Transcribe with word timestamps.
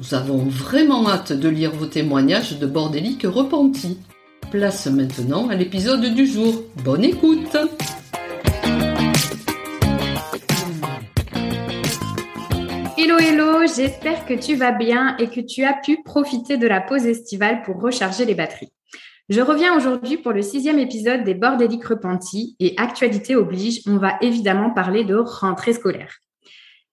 Nous 0.00 0.14
avons 0.14 0.38
vraiment 0.38 1.06
hâte 1.10 1.34
de 1.34 1.48
lire 1.50 1.72
vos 1.72 1.84
témoignages 1.84 2.58
de 2.58 2.66
bordéliques 2.66 3.26
repentis. 3.26 3.98
Place 4.50 4.86
maintenant 4.86 5.50
à 5.50 5.54
l'épisode 5.54 6.14
du 6.14 6.26
jour. 6.26 6.54
Bonne 6.82 7.04
écoute 7.04 7.54
Hello 12.96 13.18
hello, 13.18 13.66
j'espère 13.66 14.24
que 14.24 14.32
tu 14.32 14.54
vas 14.54 14.72
bien 14.72 15.18
et 15.18 15.28
que 15.28 15.40
tu 15.40 15.64
as 15.64 15.74
pu 15.74 16.02
profiter 16.02 16.56
de 16.56 16.66
la 16.66 16.80
pause 16.80 17.04
estivale 17.04 17.60
pour 17.60 17.82
recharger 17.82 18.24
les 18.24 18.34
batteries. 18.34 18.72
Je 19.28 19.42
reviens 19.42 19.76
aujourd'hui 19.76 20.16
pour 20.16 20.32
le 20.32 20.40
sixième 20.40 20.78
épisode 20.78 21.24
des 21.24 21.34
Bordéliques 21.34 21.84
repentis 21.84 22.56
et 22.58 22.72
actualité 22.78 23.36
oblige, 23.36 23.82
on 23.86 23.98
va 23.98 24.14
évidemment 24.22 24.70
parler 24.70 25.04
de 25.04 25.16
rentrée 25.16 25.74
scolaire. 25.74 26.20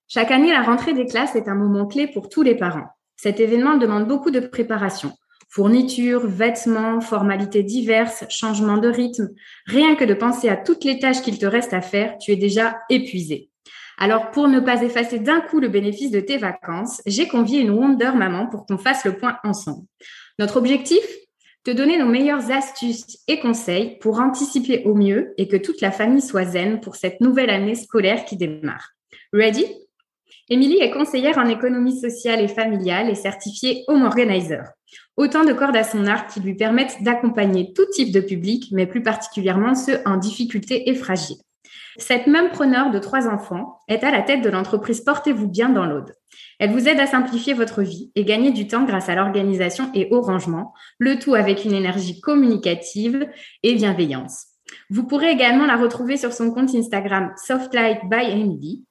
Chaque 0.09 0.31
année, 0.31 0.52
la 0.52 0.61
rentrée 0.61 0.94
des 0.94 1.05
classes 1.05 1.38
est 1.38 1.47
un 1.47 1.55
moment 1.55 1.86
clé 1.86 2.08
pour 2.08 2.27
tous 2.27 2.42
les 2.42 2.55
parents. 2.55 2.88
Cet 3.18 3.40
événement 3.40 3.78
demande 3.78 4.08
beaucoup 4.08 4.32
de 4.32 4.40
préparation. 4.40 5.12
Fournitures, 5.50 6.28
vêtements, 6.28 7.02
formalités 7.02 7.64
diverses, 7.64 8.26
changements 8.30 8.78
de 8.78 8.90
rythme. 8.90 9.30
Rien 9.66 9.96
que 9.96 10.06
de 10.06 10.14
penser 10.14 10.50
à 10.50 10.56
toutes 10.56 10.84
les 10.84 11.00
tâches 11.00 11.22
qu'il 11.22 11.40
te 11.40 11.45
reste 11.45 11.73
à 11.73 11.82
faire, 11.82 12.18
tu 12.20 12.32
es 12.32 12.36
déjà 12.36 12.80
épuisé. 12.90 13.50
Alors, 13.98 14.30
pour 14.30 14.48
ne 14.48 14.60
pas 14.60 14.84
effacer 14.84 15.18
d'un 15.18 15.42
coup 15.42 15.60
le 15.60 15.70
bénéfice 15.70 16.12
de 16.12 16.20
tes 16.20 16.38
vacances, 16.38 17.02
j'ai 17.08 17.28
convié 17.28 17.62
une 17.62 17.72
Wonder 17.72 18.12
Maman 18.16 18.48
pour 18.48 18.66
qu'on 18.68 18.78
fasse 18.78 19.04
le 19.06 19.18
point 19.18 19.38
ensemble. 19.44 19.88
Notre 20.38 20.58
objectif? 20.58 21.04
Te 21.64 21.72
donner 21.72 21.98
nos 21.98 22.06
meilleures 22.06 22.52
astuces 22.52 23.18
et 23.28 23.40
conseils 23.40 23.98
pour 24.00 24.20
anticiper 24.20 24.84
au 24.86 24.94
mieux 24.94 25.34
et 25.38 25.48
que 25.48 25.58
toute 25.58 25.82
la 25.82 25.92
famille 25.92 26.22
soit 26.22 26.45
zen 26.45 26.80
pour 26.80 26.95
cette 26.95 27.20
nouvelle 27.20 27.50
année 27.50 27.76
scolaire 27.76 28.23
qui 28.23 28.38
démarre. 28.38 28.92
Ready? 29.34 29.66
Émilie 30.50 30.80
est 30.80 30.92
conseillère 30.92 31.38
en 31.38 31.50
économie 31.50 32.00
sociale 32.00 32.40
et 32.40 32.48
familiale 32.48 33.09
et 33.09 33.16
certifiée 33.16 33.84
Home 33.90 34.03
Organizer. 34.03 34.64
Autant 35.17 35.44
de 35.44 35.52
cordes 35.52 35.76
à 35.76 35.84
son 35.84 36.08
arc 36.08 36.31
qui 36.31 36.39
lui 36.39 36.56
permettent 36.56 37.04
d'accompagner 37.04 37.73
tout 37.73 37.86
type 37.92 38.14
de 38.14 38.22
public, 38.22 38.70
mais 38.72 38.88
plus 38.88 39.04
particulièrement 39.04 39.76
ceux 39.76 40.00
en 40.06 40.16
difficulté 40.16 40.89
et 40.89 40.95
fragiles. 40.95 41.36
Cette 41.98 42.27
même 42.27 42.49
preneur 42.49 42.92
de 42.92 42.99
trois 42.99 43.27
enfants 43.27 43.80
est 43.89 44.05
à 44.05 44.11
la 44.11 44.21
tête 44.21 44.42
de 44.42 44.49
l'entreprise 44.49 45.02
Portez-vous 45.02 45.49
bien 45.49 45.67
dans 45.67 45.86
l'Aude. 45.86 46.14
Elle 46.60 46.71
vous 46.71 46.88
aide 46.88 47.00
à 47.02 47.08
simplifier 47.08 47.54
votre 47.54 47.82
vie 47.82 48.11
et 48.16 48.23
gagner 48.23 48.52
du 48.52 48.67
temps 48.67 48.86
grâce 48.86 49.10
à 49.10 49.16
l'organisation 49.16 49.92
et 49.94 50.08
au 50.11 50.21
rangement, 50.21 50.73
le 50.98 51.20
tout 51.20 51.33
avec 51.33 51.66
une 51.66 51.73
énergie 51.73 52.21
communicative 52.21 53.27
et 53.64 53.76
bienveillance. 53.76 54.45
Vous 54.89 55.05
pourrez 55.05 55.30
également 55.30 55.66
la 55.66 55.76
retrouver 55.76 56.16
sur 56.16 56.32
son 56.32 56.52
compte 56.52 56.73
Instagram 56.73 57.33
Softlight 57.36 58.00
by 58.10 58.32
Emily 58.32 58.86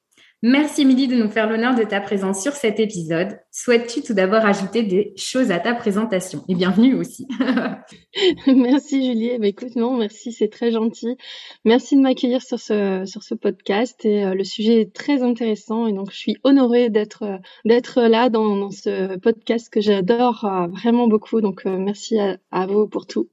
Merci 0.49 0.83
Émilie 0.83 1.09
de 1.09 1.17
nous 1.17 1.29
faire 1.29 1.51
l'honneur 1.51 1.75
de 1.75 1.83
ta 1.83 2.01
présence 2.01 2.41
sur 2.41 2.53
cet 2.53 2.79
épisode. 2.79 3.41
Souhaites-tu 3.51 4.03
tout 4.03 4.15
d'abord 4.15 4.47
ajouter 4.47 4.85
des 4.85 5.13
choses 5.17 5.51
à 5.51 5.59
ta 5.59 5.75
présentation? 5.75 6.45
Et 6.49 6.55
bienvenue 6.55 6.95
aussi. 6.95 7.27
merci 8.47 9.05
Julie. 9.05 9.31
Eh 9.33 9.39
ben, 9.39 9.49
écoute, 9.49 9.75
non, 9.75 9.97
merci, 9.97 10.31
c'est 10.31 10.47
très 10.47 10.71
gentil. 10.71 11.17
Merci 11.65 11.97
de 11.97 12.01
m'accueillir 12.01 12.43
sur 12.43 12.61
ce, 12.61 13.03
sur 13.07 13.25
ce 13.25 13.35
podcast 13.35 14.05
et 14.05 14.25
euh, 14.25 14.35
le 14.35 14.45
sujet 14.45 14.83
est 14.83 14.95
très 14.95 15.25
intéressant 15.25 15.89
et 15.89 15.93
donc 15.93 16.13
je 16.13 16.17
suis 16.17 16.37
honorée 16.45 16.91
d'être 16.91 17.25
euh, 17.25 17.39
d'être 17.65 18.03
là 18.03 18.29
dans, 18.31 18.55
dans, 18.55 18.71
ce 18.71 19.17
podcast 19.19 19.69
que 19.69 19.81
j'adore 19.81 20.45
euh, 20.45 20.69
vraiment 20.69 21.09
beaucoup. 21.09 21.41
Donc 21.41 21.65
merci 21.65 22.21
à, 22.21 22.37
à, 22.53 22.67
vous 22.67 22.87
pour 22.87 23.09
tout. 23.09 23.31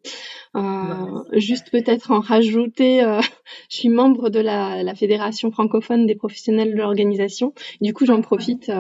juste 1.34 1.69
peut-être 1.69 2.09
en 2.09 2.22
rajouter, 2.22 3.02
je 3.69 3.75
suis 3.75 3.90
membre 3.90 4.31
de 4.31 4.40
la, 4.40 4.81
la 4.81 4.96
Fédération 4.96 5.52
francophone 5.52 6.07
des 6.07 6.16
professionnels 6.16 6.72
de 6.72 6.78
l'organisation. 6.78 7.03
Du 7.81 7.94
coup, 7.94 8.06
j'en 8.06 8.22
profite 8.22 8.72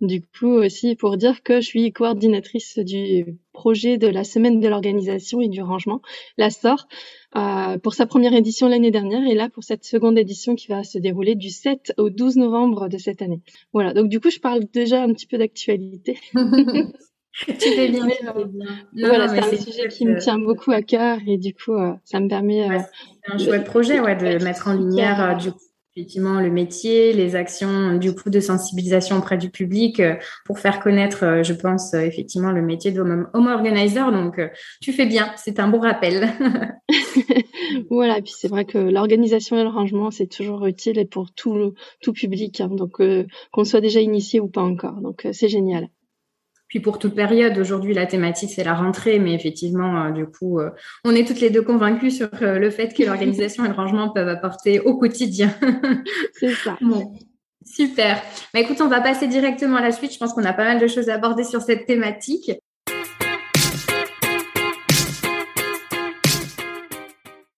du 0.00 0.20
coup 0.20 0.52
aussi 0.52 0.96
pour 0.96 1.16
dire 1.16 1.42
que 1.42 1.60
je 1.60 1.66
suis 1.66 1.92
coordinatrice 1.92 2.78
du 2.78 3.38
projet 3.52 3.98
de 3.98 4.08
la 4.08 4.24
semaine 4.24 4.60
de 4.60 4.68
l'organisation 4.68 5.40
et 5.40 5.48
du 5.48 5.62
rangement, 5.62 6.00
la 6.38 6.50
SOR, 6.50 6.88
euh, 7.36 7.78
pour 7.78 7.94
sa 7.94 8.06
première 8.06 8.34
édition 8.34 8.68
l'année 8.68 8.90
dernière 8.90 9.24
et 9.26 9.34
là 9.34 9.48
pour 9.48 9.62
cette 9.62 9.84
seconde 9.84 10.18
édition 10.18 10.54
qui 10.54 10.68
va 10.68 10.82
se 10.84 10.98
dérouler 10.98 11.34
du 11.34 11.50
7 11.50 11.94
au 11.98 12.10
12 12.10 12.36
novembre 12.36 12.88
de 12.88 12.98
cette 12.98 13.22
année. 13.22 13.40
Voilà, 13.72 13.94
donc 13.94 14.08
du 14.08 14.20
coup 14.20 14.30
je 14.30 14.40
parle 14.40 14.64
déjà 14.72 15.02
un 15.02 15.12
petit 15.12 15.26
peu 15.26 15.38
d'actualité. 15.38 16.18
tu 16.34 17.54
fais 17.54 17.88
bien, 17.88 18.06
voilà, 18.96 19.28
c'est 19.28 19.38
un 19.38 19.56
sujet 19.56 19.88
qui 19.88 20.06
me 20.06 20.18
tient 20.18 20.38
beaucoup 20.38 20.72
à 20.72 20.82
cœur 20.82 21.18
et 21.26 21.38
du 21.38 21.54
coup 21.54 21.74
euh, 21.74 21.92
ça 22.04 22.20
me 22.20 22.28
permet... 22.28 22.70
Euh, 22.70 22.78
c'est 23.24 23.32
un 23.32 23.38
chouette 23.38 23.64
projet 23.64 24.00
ouais, 24.00 24.16
de 24.16 24.42
mettre 24.42 24.68
en 24.68 24.74
lumière 24.74 25.36
du 25.38 25.52
coup 25.52 25.58
effectivement 25.94 26.40
le 26.40 26.50
métier, 26.50 27.12
les 27.12 27.36
actions 27.36 27.96
du 27.96 28.14
coup 28.14 28.30
de 28.30 28.40
sensibilisation 28.40 29.18
auprès 29.18 29.36
du 29.36 29.50
public 29.50 30.00
euh, 30.00 30.14
pour 30.46 30.58
faire 30.58 30.80
connaître, 30.80 31.24
euh, 31.24 31.42
je 31.42 31.52
pense, 31.52 31.92
euh, 31.92 32.00
effectivement 32.00 32.50
le 32.50 32.62
métier 32.62 32.92
de 32.92 33.00
home 33.00 33.46
organizer. 33.46 34.10
Donc, 34.10 34.40
tu 34.80 34.92
fais 34.92 35.06
bien, 35.06 35.32
c'est 35.36 35.60
un 35.60 35.68
bon 35.68 35.80
rappel. 35.80 36.28
voilà, 37.90 38.22
puis 38.22 38.32
c'est 38.36 38.48
vrai 38.48 38.64
que 38.64 38.78
l'organisation 38.78 39.58
et 39.58 39.62
le 39.62 39.68
rangement, 39.68 40.10
c'est 40.10 40.26
toujours 40.26 40.64
utile 40.66 40.98
et 40.98 41.04
pour 41.04 41.32
tout, 41.32 41.74
tout 42.00 42.12
public, 42.12 42.60
hein, 42.60 42.68
donc 42.70 43.00
qu'on 43.50 43.64
soit 43.64 43.80
déjà 43.80 44.00
initié 44.00 44.40
ou 44.40 44.48
pas 44.48 44.62
encore. 44.62 45.00
Donc, 45.00 45.26
c'est 45.32 45.48
génial. 45.48 45.88
Puis 46.72 46.80
pour 46.80 46.98
toute 46.98 47.14
période, 47.14 47.58
aujourd'hui, 47.58 47.92
la 47.92 48.06
thématique, 48.06 48.48
c'est 48.48 48.64
la 48.64 48.72
rentrée, 48.72 49.18
mais 49.18 49.34
effectivement, 49.34 50.06
euh, 50.06 50.10
du 50.10 50.24
coup, 50.24 50.58
euh, 50.58 50.70
on 51.04 51.14
est 51.14 51.28
toutes 51.28 51.40
les 51.40 51.50
deux 51.50 51.60
convaincus 51.60 52.16
sur 52.16 52.30
euh, 52.40 52.58
le 52.58 52.70
fait 52.70 52.94
que 52.94 53.02
l'organisation 53.02 53.66
et 53.66 53.68
le 53.68 53.74
rangement 53.74 54.08
peuvent 54.08 54.28
apporter 54.28 54.80
au 54.80 54.96
quotidien. 54.96 55.54
c'est 56.32 56.54
ça. 56.54 56.78
super. 57.62 58.22
Bah, 58.54 58.60
écoute, 58.60 58.80
on 58.80 58.88
va 58.88 59.02
passer 59.02 59.26
directement 59.26 59.76
à 59.76 59.82
la 59.82 59.92
suite. 59.92 60.14
Je 60.14 60.18
pense 60.18 60.32
qu'on 60.32 60.46
a 60.46 60.54
pas 60.54 60.64
mal 60.64 60.80
de 60.80 60.86
choses 60.86 61.10
à 61.10 61.16
aborder 61.16 61.44
sur 61.44 61.60
cette 61.60 61.84
thématique. 61.84 62.52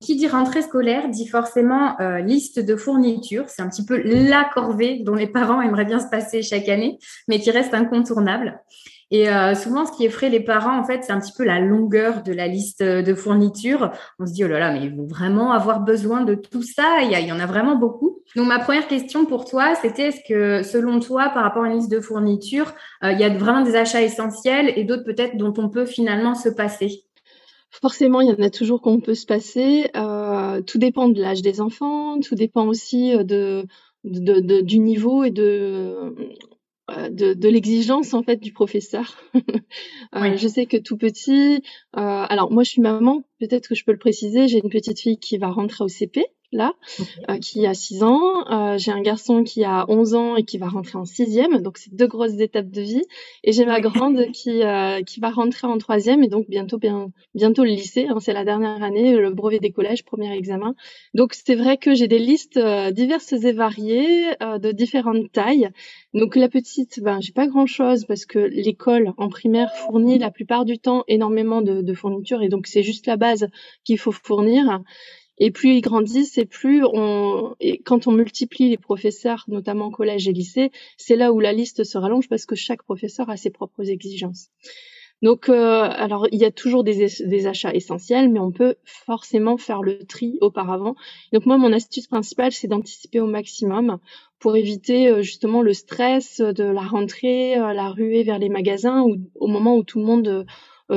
Qui 0.01 0.17
dit 0.17 0.27
rentrée 0.27 0.63
scolaire 0.63 1.09
dit 1.09 1.29
forcément 1.29 1.97
liste 2.25 2.59
de 2.59 2.75
fournitures. 2.75 3.49
C'est 3.49 3.63
un 3.63 3.69
petit 3.69 3.87
peu 3.87 4.03
la 4.05 4.51
corvée 4.53 5.03
dont 5.05 5.15
les 5.15 5.29
parents 5.29 5.63
aimeraient 5.63 5.85
bien 5.85 6.01
se 6.01 6.09
passer 6.09 6.43
chaque 6.43 6.69
année, 6.69 6.99
mais 7.29 7.39
qui 7.39 7.53
reste 7.53 7.75
incontournable. 7.75 8.61
Et 9.15 9.29
euh, 9.29 9.55
souvent, 9.55 9.87
ce 9.87 9.93
qui 9.93 10.05
effraie 10.07 10.29
les 10.29 10.41
parents, 10.41 10.77
en 10.77 10.83
fait, 10.83 11.05
c'est 11.05 11.13
un 11.13 11.21
petit 11.21 11.31
peu 11.39 11.45
la 11.45 11.61
longueur 11.61 12.25
de 12.25 12.33
la 12.33 12.49
liste 12.49 12.83
de 12.83 13.15
fournitures. 13.15 13.93
On 14.19 14.27
se 14.27 14.33
dit, 14.33 14.43
oh 14.43 14.49
là 14.49 14.59
là, 14.59 14.73
mais 14.73 14.83
ils 14.83 14.93
vont 14.93 15.07
vraiment 15.07 15.53
avoir 15.53 15.79
besoin 15.79 16.23
de 16.23 16.35
tout 16.35 16.65
ça. 16.65 16.99
Il 17.01 17.13
y, 17.13 17.31
en 17.31 17.39
a 17.39 17.47
vraiment 17.47 17.77
beaucoup. 17.77 18.19
Donc, 18.35 18.49
ma 18.49 18.59
première 18.59 18.89
question 18.89 19.25
pour 19.25 19.45
toi, 19.45 19.77
c'était 19.77 20.09
est-ce 20.09 20.19
que, 20.29 20.65
selon 20.65 20.99
toi, 20.99 21.31
par 21.33 21.45
rapport 21.45 21.63
à 21.63 21.69
une 21.69 21.77
liste 21.77 21.93
de 21.93 22.01
fournitures, 22.01 22.75
euh, 23.05 23.13
il 23.13 23.21
y 23.21 23.23
a 23.23 23.29
vraiment 23.29 23.61
des 23.61 23.77
achats 23.77 24.03
essentiels 24.03 24.73
et 24.75 24.83
d'autres 24.83 25.05
peut-être 25.05 25.37
dont 25.37 25.55
on 25.59 25.69
peut 25.69 25.87
finalement 25.87 26.35
se 26.35 26.49
passer? 26.49 27.05
Forcément, 27.71 28.21
il 28.21 28.31
y 28.31 28.33
en 28.33 28.45
a 28.45 28.51
toujours 28.51 28.83
qu'on 28.83 28.99
peut 28.99 29.15
se 29.15 29.27
passer. 29.27 29.91
Euh, 29.95 30.61
tout 30.61 30.79
dépend 30.79 31.09
de 31.09 31.23
l'âge 31.23 31.41
des 31.41 31.61
enfants, 31.61 32.19
tout 32.19 32.35
dépend 32.35 32.67
aussi 32.67 33.15
du 34.03 34.79
niveau 34.81 35.23
et 35.23 35.31
de 35.31 35.43
euh, 35.43 36.11
de, 36.89 37.35
de 37.35 37.49
l'exigence 37.49 38.15
en 38.15 38.23
fait 38.23 38.37
du 38.37 38.53
professeur. 38.53 39.17
euh, 40.17 40.37
Je 40.37 40.49
sais 40.49 40.67
que 40.67 40.77
tout 40.77 40.97
petit, 40.97 41.63
euh, 41.97 42.27
alors 42.29 42.51
moi 42.53 42.63
je 42.63 42.71
suis 42.71 42.83
maman, 42.83 43.25
peut-être 43.41 43.69
que 43.69 43.75
je 43.75 43.85
peux 43.85 43.93
le 43.93 43.99
préciser, 43.99 44.49
j'ai 44.49 44.59
une 44.59 44.71
petite 44.71 45.01
fille 45.01 45.19
qui 45.19 45.39
va 45.39 45.49
rentrer 45.49 45.85
au 45.85 45.89
CP 45.89 46.27
là, 46.55 46.73
euh, 47.29 47.39
qui 47.39 47.67
a 47.67 47.75
6 47.75 48.03
ans. 48.03 48.51
Euh, 48.51 48.79
j'ai 48.79 48.93
un 48.93 49.03
garçon 49.03 49.43
qui 49.43 49.65
a 49.65 49.85
11 49.89 50.15
ans 50.15 50.37
et 50.37 50.45
qui 50.45 50.59
va 50.59 50.69
rentrer 50.69 50.97
en 50.97 51.05
sixième, 51.05 51.61
donc 51.61 51.79
c'est 51.79 51.95
deux 51.95 52.07
grosses 52.07 52.39
étapes 52.39 52.71
de 52.71 52.81
vie. 52.81 53.03
Et 53.43 53.53
j'ai 53.53 53.67
ma 53.67 53.81
grande 53.81 54.27
qui 54.33 54.63
euh, 54.63 55.03
qui 55.03 55.21
va 55.21 55.31
rentrer 55.31 55.67
en 55.67 55.79
troisième 55.79 56.23
et 56.23 56.29
donc 56.29 56.49
bientôt 56.49 56.79
bien 56.79 57.09
bientôt 57.35 57.65
le 57.65 57.71
lycée. 57.71 58.07
Hein, 58.09 58.19
c'est 58.21 58.33
la 58.33 58.45
dernière 58.45 58.83
année, 58.83 59.17
le 59.17 59.31
brevet 59.33 59.59
des 59.59 59.73
collèges, 59.73 60.05
premier 60.05 60.33
examen. 60.35 60.75
Donc 61.13 61.35
c'est 61.35 61.57
vrai 61.57 61.77
que 61.77 61.95
j'ai 61.95 62.09
des 62.09 62.19
listes 62.19 62.59
diverses 62.93 63.33
et 63.33 63.53
variées 63.53 64.35
de 64.41 64.73
différentes 64.73 65.31
tailles. 65.33 65.69
Donc 66.15 66.37
la 66.37 66.49
petite, 66.49 67.01
ben 67.01 67.21
j'ai 67.21 67.33
pas 67.33 67.49
grand 67.49 67.67
chose 67.67 68.05
parce 68.05 68.25
que 68.25 68.39
l'école 68.39 69.13
en 69.17 69.29
primaire 69.29 69.71
fournit 69.75 70.19
la 70.19 70.31
plupart 70.31 70.65
du 70.65 70.79
temps 70.79 71.05
énormément 71.09 71.61
de, 71.61 71.83
de 71.83 71.95
fournitures 71.95 72.43
et 72.43 72.49
donc 72.49 72.67
c'est 72.67 72.83
juste 72.83 73.07
la 73.07 73.17
base 73.17 73.49
qu'il 73.85 73.99
faut 73.99 74.13
fournir. 74.13 74.81
Et 75.39 75.51
plus 75.51 75.77
ils 75.77 75.81
grandissent, 75.81 76.39
et 76.39 76.45
plus 76.45 76.85
on, 76.85 77.57
et 77.61 77.79
quand 77.79 78.07
on 78.07 78.13
multiplie 78.13 78.71
les 78.71 78.77
professeurs, 78.77 79.45
notamment 79.49 79.91
collège 79.91 80.29
et 80.29 80.33
lycée, 80.33 80.71
c'est 80.97 81.17
là 81.17 81.33
où 81.33 81.41
la 81.41 81.53
liste 81.53 81.85
se 81.85 81.99
rallonge 81.99 82.29
parce 82.29 82.47
que 82.47 82.55
chaque 82.55 82.83
professeur 82.83 83.31
a 83.31 83.37
ses 83.37 83.51
propres 83.51 83.91
exigences. 83.91 84.51
Donc, 85.23 85.49
euh, 85.49 85.89
alors 85.91 86.27
il 86.33 86.39
y 86.39 86.45
a 86.45 86.51
toujours 86.51 86.85
des, 86.85 87.09
des, 87.25 87.47
achats 87.47 87.73
essentiels, 87.73 88.29
mais 88.29 88.41
on 88.41 88.53
peut 88.53 88.75
forcément 88.85 89.57
faire 89.57 89.83
le 89.83 90.05
tri 90.05 90.37
auparavant. 90.43 90.97
Donc 91.33 91.47
moi, 91.47 91.57
mon 91.57 91.73
astuce 91.73 92.07
principale, 92.07 92.53
c'est 92.53 92.69
d'anticiper 92.69 93.21
au 93.21 93.27
maximum 93.27 93.99
pour 94.39 94.57
éviter 94.57 95.09
euh, 95.09 95.23
justement 95.23 95.63
le 95.63 95.73
stress 95.73 96.43
de 96.43 96.65
la 96.65 96.83
rentrée, 96.83 97.57
euh, 97.57 97.73
la 97.73 97.89
ruée 97.89 98.23
vers 98.23 98.39
les 98.39 98.51
magasins, 98.51 99.03
ou 99.03 99.17
au 99.37 99.47
moment 99.47 99.77
où 99.77 99.85
tout 99.85 99.99
le 99.99 100.05
monde 100.05 100.29
euh, 100.29 100.45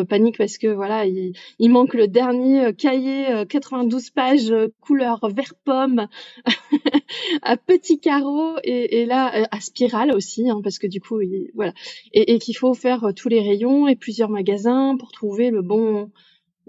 panique 0.07 0.38
parce 0.38 0.57
que 0.57 0.68
voilà, 0.68 1.06
il, 1.06 1.34
il, 1.60 1.69
manque 1.69 1.94
le 1.94 2.07
dernier 2.07 2.66
euh, 2.66 2.72
cahier 2.74 3.45
92 3.48 4.06
euh, 4.06 4.12
pages 4.13 4.54
couleur 4.81 5.19
vert 5.34 5.54
pomme 5.63 6.07
à 7.42 7.57
petits 7.57 8.00
carreaux 8.00 8.57
et, 8.63 9.01
et, 9.01 9.06
là 9.06 9.48
à 9.51 9.60
spirale 9.60 10.12
aussi 10.12 10.50
hein, 10.50 10.60
parce 10.63 10.80
que 10.80 10.88
du 10.88 11.00
coup 11.00 11.22
il, 11.22 11.51
voilà 11.56 11.74
et, 12.13 12.34
et 12.34 12.39
qu'il 12.39 12.57
faut 12.57 12.74
faire 12.74 13.12
tous 13.16 13.30
les 13.30 13.42
rayons 13.42 13.88
et 13.88 13.95
plusieurs 13.95 14.30
magasins 14.30 14.95
pour 14.98 15.12
trouver 15.12 15.50
le 15.51 15.62
bon 15.62 16.10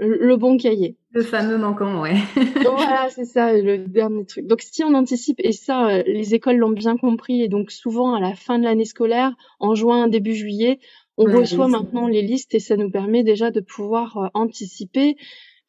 le 0.00 0.36
bon 0.36 0.56
cahier. 0.58 0.96
Le 1.10 1.22
fameux 1.22 1.58
manquant, 1.58 2.00
ouais. 2.00 2.14
voilà, 2.62 3.08
c'est 3.10 3.24
ça, 3.24 3.52
le 3.52 3.78
dernier 3.78 4.24
truc. 4.24 4.46
Donc, 4.46 4.60
si 4.62 4.84
on 4.84 4.94
anticipe, 4.94 5.40
et 5.42 5.50
ça, 5.50 6.02
les 6.04 6.36
écoles 6.36 6.58
l'ont 6.58 6.70
bien 6.70 6.96
compris, 6.96 7.42
et 7.42 7.48
donc 7.48 7.72
souvent 7.72 8.14
à 8.14 8.20
la 8.20 8.34
fin 8.34 8.60
de 8.60 8.64
l'année 8.64 8.84
scolaire, 8.84 9.34
en 9.58 9.74
juin, 9.74 10.06
début 10.06 10.34
juillet, 10.34 10.78
on 11.18 11.24
reçoit 11.24 11.68
maintenant 11.68 12.06
les 12.06 12.22
listes 12.22 12.54
et 12.54 12.60
ça 12.60 12.76
nous 12.76 12.90
permet 12.90 13.24
déjà 13.24 13.50
de 13.50 13.60
pouvoir 13.60 14.16
euh, 14.16 14.26
anticiper 14.34 15.16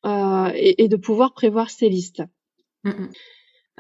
euh, 0.05 0.51
et, 0.55 0.87
de 0.87 0.95
pouvoir 0.95 1.33
prévoir 1.33 1.69
ces 1.69 1.89
listes. 1.89 2.23
Mm, 2.83 2.89
mm. 2.89 3.09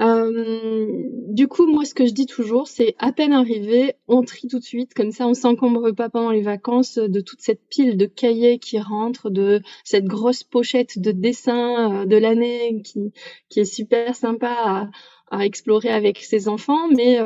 Euh, 0.01 0.87
du 1.27 1.49
coup, 1.49 1.67
moi, 1.67 1.83
ce 1.83 1.93
que 1.93 2.05
je 2.05 2.13
dis 2.13 2.25
toujours, 2.25 2.67
c'est 2.67 2.95
à 2.99 3.11
peine 3.11 3.33
arrivé, 3.33 3.95
on 4.07 4.23
trie 4.23 4.47
tout 4.47 4.59
de 4.59 4.63
suite, 4.63 4.93
comme 4.93 5.11
ça, 5.11 5.27
on 5.27 5.33
s'encombre 5.33 5.91
pas 5.91 6.09
pendant 6.09 6.31
les 6.31 6.41
vacances 6.41 6.97
de 6.97 7.19
toute 7.19 7.41
cette 7.41 7.67
pile 7.69 7.97
de 7.97 8.05
cahiers 8.05 8.59
qui 8.59 8.79
rentrent, 8.79 9.29
de 9.29 9.61
cette 9.83 10.05
grosse 10.05 10.43
pochette 10.43 10.99
de 10.99 11.11
dessins 11.11 12.05
de 12.05 12.15
l'année 12.15 12.81
qui, 12.81 13.11
qui 13.49 13.59
est 13.59 13.65
super 13.65 14.15
sympa 14.15 14.89
à, 15.31 15.45
explorer 15.45 15.89
avec 15.89 16.19
ses 16.19 16.47
enfants, 16.47 16.87
mais 16.95 17.19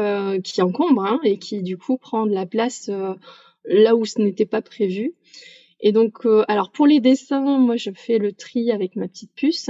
qui 0.43 0.61
encombre 0.63 1.05
hein, 1.05 1.19
et 1.23 1.37
qui 1.37 1.61
du 1.61 1.77
coup 1.77 1.97
prend 1.97 2.25
de 2.25 2.33
la 2.33 2.47
place 2.47 2.89
là 3.65 3.95
où 3.95 4.05
ce 4.05 4.21
n'était 4.21 4.45
pas 4.45 4.61
prévu. 4.61 5.13
Et 5.79 5.91
donc, 5.91 6.25
euh, 6.25 6.45
alors 6.47 6.71
pour 6.71 6.87
les 6.87 7.01
dessins, 7.01 7.59
moi 7.59 7.75
je 7.75 7.91
fais 7.93 8.17
le 8.17 8.31
tri 8.31 8.71
avec 8.71 8.95
ma 8.95 9.07
petite 9.07 9.33
puce. 9.35 9.69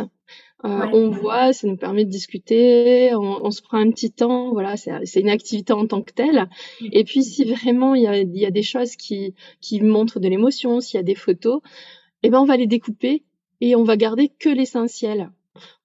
Euh, 0.66 0.88
On 0.94 1.10
voit, 1.10 1.52
ça 1.52 1.68
nous 1.68 1.76
permet 1.76 2.06
de 2.06 2.10
discuter, 2.10 3.14
on, 3.16 3.46
on 3.46 3.52
se 3.52 3.62
prend 3.62 3.80
un 3.80 3.92
petit 3.92 4.12
temps, 4.12 4.54
voilà, 4.54 4.78
c'est 4.78 5.20
une 5.20 5.30
activité 5.30 5.74
en 5.74 5.88
tant 5.88 6.02
que 6.02 6.14
telle. 6.14 6.48
Et 6.94 7.04
puis 7.04 7.24
si 7.24 7.44
vraiment 7.44 7.96
il 7.96 8.04
y 8.04 8.08
a, 8.08 8.18
y 8.22 8.46
a, 8.46 8.52
des 8.52 8.64
choses 8.64 8.96
qui, 8.96 9.34
qui 9.60 9.82
montrent 9.82 10.22
de 10.22 10.30
l'émotion, 10.30 10.80
s'il 10.80 10.98
y 10.98 11.00
a 11.00 11.04
des 11.04 11.16
photos, 11.16 11.60
eh 12.22 12.30
ben 12.30 12.40
on 12.40 12.46
va 12.46 12.56
les 12.56 12.68
découper 12.68 13.24
et 13.60 13.76
on 13.76 13.84
va 13.84 13.98
garder 13.98 14.30
que 14.30 14.50
l'essentiel. 14.50 15.32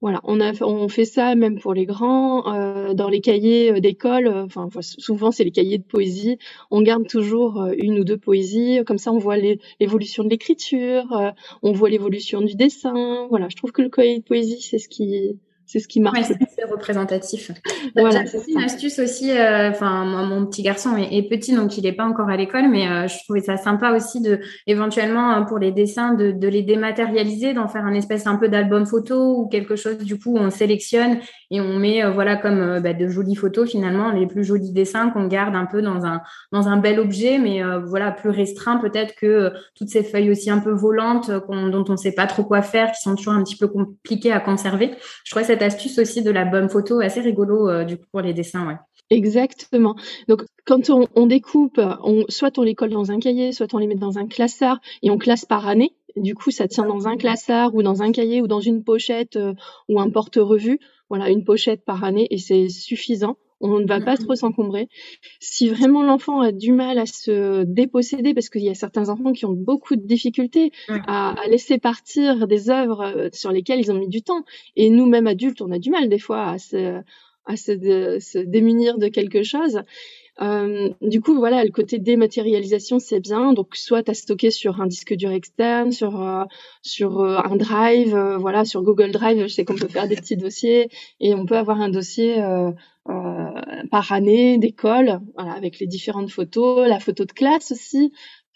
Voilà, 0.01 0.21
on 0.25 0.41
a 0.41 0.53
on 0.63 0.89
fait 0.89 1.05
ça 1.05 1.35
même 1.35 1.59
pour 1.59 1.75
les 1.75 1.85
grands 1.87 2.55
euh, 2.55 2.95
dans 2.95 3.09
les 3.09 3.21
cahiers 3.21 3.73
euh, 3.73 3.81
d'école. 3.81 4.29
Euh, 4.29 4.45
enfin, 4.45 4.69
souvent 4.81 5.33
c'est 5.33 5.45
les 5.45 5.51
cahiers 5.51 5.79
de 5.79 5.85
poésie. 5.85 6.39
On 6.71 6.83
garde 6.83 7.07
toujours 7.09 7.65
une 7.77 7.99
ou 7.99 8.05
deux 8.05 8.19
poésies. 8.19 8.81
Comme 8.87 8.99
ça, 8.99 9.13
on 9.13 9.19
voit 9.19 9.37
l'évolution 9.81 10.25
de 10.25 10.31
l'écriture, 10.31 11.35
on 11.63 11.73
voit 11.73 11.91
l'évolution 11.91 12.41
du 12.41 12.55
dessin. 12.55 13.27
Voilà, 13.31 13.49
je 13.49 13.57
trouve 13.57 13.73
que 13.73 13.83
le 13.83 13.89
cahier 13.89 14.19
de 14.19 14.25
poésie 14.25 14.63
c'est 14.63 14.79
ce 14.79 14.89
qui 14.89 15.39
c'est 15.69 15.81
ce 15.81 15.87
qui 15.87 16.01
marche. 16.01 16.19
c'est 16.57 16.65
représentatif. 16.65 17.53
Voilà, 17.95 18.25
c'est 18.27 18.41
une 18.49 18.63
astuce 18.63 18.99
aussi. 18.99 19.31
Euh, 19.31 19.71
enfin, 19.71 20.05
mon 20.05 20.47
petit 20.47 20.63
garçon 20.63 20.97
est, 20.97 21.29
petit, 21.29 21.55
donc 21.55 21.77
il 21.77 21.85
n'est 21.85 21.93
pas 21.93 22.07
encore 22.07 22.31
à 22.31 22.37
l'école, 22.37 22.69
mais 22.69 22.89
euh, 22.89 23.07
je 23.07 23.23
trouvais 23.25 23.41
ça 23.41 23.57
sympa 23.59 23.93
aussi 23.93 24.21
de, 24.21 24.41
éventuellement, 24.67 25.35
euh, 25.35 25.43
pour 25.43 25.59
les 25.59 25.71
dessins, 25.71 26.15
de, 26.15 26.33
de 26.33 26.49
les 26.49 26.63
dématérialiser, 26.63 27.53
d'en 27.53 27.69
faire 27.69 27.85
un 27.85 27.95
espèce 27.95 28.27
un 28.27 28.37
peu 28.37 28.49
d'album 28.49 28.87
photo 28.87 29.37
ou 29.39 29.49
quelque 29.49 29.77
chose. 29.77 29.99
Du 29.99 30.19
coup, 30.19 30.37
on 30.37 30.51
sélectionne 30.51 31.21
et 31.51 31.61
on 31.61 31.79
met, 31.79 32.09
voilà, 32.11 32.37
comme 32.37 32.81
bah, 32.81 32.93
de 32.93 33.09
jolies 33.09 33.35
photos 33.35 33.71
finalement, 33.71 34.11
les 34.11 34.27
plus 34.27 34.45
jolis 34.45 34.73
dessins 34.73 35.11
qu'on 35.11 35.27
garde 35.27 35.55
un 35.55 35.67
peu 35.67 35.83
dans 35.83 36.05
un 36.05 36.21
dans 36.53 36.69
un 36.69 36.77
bel 36.77 37.01
objet, 37.01 37.39
mais 37.39 37.63
voilà, 37.87 38.13
plus 38.13 38.31
restreint 38.31 38.77
peut-être 38.77 39.15
que 39.15 39.53
toutes 39.75 39.89
ces 39.89 40.03
feuilles 40.03 40.31
aussi 40.31 40.51
un 40.51 40.59
peu 40.59 40.73
volantes 40.73 41.31
dont 41.31 41.85
on 41.89 41.93
ne 41.93 41.97
sait 41.97 42.13
pas 42.13 42.27
trop 42.27 42.45
quoi 42.45 42.63
faire, 42.63 42.93
qui 42.93 43.01
sont 43.01 43.15
toujours 43.15 43.33
un 43.33 43.43
petit 43.43 43.57
peu 43.57 43.69
compliquées 43.69 44.33
à 44.33 44.41
conserver. 44.41 44.91
Je 45.25 45.31
trouvais 45.31 45.45
cette 45.45 45.63
astuce 45.63 45.99
aussi 45.99 46.23
de 46.23 46.31
la 46.31 46.45
bonne 46.45 46.69
photo 46.69 47.01
assez 47.01 47.21
rigolo 47.21 47.69
euh, 47.69 47.85
du 47.85 47.97
coup 47.97 48.07
pour 48.11 48.21
les 48.21 48.33
dessins. 48.33 48.67
Ouais. 48.67 48.77
Exactement. 49.11 49.97
Donc, 50.29 50.45
quand 50.67 50.91
on, 50.91 51.27
découpe, 51.27 51.81
soit 52.29 52.59
on 52.59 52.63
les 52.63 52.75
colle 52.75 52.91
dans 52.91 53.11
un 53.11 53.19
cahier, 53.19 53.53
soit 53.53 53.73
on 53.73 53.79
les 53.79 53.87
met 53.87 53.95
dans 53.95 54.19
un 54.19 54.27
classeur 54.27 54.81
et 55.03 55.11
on 55.11 55.17
classe 55.17 55.47
par 55.47 55.67
année. 55.67 55.95
Du 56.17 56.35
coup, 56.35 56.51
ça 56.51 56.69
tient 56.69 56.85
dans 56.85 57.07
un 57.09 57.17
classeur 57.17 57.75
ou 57.75 57.83
dans 57.83 58.03
un 58.03 58.13
cahier 58.13 58.43
ou 58.43 58.49
dans 58.49 58.61
une 58.61 58.85
pochette 58.85 59.37
euh, 59.37 59.55
ou 59.89 60.01
un 60.01 60.11
porte-revue. 60.11 60.79
Voilà, 61.09 61.31
une 61.31 61.45
pochette 61.45 61.85
par 61.85 62.05
année 62.05 62.27
et 62.31 62.39
c'est 62.39 62.69
suffisant 62.69 63.37
on 63.61 63.81
ne 63.81 63.87
va 63.87 64.01
pas 64.01 64.17
trop 64.17 64.35
s'encombrer. 64.35 64.89
Si 65.41 65.69
vraiment 65.69 66.03
l'enfant 66.03 66.41
a 66.41 66.53
du 66.53 66.73
mal 66.73 66.99
à 66.99 67.07
se 67.07 67.65
déposséder, 67.65 68.35
parce 68.35 68.49
qu'il 68.49 68.63
y 68.63 68.69
a 68.69 68.75
certains 68.75 69.09
enfants 69.09 69.33
qui 69.33 69.47
ont 69.47 69.53
beaucoup 69.53 69.97
de 69.97 70.07
difficultés 70.07 70.71
à, 70.89 71.35
laisser 71.49 71.79
partir 71.79 72.47
des 72.47 72.71
œuvres 72.71 73.01
euh, 73.01 73.29
sur 73.33 73.51
lesquelles 73.51 73.81
ils 73.81 73.91
ont 73.91 73.99
mis 73.99 74.09
du 74.09 74.23
temps, 74.23 74.45
et 74.77 74.91
nous, 74.91 75.07
mêmes 75.07 75.27
adultes, 75.27 75.61
on 75.61 75.73
a 75.73 75.79
du 75.79 75.91
mal 75.91 76.09
des 76.09 76.19
fois 76.19 76.47
à 76.51 76.59
se, 76.59 77.01
à 77.47 77.57
se, 77.57 78.39
démunir 78.39 78.99
de 78.99 79.09
quelque 79.09 79.43
chose. 79.43 79.81
Euh, 80.41 80.91
du 81.03 81.21
coup, 81.21 81.35
voilà, 81.35 81.65
le 81.65 81.71
côté 81.71 81.99
dématérialisation, 81.99 82.99
c'est 82.99 83.21
bien. 83.21 83.53
Donc, 83.53 83.75
soit 83.77 84.09
à 84.09 84.15
stocké 84.15 84.51
sur 84.51 84.81
un 84.81 84.87
disque 84.87 85.15
dur 85.15 85.31
externe, 85.31 85.93
sur 85.93 86.23
euh, 86.23 86.45
sur 86.83 87.21
un 87.23 87.57
drive, 87.57 88.17
voilà, 88.39 88.65
sur 88.65 88.83
Google 88.83 89.11
Drive, 89.11 89.43
je 89.43 89.47
sais 89.49 89.65
qu'on 89.65 89.75
peut 89.75 89.89
faire 89.89 90.09
des 90.09 90.17
petits 90.17 90.37
dossiers 90.37 90.91
et 91.21 91.35
on 91.35 91.45
peut 91.47 91.57
avoir 91.57 91.81
un 91.81 91.89
dossier 91.89 92.41
euh, 93.09 93.51
par 93.91 94.13
année 94.13 94.59
d'école, 94.59 95.21
voilà, 95.35 95.53
avec 95.53 95.79
les 95.79 95.87
différentes 95.87 96.31
photos, 96.31 96.87
la 96.87 97.01
photo 97.01 97.25
de 97.25 97.33
classe 97.33 97.73
aussi, 97.73 98.13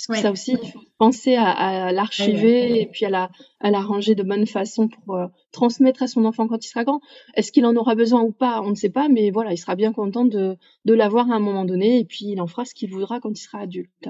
parce 0.08 0.18
que 0.18 0.22
ça 0.22 0.32
aussi, 0.32 0.56
il 0.60 0.68
faut 0.68 0.80
penser 0.98 1.36
à, 1.36 1.50
à 1.50 1.92
l'archiver 1.92 2.80
et 2.80 2.86
puis 2.86 3.04
à 3.04 3.10
la, 3.10 3.30
à 3.60 3.70
la 3.70 3.80
ranger 3.80 4.14
de 4.14 4.22
bonne 4.22 4.46
façon 4.46 4.88
pour 4.88 5.16
euh, 5.16 5.26
transmettre 5.52 6.02
à 6.02 6.06
son 6.08 6.24
enfant 6.24 6.48
quand 6.48 6.64
il 6.64 6.68
sera 6.68 6.84
grand. 6.84 7.00
Est-ce 7.34 7.52
qu'il 7.52 7.64
en 7.66 7.76
aura 7.76 7.94
besoin 7.94 8.20
ou 8.22 8.32
pas? 8.32 8.60
On 8.62 8.70
ne 8.70 8.74
sait 8.74 8.90
pas, 8.90 9.08
mais 9.08 9.30
voilà, 9.30 9.52
il 9.52 9.58
sera 9.58 9.76
bien 9.76 9.92
content 9.92 10.24
de, 10.24 10.56
de 10.84 10.94
l'avoir 10.94 11.30
à 11.30 11.34
un 11.36 11.40
moment 11.40 11.64
donné 11.64 11.98
et 11.98 12.04
puis 12.04 12.26
il 12.26 12.40
en 12.40 12.46
fera 12.46 12.64
ce 12.64 12.74
qu'il 12.74 12.90
voudra 12.90 13.20
quand 13.20 13.30
il 13.30 13.42
sera 13.42 13.60
adulte. 13.60 14.08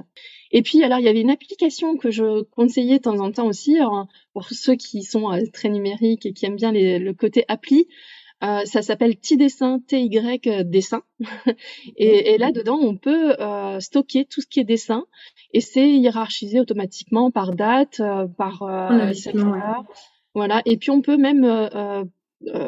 Et 0.51 0.63
puis, 0.63 0.83
alors, 0.83 0.99
il 0.99 1.05
y 1.05 1.09
avait 1.09 1.21
une 1.21 1.31
application 1.31 1.97
que 1.97 2.11
je 2.11 2.43
conseillais 2.43 2.99
de 2.99 3.03
temps 3.03 3.21
en 3.21 3.31
temps 3.31 3.47
aussi, 3.47 3.79
pour 4.33 4.49
ceux 4.49 4.77
qui 4.77 5.03
sont 5.03 5.31
euh, 5.31 5.43
très 5.53 5.69
numériques 5.69 6.27
et 6.27 6.33
qui 6.33 6.47
aiment 6.47 6.57
bien 6.57 6.73
les, 6.73 6.99
le 6.99 7.13
côté 7.13 7.45
appli. 7.49 7.89
Euh, 8.43 8.65
ça 8.65 8.83
s'appelle 8.83 9.17
T 9.17 9.37
dessin, 9.37 9.81
TY 9.87 10.19
euh, 10.47 10.65
dessin. 10.65 11.03
et, 11.97 12.35
et 12.35 12.39
là-dedans, 12.39 12.79
on 12.81 12.97
peut 12.97 13.41
euh, 13.41 13.79
stocker 13.79 14.25
tout 14.25 14.41
ce 14.41 14.47
qui 14.47 14.59
est 14.59 14.65
dessin 14.65 15.05
et 15.53 15.61
c'est 15.61 15.89
hiérarchisé 15.89 16.59
automatiquement 16.59 17.31
par 17.31 17.53
date, 17.55 18.01
euh, 18.01 18.27
par 18.27 18.63
euh, 18.63 19.13
Voilà. 20.35 20.63
Et 20.65 20.77
puis 20.77 20.91
on 20.91 21.03
peut 21.03 21.17
même 21.17 21.47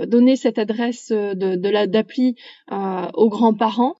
donner 0.06 0.36
cette 0.36 0.58
adresse 0.58 1.10
de, 1.10 1.56
de 1.56 1.68
la 1.68 1.86
d'appli 1.88 2.36
aux 2.70 3.28
grands-parents. 3.28 3.96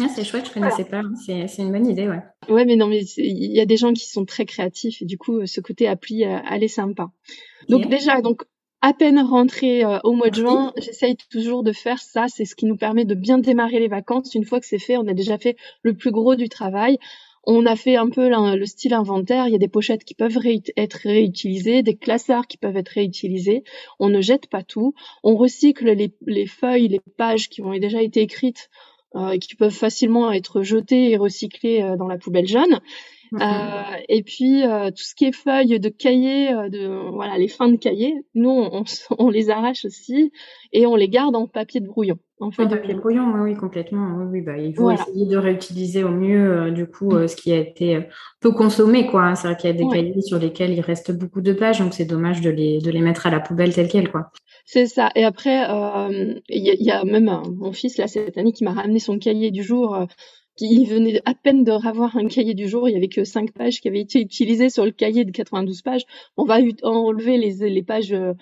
Ah, 0.00 0.08
c'est 0.08 0.24
chouette, 0.24 0.46
je 0.48 0.52
connaissais 0.52 0.84
pas. 0.84 1.02
C'est 1.24 1.46
une 1.58 1.70
bonne 1.70 1.86
idée, 1.86 2.08
ouais. 2.08 2.20
Ouais, 2.48 2.64
mais 2.64 2.74
non, 2.74 2.88
mais 2.88 3.02
il 3.16 3.52
y 3.52 3.60
a 3.60 3.66
des 3.66 3.76
gens 3.76 3.92
qui 3.92 4.08
sont 4.08 4.24
très 4.24 4.44
créatifs 4.44 5.00
et 5.00 5.04
du 5.04 5.16
coup, 5.16 5.46
ce 5.46 5.60
côté 5.60 5.86
appli, 5.86 6.22
elle 6.22 6.64
est 6.64 6.68
sympa. 6.68 7.10
Donc 7.68 7.88
déjà, 7.88 8.20
donc 8.20 8.42
à 8.80 8.92
peine 8.92 9.18
rentré 9.20 9.84
euh, 9.84 9.98
au 10.04 10.12
mois 10.12 10.30
de 10.30 10.36
juin, 10.36 10.72
j'essaye 10.76 11.16
toujours 11.30 11.62
de 11.62 11.72
faire 11.72 11.98
ça. 11.98 12.26
C'est 12.28 12.44
ce 12.44 12.54
qui 12.54 12.66
nous 12.66 12.76
permet 12.76 13.04
de 13.04 13.14
bien 13.14 13.38
démarrer 13.38 13.80
les 13.80 13.88
vacances. 13.88 14.34
Une 14.34 14.44
fois 14.44 14.60
que 14.60 14.66
c'est 14.66 14.78
fait, 14.78 14.96
on 14.96 15.08
a 15.08 15.14
déjà 15.14 15.38
fait 15.38 15.56
le 15.82 15.94
plus 15.94 16.10
gros 16.10 16.36
du 16.36 16.48
travail. 16.48 16.98
On 17.44 17.64
a 17.66 17.76
fait 17.76 17.96
un 17.96 18.10
peu 18.10 18.28
le 18.28 18.66
style 18.66 18.92
inventaire. 18.92 19.46
Il 19.46 19.52
y 19.52 19.56
a 19.56 19.58
des 19.58 19.68
pochettes 19.68 20.04
qui 20.04 20.14
peuvent 20.14 20.38
être 20.76 21.00
réutilisées, 21.02 21.82
des 21.82 21.96
classeurs 21.96 22.46
qui 22.46 22.58
peuvent 22.58 22.76
être 22.76 22.90
réutilisés. 22.90 23.64
On 23.98 24.10
ne 24.10 24.20
jette 24.20 24.48
pas 24.48 24.62
tout. 24.62 24.92
On 25.24 25.34
recycle 25.34 25.90
les, 25.90 26.46
feuilles, 26.46 26.88
les 26.88 27.00
pages 27.16 27.48
qui 27.48 27.62
ont 27.62 27.72
déjà 27.78 28.02
été 28.02 28.20
écrites 28.20 28.68
euh, 29.16 29.30
et 29.30 29.38
qui 29.38 29.54
peuvent 29.54 29.72
facilement 29.72 30.30
être 30.30 30.62
jetées 30.62 31.10
et 31.10 31.16
recyclées 31.16 31.82
euh, 31.82 31.96
dans 31.96 32.06
la 32.06 32.18
poubelle 32.18 32.46
jaune. 32.46 32.80
Euh, 33.34 33.96
et 34.08 34.22
puis 34.22 34.64
euh, 34.64 34.90
tout 34.90 35.02
ce 35.02 35.14
qui 35.14 35.26
est 35.26 35.32
feuilles 35.32 35.78
de 35.78 35.88
cahiers, 35.88 36.52
euh, 36.52 36.68
de 36.68 36.86
voilà 37.12 37.36
les 37.36 37.48
fins 37.48 37.68
de 37.68 37.76
cahiers, 37.76 38.14
nous 38.34 38.50
on, 38.50 38.84
on, 39.18 39.30
les 39.30 39.50
arrache 39.50 39.84
aussi 39.84 40.32
et 40.72 40.86
on 40.86 40.96
les 40.96 41.08
garde 41.08 41.36
en 41.36 41.46
papier 41.46 41.80
de 41.80 41.86
brouillon. 41.86 42.18
En 42.40 42.52
fait, 42.52 42.68
papier 42.68 42.94
de 42.94 43.00
brouillon, 43.00 43.32
oui, 43.42 43.54
complètement. 43.54 44.16
Oui, 44.30 44.40
bah, 44.42 44.56
il 44.56 44.72
faut 44.72 44.92
essayer 44.92 45.26
de 45.26 45.36
réutiliser 45.36 46.04
au 46.04 46.10
mieux 46.10 46.70
du 46.70 46.86
coup 46.86 47.10
ce 47.10 47.34
qui 47.34 47.52
a 47.52 47.56
été 47.56 48.06
peu 48.40 48.52
consommé, 48.52 49.06
quoi. 49.06 49.24
Hein. 49.24 49.34
C'est 49.34 49.48
vrai 49.48 49.56
qu'il 49.56 49.70
y 49.70 49.72
a 49.72 49.76
des 49.76 49.88
cahiers 49.88 50.22
sur 50.22 50.38
lesquels 50.38 50.72
il 50.72 50.80
reste 50.80 51.10
beaucoup 51.10 51.40
de 51.40 51.52
pages, 51.52 51.80
donc 51.80 51.94
c'est 51.94 52.04
dommage 52.04 52.40
de 52.40 52.50
les 52.50 52.78
de 52.78 52.90
les 52.92 53.00
mettre 53.00 53.26
à 53.26 53.30
la 53.30 53.40
poubelle 53.40 53.74
telles 53.74 53.88
quelles, 53.88 54.10
quoi. 54.10 54.30
C'est 54.64 54.86
ça. 54.86 55.10
Et 55.16 55.24
après, 55.24 55.66
il 56.48 56.64
y, 56.64 56.84
y, 56.84 56.90
a 56.92 57.04
même 57.04 57.42
mon 57.56 57.72
fils 57.72 57.98
là 57.98 58.06
cette 58.06 58.38
année 58.38 58.52
qui 58.52 58.62
m'a 58.62 58.72
ramené 58.72 59.00
son 59.00 59.18
cahier 59.18 59.50
du 59.50 59.64
jour 59.64 60.06
qui 60.58 60.84
venait 60.84 61.22
à 61.24 61.34
peine 61.34 61.62
de 61.62 61.70
revoir 61.70 62.16
un 62.16 62.26
cahier 62.26 62.54
du 62.54 62.68
jour. 62.68 62.88
Il 62.88 62.92
y 62.92 62.96
avait 62.96 63.08
que 63.08 63.22
cinq 63.22 63.52
pages 63.52 63.80
qui 63.80 63.86
avaient 63.86 64.00
été 64.00 64.20
utilisées 64.20 64.70
sur 64.70 64.84
le 64.84 64.90
cahier 64.90 65.24
de 65.24 65.30
92 65.30 65.82
pages. 65.82 66.04
On 66.36 66.44
va 66.44 66.58
enlever 66.82 67.38
les, 67.38 67.82
pages 67.82 68.12
euh, 68.12 68.34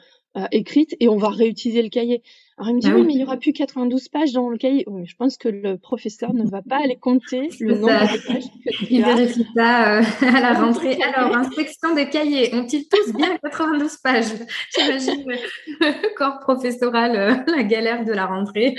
écrites 0.50 0.96
et 0.98 1.08
on 1.08 1.18
va 1.18 1.28
réutiliser 1.28 1.82
le 1.82 1.90
cahier. 1.90 2.22
Alors 2.58 2.70
il 2.70 2.76
me 2.76 2.80
dit 2.80 2.88
ah 2.90 2.94
oui, 2.94 3.02
mais 3.06 3.12
il 3.12 3.20
y 3.20 3.22
aura 3.22 3.36
plus 3.36 3.52
92 3.52 4.08
pages 4.08 4.32
dans 4.32 4.48
le 4.48 4.56
cahier. 4.56 4.84
Oui, 4.86 5.04
je 5.04 5.14
pense 5.14 5.36
que 5.36 5.48
le 5.48 5.76
professeur 5.76 6.32
ne 6.32 6.48
va 6.48 6.62
pas 6.62 6.78
aller 6.82 6.96
compter 6.96 7.50
le 7.60 7.74
nombre 7.74 7.88
de 7.88 8.26
pages. 8.26 8.44
il 8.90 9.04
vérifie 9.04 9.46
ça 9.54 9.98
euh, 9.98 10.02
à 10.22 10.40
la 10.40 10.54
rentrée. 10.54 10.98
Alors, 11.02 11.36
inspection 11.36 11.94
des 11.94 12.08
cahiers, 12.08 12.54
ont-ils 12.54 12.88
tous 12.88 13.12
bien 13.12 13.36
92 13.42 13.98
pages? 13.98 14.32
J'imagine 14.74 15.24
le 15.26 16.16
corps 16.16 16.38
professoral, 16.38 17.16
euh, 17.16 17.34
la 17.54 17.62
galère 17.62 18.06
de 18.06 18.12
la 18.12 18.24
rentrée. 18.24 18.74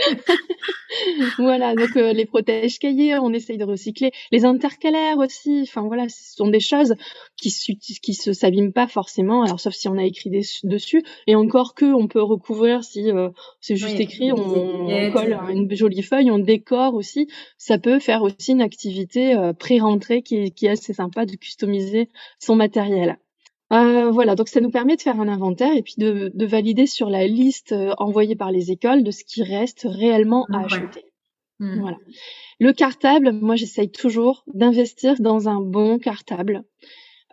voilà, 1.38 1.76
donc 1.76 1.96
euh, 1.98 2.14
les 2.14 2.26
protèges 2.26 2.80
cahiers, 2.80 3.20
on 3.20 3.32
essaye 3.32 3.60
de 3.60 3.66
recycler. 3.66 4.12
Les 4.32 4.44
intercalaires 4.44 5.20
aussi, 5.20 5.62
enfin 5.62 5.84
voilà, 5.84 6.10
ce 6.10 6.36
sont 6.36 6.48
des 6.48 6.60
choses 6.60 6.96
qui, 7.38 7.78
qui 8.02 8.14
se 8.14 8.34
s'abîment 8.34 8.74
pas 8.74 8.88
forcément, 8.88 9.44
alors 9.44 9.60
sauf 9.60 9.74
si 9.74 9.88
on 9.88 9.98
a 9.98 10.04
écrit 10.04 10.30
dessus, 10.64 11.04
et 11.28 11.36
encore 11.36 11.76
que 11.76 11.86
on 11.86 12.08
peut 12.08 12.22
recouvrir 12.22 12.84
si 12.84 13.12
c'est 13.62 13.76
juste 13.76 14.00
écrit, 14.00 14.32
on, 14.32 15.12
colle 15.12 15.38
une 15.50 15.74
jolie 15.76 16.02
feuille, 16.02 16.32
on 16.32 16.40
décore 16.40 16.96
aussi. 16.96 17.28
Ça 17.58 17.78
peut 17.78 18.00
faire 18.00 18.24
aussi 18.24 18.52
une 18.52 18.62
activité 18.62 19.36
euh, 19.36 19.54
pré-rentrée 19.54 20.22
qui, 20.22 20.36
est 20.36 20.68
assez 20.68 20.94
sympa 20.94 21.26
de 21.26 21.36
customiser 21.36 22.10
son 22.40 22.56
matériel. 22.56 23.18
Euh, 23.74 24.12
voilà, 24.12 24.36
donc 24.36 24.48
ça 24.48 24.62
nous 24.62 24.72
permet 24.72 24.96
de 24.96 25.02
faire 25.02 25.20
un 25.20 25.28
inventaire 25.28 25.76
et 25.76 25.82
puis 25.82 25.96
de, 25.98 26.32
valider 26.46 26.88
sur 26.88 27.10
la 27.10 27.28
liste 27.28 27.74
euh, 27.74 27.94
envoyée 27.98 28.36
par 28.36 28.52
les 28.52 28.72
écoles 28.72 29.04
de 29.04 29.12
ce 29.12 29.24
qui 29.26 29.44
reste 29.44 29.86
réellement 29.90 30.46
à 30.54 30.66
acheter. 30.66 31.06
Hmm. 31.60 31.80
Voilà. 31.82 31.98
Le 32.60 32.72
cartable, 32.72 33.32
moi 33.34 33.56
j'essaye 33.56 33.92
toujours 33.92 34.44
d'investir 34.48 35.16
dans 35.20 35.50
un 35.50 35.60
bon 35.60 36.00
cartable. 36.00 36.64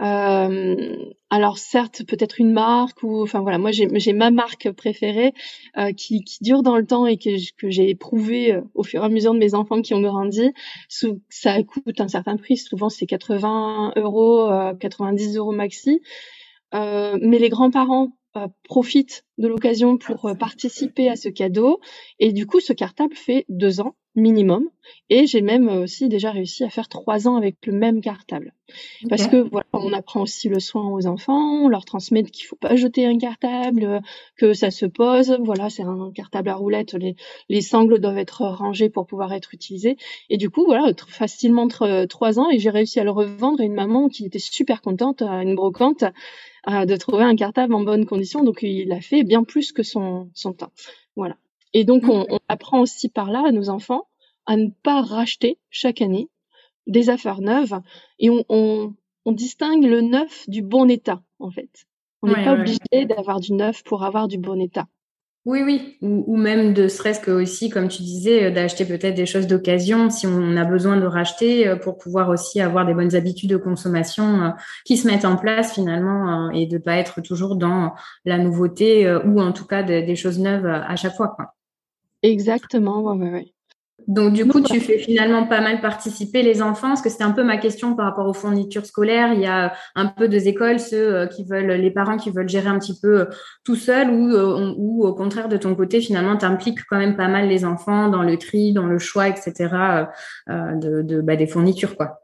Euh, 0.00 0.96
alors 1.30 1.58
certes, 1.58 2.04
peut-être 2.04 2.40
une 2.40 2.52
marque 2.52 3.02
ou 3.04 3.22
enfin 3.22 3.40
voilà, 3.40 3.58
moi 3.58 3.70
j'ai 3.70 4.12
ma 4.12 4.30
marque 4.30 4.70
préférée 4.72 5.32
euh, 5.76 5.92
qui, 5.92 6.24
qui, 6.24 6.42
dure 6.42 6.62
dans 6.62 6.76
le 6.76 6.84
temps 6.84 7.06
et 7.06 7.16
que, 7.16 7.30
que 7.56 7.70
j'ai 7.70 7.90
éprouvé 7.90 8.54
euh, 8.54 8.60
au 8.74 8.82
fur 8.82 9.02
et 9.02 9.06
à 9.06 9.08
mesure 9.08 9.34
de 9.34 9.38
mes 9.38 9.54
enfants 9.54 9.82
qui 9.82 9.94
ont 9.94 10.00
grandi. 10.00 10.52
Sous, 10.88 11.22
ça 11.28 11.62
coûte 11.62 12.00
un 12.00 12.08
certain 12.08 12.36
prix, 12.36 12.56
souvent 12.56 12.88
c'est 12.88 13.06
80 13.06 13.92
euros, 13.96 14.50
90 14.80 15.36
euros 15.36 15.52
maxi. 15.52 16.00
mais 16.72 17.38
les 17.38 17.48
grands-parents 17.48 18.16
profitent 18.64 19.25
de 19.38 19.49
l'occasion 19.49 19.97
pour 19.99 20.31
participer 20.38 21.09
à 21.09 21.17
ce 21.17 21.29
cadeau 21.29 21.81
et 22.19 22.33
du 22.33 22.47
coup 22.47 22.61
ce 22.61 22.73
cartable 22.73 23.14
fait 23.14 23.45
deux 23.49 23.81
ans 23.81 23.95
minimum. 24.14 24.69
Et 25.11 25.26
j'ai 25.26 25.41
même 25.41 25.69
euh, 25.69 25.83
aussi 25.85 26.09
déjà 26.09 26.31
réussi 26.31 26.64
à 26.64 26.71
faire 26.71 26.88
trois 26.88 27.26
ans 27.26 27.37
avec 27.37 27.57
le 27.67 27.73
même 27.73 28.00
cartable. 28.00 28.53
Parce 29.09 29.26
que 29.26 29.37
voilà, 29.37 29.67
on 29.73 29.93
apprend 29.93 30.23
aussi 30.23 30.49
le 30.49 30.61
soin 30.61 30.88
aux 30.88 31.07
enfants, 31.07 31.64
on 31.64 31.69
leur 31.69 31.85
transmet 31.85 32.23
qu'il 32.23 32.47
faut 32.47 32.57
pas 32.57 32.76
jeter 32.76 33.07
un 33.07 33.19
cartable, 33.19 34.00
que 34.37 34.53
ça 34.53 34.71
se 34.71 34.87
pose. 34.87 35.37
Voilà, 35.43 35.69
c'est 35.69 35.83
un 35.83 36.11
cartable 36.14 36.49
à 36.49 36.55
roulette, 36.55 36.95
les, 36.95 37.17
les 37.49 37.61
sangles 37.61 37.99
doivent 37.99 38.19
être 38.19 38.43
rangées 38.43 38.88
pour 38.88 39.07
pouvoir 39.07 39.33
être 39.33 39.53
utilisées. 39.53 39.97
Et 40.31 40.37
du 40.37 40.50
coup, 40.50 40.64
voilà, 40.64 40.93
facilement 41.09 41.69
trois 41.69 42.38
ans 42.38 42.50
et 42.50 42.59
j'ai 42.59 42.71
réussi 42.71 43.00
à 43.00 43.05
le 43.05 43.11
revendre 43.11 43.61
à 43.61 43.64
une 43.64 43.75
maman 43.75 44.09
qui 44.09 44.26
était 44.26 44.38
super 44.38 44.81
contente, 44.81 45.23
à 45.23 45.43
une 45.43 45.55
brocante, 45.55 46.05
de 46.66 46.97
trouver 46.97 47.25
un 47.25 47.37
cartable 47.37 47.75
en 47.75 47.83
bonne 47.83 48.06
condition. 48.06 48.42
Donc 48.42 48.62
il 48.62 48.92
a 48.92 49.00
fait 49.00 49.23
bien 49.23 49.44
plus 49.44 49.73
que 49.73 49.83
son, 49.83 50.30
son 50.35 50.52
temps. 50.52 50.73
Voilà. 51.16 51.37
Et 51.75 51.85
donc, 51.85 52.04
on, 52.09 52.26
apprend 52.49 52.80
aussi 52.80 53.09
par 53.09 53.30
là 53.30 53.42
à 53.47 53.52
nos 53.52 53.68
enfants 53.68 54.06
à 54.47 54.56
ne 54.56 54.68
pas 54.68 55.02
racheter 55.02 55.59
chaque 55.71 56.00
année 56.00 56.28
des 56.87 57.11
affaires 57.11 57.40
neuves 57.40 57.80
et 58.18 58.30
on, 58.30 58.94
distingue 59.26 59.85
le 59.85 60.02
neuf 60.02 60.49
du 60.49 60.62
bon 60.62 60.88
état, 60.88 61.23
en 61.40 61.50
fait. 61.50 61.87
On 62.23 62.28
n'est 62.28 62.44
pas 62.44 62.52
obligé 62.52 63.06
d'avoir 63.06 63.40
du 63.40 63.52
neuf 63.52 63.83
pour 63.83 64.04
avoir 64.04 64.28
du 64.28 64.38
bon 64.38 64.61
état. 64.61 64.87
Oui, 65.46 65.60
oui, 65.62 65.98
ou, 66.00 66.38
même 66.38 66.72
de 66.72 66.88
serait-ce 66.88 67.20
que 67.20 67.30
aussi, 67.30 67.68
comme 67.68 67.88
tu 67.88 68.02
disais, 68.02 68.44
euh, 68.44 68.50
d'acheter 68.50 68.86
peut-être 68.86 69.14
des 69.14 69.26
choses 69.26 69.46
d'occasion 69.46 70.08
si 70.08 70.26
on 70.26 70.56
a 70.56 70.64
besoin 70.64 70.96
de 70.96 71.04
racheter 71.04 71.68
euh, 71.68 71.76
pour 71.76 71.98
pouvoir 71.98 72.30
aussi 72.30 72.62
avoir 72.62 72.86
des 72.86 72.94
bonnes 72.94 73.14
habitudes 73.14 73.50
de 73.50 73.58
consommation 73.58 74.42
euh, 74.42 74.50
qui 74.86 74.96
se 74.96 75.06
mettent 75.06 75.26
en 75.26 75.36
place 75.36 75.74
finalement 75.74 76.50
et 76.50 76.66
de 76.66 76.78
pas 76.78 76.96
être 76.96 77.20
toujours 77.20 77.56
dans 77.56 77.94
la 78.24 78.38
nouveauté 78.38 79.06
ou 79.26 79.38
en 79.38 79.52
tout 79.52 79.66
cas 79.66 79.82
des 79.82 80.16
choses 80.16 80.38
neuves 80.38 80.66
à 80.66 80.96
chaque 80.96 81.14
fois. 81.14 81.36
Exactement, 82.22 83.02
ouais, 83.02 83.30
ouais. 83.30 83.53
Donc, 84.06 84.34
du 84.34 84.46
coup, 84.46 84.61
tu 84.61 84.80
fais 84.80 84.99
finalement 84.99 85.46
pas 85.46 85.61
mal 85.61 85.80
participer 85.80 86.42
les 86.42 86.61
enfants, 86.61 86.88
parce 86.88 87.02
que 87.02 87.08
c'était 87.08 87.25
un 87.25 87.32
peu 87.32 87.42
ma 87.42 87.56
question 87.56 87.94
par 87.94 88.06
rapport 88.06 88.26
aux 88.26 88.34
fournitures 88.34 88.84
scolaires. 88.84 89.32
Il 89.32 89.40
y 89.40 89.46
a 89.46 89.73
un 89.94 90.06
peu 90.06 90.28
deux 90.28 90.46
écoles, 90.46 90.78
ceux 90.78 91.14
euh, 91.14 91.26
qui 91.26 91.44
veulent, 91.44 91.73
les 91.73 91.90
parents 91.90 92.16
qui 92.16 92.30
veulent 92.30 92.49
gérer 92.49 92.68
un 92.68 92.78
petit 92.78 92.99
peu 93.00 93.20
euh, 93.20 93.25
tout 93.64 93.76
seul, 93.76 94.11
ou, 94.11 94.34
euh, 94.34 94.75
ou 94.76 95.06
au 95.06 95.14
contraire, 95.14 95.49
de 95.49 95.56
ton 95.56 95.75
côté, 95.75 96.00
finalement, 96.00 96.37
tu 96.37 96.44
impliques 96.44 96.84
quand 96.88 96.99
même 96.99 97.16
pas 97.16 97.28
mal 97.28 97.49
les 97.49 97.64
enfants 97.64 98.08
dans 98.08 98.23
le 98.23 98.37
tri, 98.37 98.73
dans 98.73 98.87
le 98.87 98.99
choix, 98.99 99.28
etc., 99.28 99.54
de, 100.49 101.02
de 101.02 101.20
bah, 101.20 101.37
des 101.37 101.46
fournitures, 101.46 101.96
quoi. 101.96 102.24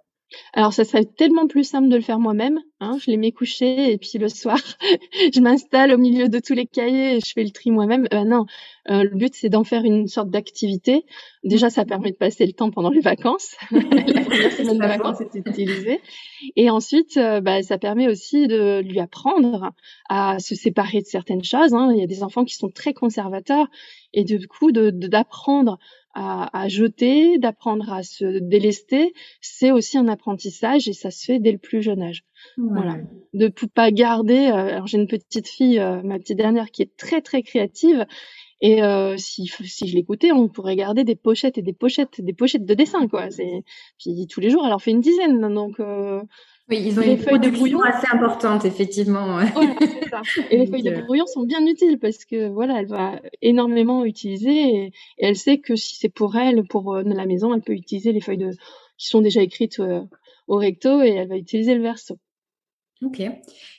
Alors, 0.52 0.72
ça 0.72 0.84
serait 0.84 1.04
tellement 1.04 1.46
plus 1.46 1.64
simple 1.64 1.88
de 1.88 1.96
le 1.96 2.02
faire 2.02 2.18
moi-même. 2.18 2.60
Hein. 2.80 2.96
Je 3.04 3.10
les 3.10 3.16
mets 3.16 3.32
couchés 3.32 3.92
et 3.92 3.98
puis 3.98 4.18
le 4.18 4.28
soir, 4.28 4.58
je 5.34 5.40
m'installe 5.40 5.92
au 5.92 5.98
milieu 5.98 6.28
de 6.28 6.38
tous 6.38 6.54
les 6.54 6.66
cahiers 6.66 7.16
et 7.16 7.20
je 7.20 7.32
fais 7.32 7.44
le 7.44 7.50
tri 7.50 7.70
moi-même. 7.70 8.06
Euh, 8.12 8.24
non, 8.24 8.46
euh, 8.88 9.04
le 9.04 9.16
but 9.16 9.34
c'est 9.34 9.48
d'en 9.48 9.64
faire 9.64 9.84
une 9.84 10.06
sorte 10.06 10.30
d'activité. 10.30 11.04
Déjà, 11.44 11.70
ça 11.70 11.84
permet 11.84 12.10
de 12.10 12.16
passer 12.16 12.46
le 12.46 12.52
temps 12.52 12.70
pendant 12.70 12.90
les 12.90 13.00
vacances. 13.00 13.56
La 13.70 13.80
première 13.80 14.52
semaine 14.52 14.78
de 14.78 14.86
vacances 14.86 15.20
est 15.20 15.34
utilisée. 15.34 16.00
Et 16.56 16.70
ensuite, 16.70 17.16
euh, 17.16 17.40
bah, 17.40 17.62
ça 17.62 17.78
permet 17.78 18.08
aussi 18.08 18.46
de 18.46 18.80
lui 18.80 19.00
apprendre 19.00 19.72
à 20.08 20.38
se 20.38 20.54
séparer 20.54 21.00
de 21.00 21.06
certaines 21.06 21.44
choses. 21.44 21.74
Hein. 21.74 21.90
Il 21.92 22.00
y 22.00 22.04
a 22.04 22.06
des 22.06 22.22
enfants 22.22 22.44
qui 22.44 22.54
sont 22.54 22.70
très 22.70 22.92
conservateurs 22.92 23.68
et 24.12 24.24
du 24.24 24.46
coup, 24.48 24.72
d'apprendre 24.72 25.78
à, 26.14 26.68
jeter, 26.68 27.38
d'apprendre 27.38 27.92
à 27.92 28.02
se 28.02 28.38
délester, 28.38 29.12
c'est 29.40 29.70
aussi 29.70 29.96
un 29.96 30.08
apprentissage 30.08 30.88
et 30.88 30.92
ça 30.92 31.10
se 31.10 31.24
fait 31.24 31.38
dès 31.38 31.52
le 31.52 31.58
plus 31.58 31.82
jeune 31.82 32.02
âge. 32.02 32.24
Voilà, 32.56 32.96
de 33.32 33.48
pas 33.72 33.90
garder. 33.90 34.46
Euh, 34.46 34.74
alors 34.74 34.86
j'ai 34.86 34.98
une 34.98 35.06
petite 35.06 35.48
fille, 35.48 35.78
euh, 35.78 36.02
ma 36.02 36.18
petite 36.18 36.36
dernière, 36.36 36.70
qui 36.70 36.82
est 36.82 36.96
très 36.96 37.20
très 37.20 37.42
créative. 37.42 38.06
Et 38.62 38.82
euh, 38.82 39.16
si, 39.16 39.46
si 39.46 39.88
je 39.88 39.94
l'écoutais, 39.94 40.32
on 40.32 40.48
pourrait 40.48 40.76
garder 40.76 41.04
des 41.04 41.16
pochettes 41.16 41.58
et 41.58 41.62
des 41.62 41.72
pochettes, 41.72 42.20
des 42.20 42.34
pochettes 42.34 42.66
de 42.66 42.74
dessin, 42.74 43.08
quoi. 43.08 43.30
C'est 43.30 43.64
puis 43.98 44.26
tous 44.26 44.40
les 44.40 44.50
jours, 44.50 44.66
elle 44.66 44.72
en 44.72 44.78
fait 44.78 44.90
une 44.90 45.00
dizaine. 45.00 45.40
Donc 45.54 45.80
oui, 46.70 46.82
ils 46.86 46.98
ont 46.98 47.02
les 47.02 47.12
une 47.12 47.18
feuilles 47.18 47.40
de 47.40 47.50
brouillon 47.50 47.82
assez 47.82 48.06
importante, 48.12 48.64
effectivement. 48.64 49.36
Ouais. 49.36 49.46
ça. 50.08 50.22
Et 50.50 50.56
les 50.56 50.66
feuilles 50.66 50.82
de 50.82 50.92
euh, 50.92 51.02
brouillon 51.02 51.26
sont 51.26 51.42
bien 51.42 51.64
utiles 51.66 51.98
parce 51.98 52.24
que 52.24 52.48
voilà, 52.48 52.80
elle 52.80 52.86
va 52.86 53.20
énormément 53.42 54.04
utiliser 54.04 54.50
et, 54.50 54.92
elle 55.18 55.36
sait 55.36 55.58
que 55.58 55.74
si 55.74 55.96
c'est 55.96 56.08
pour 56.08 56.36
elle, 56.36 56.64
pour 56.68 56.94
euh, 56.94 57.02
la 57.04 57.26
maison, 57.26 57.52
elle 57.54 57.62
peut 57.62 57.72
utiliser 57.72 58.12
les 58.12 58.20
feuilles 58.20 58.38
de 58.38 58.50
qui 58.98 59.08
sont 59.08 59.20
déjà 59.20 59.42
écrites 59.42 59.80
euh, 59.80 60.02
au 60.46 60.56
recto 60.56 61.02
et 61.02 61.10
elle 61.10 61.28
va 61.28 61.36
utiliser 61.36 61.74
le 61.74 61.82
verso. 61.82 62.18
Ok. 63.02 63.20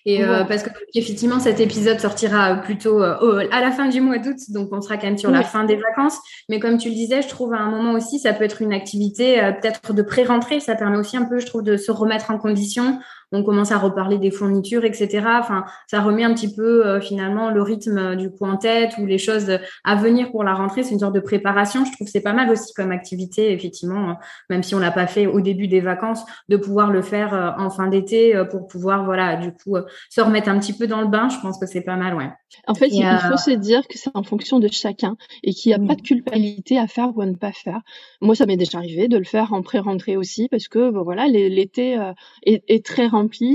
Et 0.05 0.23
euh, 0.23 0.43
parce 0.45 0.63
que 0.63 0.69
effectivement, 0.95 1.39
cet 1.39 1.59
épisode 1.59 1.99
sortira 1.99 2.55
plutôt 2.55 3.03
euh, 3.03 3.47
à 3.51 3.61
la 3.61 3.71
fin 3.71 3.87
du 3.87 4.01
mois 4.01 4.17
d'août, 4.17 4.37
donc 4.49 4.69
on 4.71 4.81
sera 4.81 4.97
quand 4.97 5.05
même 5.05 5.17
sur 5.17 5.29
la 5.29 5.43
fin 5.43 5.63
des 5.63 5.75
vacances. 5.75 6.17
Mais 6.49 6.59
comme 6.59 6.79
tu 6.79 6.89
le 6.89 6.95
disais, 6.95 7.21
je 7.21 7.27
trouve 7.27 7.53
à 7.53 7.57
un 7.57 7.69
moment 7.69 7.93
aussi, 7.93 8.17
ça 8.17 8.33
peut 8.33 8.43
être 8.43 8.63
une 8.63 8.73
activité 8.73 9.39
euh, 9.39 9.51
peut-être 9.51 9.93
de 9.93 10.01
pré-rentrée. 10.01 10.59
Ça 10.59 10.73
permet 10.73 10.97
aussi 10.97 11.17
un 11.17 11.25
peu, 11.25 11.39
je 11.39 11.45
trouve, 11.45 11.61
de 11.61 11.77
se 11.77 11.91
remettre 11.91 12.31
en 12.31 12.39
condition 12.39 12.99
on 13.31 13.43
commence 13.43 13.71
à 13.71 13.77
reparler 13.77 14.17
des 14.17 14.31
fournitures, 14.31 14.85
etc. 14.85 15.21
Enfin, 15.39 15.65
ça 15.87 16.01
remet 16.01 16.23
un 16.23 16.33
petit 16.33 16.53
peu 16.53 16.99
finalement 16.99 17.49
le 17.49 17.61
rythme 17.61 18.15
du 18.15 18.29
coup 18.29 18.45
en 18.45 18.57
tête 18.57 18.93
ou 18.97 19.05
les 19.05 19.17
choses 19.17 19.57
à 19.83 19.95
venir 19.95 20.31
pour 20.31 20.43
la 20.43 20.53
rentrée. 20.53 20.83
C'est 20.83 20.93
une 20.93 20.99
sorte 20.99 21.15
de 21.15 21.19
préparation. 21.19 21.85
Je 21.85 21.91
trouve 21.91 22.05
que 22.05 22.11
c'est 22.11 22.21
pas 22.21 22.33
mal 22.33 22.49
aussi 22.49 22.73
comme 22.73 22.91
activité, 22.91 23.51
effectivement, 23.51 24.17
même 24.49 24.63
si 24.63 24.75
on 24.75 24.79
l'a 24.79 24.91
pas 24.91 25.07
fait 25.07 25.27
au 25.27 25.41
début 25.41 25.67
des 25.67 25.81
vacances, 25.81 26.23
de 26.49 26.57
pouvoir 26.57 26.91
le 26.91 27.01
faire 27.01 27.55
en 27.57 27.69
fin 27.69 27.87
d'été 27.87 28.41
pour 28.49 28.67
pouvoir, 28.67 29.05
voilà, 29.05 29.37
du 29.37 29.51
coup, 29.51 29.77
se 30.09 30.21
remettre 30.21 30.49
un 30.49 30.59
petit 30.59 30.73
peu 30.73 30.87
dans 30.87 31.01
le 31.01 31.07
bain. 31.07 31.29
Je 31.29 31.39
pense 31.39 31.59
que 31.59 31.65
c'est 31.65 31.81
pas 31.81 31.95
mal, 31.95 32.15
ouais. 32.15 32.29
En 32.67 32.75
fait, 32.75 32.89
il 32.91 33.05
faut 33.29 33.37
se 33.37 33.51
dire 33.51 33.87
que 33.87 33.97
c'est 33.97 34.11
en 34.13 34.23
fonction 34.23 34.59
de 34.59 34.67
chacun 34.67 35.15
et 35.43 35.53
qu'il 35.53 35.69
n'y 35.69 35.83
a 35.83 35.87
pas 35.87 35.95
de 35.95 36.01
culpabilité 36.01 36.77
à 36.77 36.87
faire 36.87 37.15
ou 37.15 37.21
à 37.21 37.25
ne 37.25 37.35
pas 37.35 37.51
faire. 37.51 37.81
Moi, 38.21 38.35
ça 38.35 38.45
m'est 38.45 38.57
déjà 38.57 38.77
arrivé 38.77 39.07
de 39.07 39.17
le 39.17 39.23
faire 39.23 39.53
en 39.53 39.61
pré-rentrée 39.61 40.17
aussi 40.17 40.47
parce 40.49 40.67
que 40.67 40.91
ben 40.91 41.01
voilà, 41.01 41.27
l'été 41.27 41.97
euh, 41.97 42.13
est, 42.43 42.85
très 42.85 43.07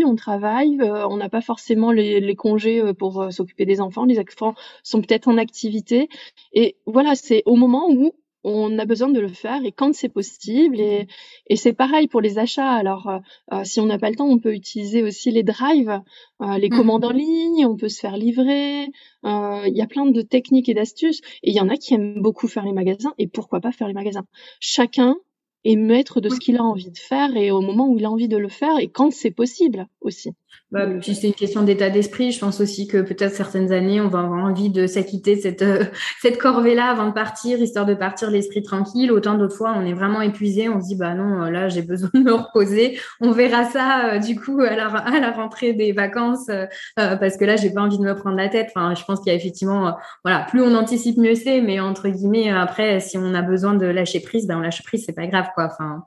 on 0.05 0.17
travaille, 0.17 0.81
euh, 0.81 1.07
on 1.09 1.17
n'a 1.17 1.29
pas 1.29 1.41
forcément 1.41 1.93
les, 1.93 2.21
les 2.21 2.37
congés 2.37 2.81
euh, 2.81 2.93
pour 2.93 3.33
s'occuper 3.33 3.65
des 3.65 3.81
enfants, 3.81 4.05
les 4.05 4.19
enfants 4.19 4.55
sont 4.83 5.01
peut-être 5.01 5.29
en 5.29 5.39
activité 5.39 6.09
et 6.53 6.77
voilà, 6.87 7.15
c'est 7.15 7.43
au 7.47 7.57
moment 7.57 7.89
où 7.91 8.13
on 8.49 8.79
a 8.79 8.85
besoin 8.85 9.09
de 9.09 9.19
le 9.19 9.29
faire 9.29 9.65
et 9.65 9.73
quand 9.73 9.93
c'est 9.93 10.09
possible. 10.09 10.81
Et, 10.81 11.09
et 11.49 11.57
c'est 11.57 11.73
pareil 11.73 12.07
pour 12.07 12.21
les 12.21 12.39
achats. 12.39 12.71
Alors, 12.71 13.09
euh, 13.09 13.19
euh, 13.53 13.65
si 13.65 13.81
on 13.81 13.87
n'a 13.87 13.99
pas 13.99 14.09
le 14.09 14.17
temps, 14.17 14.29
on 14.29 14.39
peut 14.39 14.55
utiliser 14.55 15.03
aussi 15.03 15.33
les 15.33 15.43
drives, 15.43 16.01
euh, 16.41 16.57
les 16.57 16.69
mmh. 16.69 16.77
commandes 16.77 17.05
en 17.05 17.11
ligne, 17.11 17.67
on 17.67 17.77
peut 17.77 17.89
se 17.89 17.99
faire 17.99 18.17
livrer. 18.17 18.87
Il 19.25 19.73
y 19.75 19.83
a 19.83 19.87
plein 19.87 20.07
de 20.07 20.23
techniques 20.23 20.69
et 20.69 20.75
d'astuces. 20.75 21.21
Et 21.43 21.51
il 21.51 21.57
y 21.57 21.61
en 21.61 21.69
a 21.69 21.77
qui 21.77 21.95
aiment 21.95 22.23
beaucoup 22.23 22.47
faire 22.47 22.65
les 22.65 22.73
magasins. 22.73 23.15
Et 23.19 23.27
pourquoi 23.27 23.61
pas 23.61 23.73
faire 23.73 23.89
les 23.89 23.95
magasins 23.95 24.27
Chacun 24.61 25.17
est 25.65 25.77
maître 25.77 26.21
de 26.21 26.29
ce 26.29 26.39
qu'il 26.39 26.57
a 26.57 26.63
envie 26.63 26.91
de 26.91 26.99
faire 26.99 27.37
et 27.37 27.51
au 27.51 27.61
moment 27.61 27.89
où 27.89 27.99
il 27.99 28.05
a 28.05 28.11
envie 28.11 28.29
de 28.29 28.37
le 28.37 28.49
faire 28.49 28.79
et 28.79 28.89
quand 28.89 29.13
c'est 29.13 29.31
possible 29.31 29.87
aussi. 30.01 30.33
Bah, 30.73 30.85
puis 31.01 31.15
c'est 31.15 31.29
une 31.29 31.35
question 31.35 31.63
d'état 31.63 31.91
d'esprit. 31.91 32.33
Je 32.33 32.41
pense 32.41 32.61
aussi 32.61 32.89
que 32.89 32.99
peut-être 32.99 33.35
certaines 33.35 33.71
années, 33.71 34.01
on 34.01 34.09
va 34.09 34.19
avoir 34.19 34.45
envie 34.45 34.69
de 34.69 34.89
s'acquitter 34.89 35.37
cette 35.37 35.63
euh, 35.63 35.85
cette 36.21 36.39
corvée-là 36.39 36.91
avant 36.91 37.07
de 37.07 37.13
partir, 37.13 37.61
histoire 37.61 37.87
de 37.87 37.95
partir 37.95 38.31
l'esprit 38.33 38.63
tranquille. 38.63 39.13
Autant 39.13 39.35
d'autres 39.35 39.57
fois, 39.57 39.75
on 39.77 39.87
est 39.87 39.93
vraiment 39.93 40.21
épuisé, 40.23 40.69
on 40.69 40.81
se 40.81 40.89
dit 40.89 40.97
bah 40.97 41.15
non, 41.15 41.45
euh, 41.45 41.51
là 41.51 41.69
j'ai 41.69 41.83
besoin 41.83 42.11
de 42.15 42.19
me 42.19 42.33
reposer. 42.33 42.99
On 43.21 43.31
verra 43.31 43.65
ça 43.65 44.15
euh, 44.15 44.19
du 44.19 44.39
coup 44.39 44.61
à 44.61 44.75
la 44.75 44.87
à 44.89 45.21
la 45.21 45.31
rentrée 45.31 45.73
des 45.73 45.93
vacances 45.93 46.51
parce 46.97 47.37
que 47.37 47.45
là 47.45 47.55
j'ai 47.55 47.71
pas 47.71 47.83
envie 47.83 47.99
de 47.99 48.03
me 48.03 48.15
prendre 48.17 48.37
la 48.37 48.49
tête. 48.49 48.73
Enfin, 48.75 48.93
je 48.95 49.05
pense 49.05 49.21
qu'il 49.21 49.29
y 49.29 49.37
a 49.37 49.39
effectivement 49.39 49.95
voilà, 50.25 50.47
plus 50.49 50.63
on 50.63 50.75
anticipe 50.75 51.17
mieux 51.17 51.37
c'est, 51.37 51.61
mais 51.61 51.79
entre 51.79 52.09
guillemets 52.09 52.51
après 52.51 52.99
si 52.99 53.19
on 53.19 53.35
a 53.35 53.43
besoin 53.43 53.75
de 53.75 53.87
lâcher 53.87 54.21
prise, 54.21 54.49
ben 54.49 54.59
on 54.59 54.63
lâche 54.63 54.83
prise, 54.83 55.05
c'est 55.07 55.15
pas 55.15 55.27
grave 55.29 55.47
Enfin, 55.57 56.05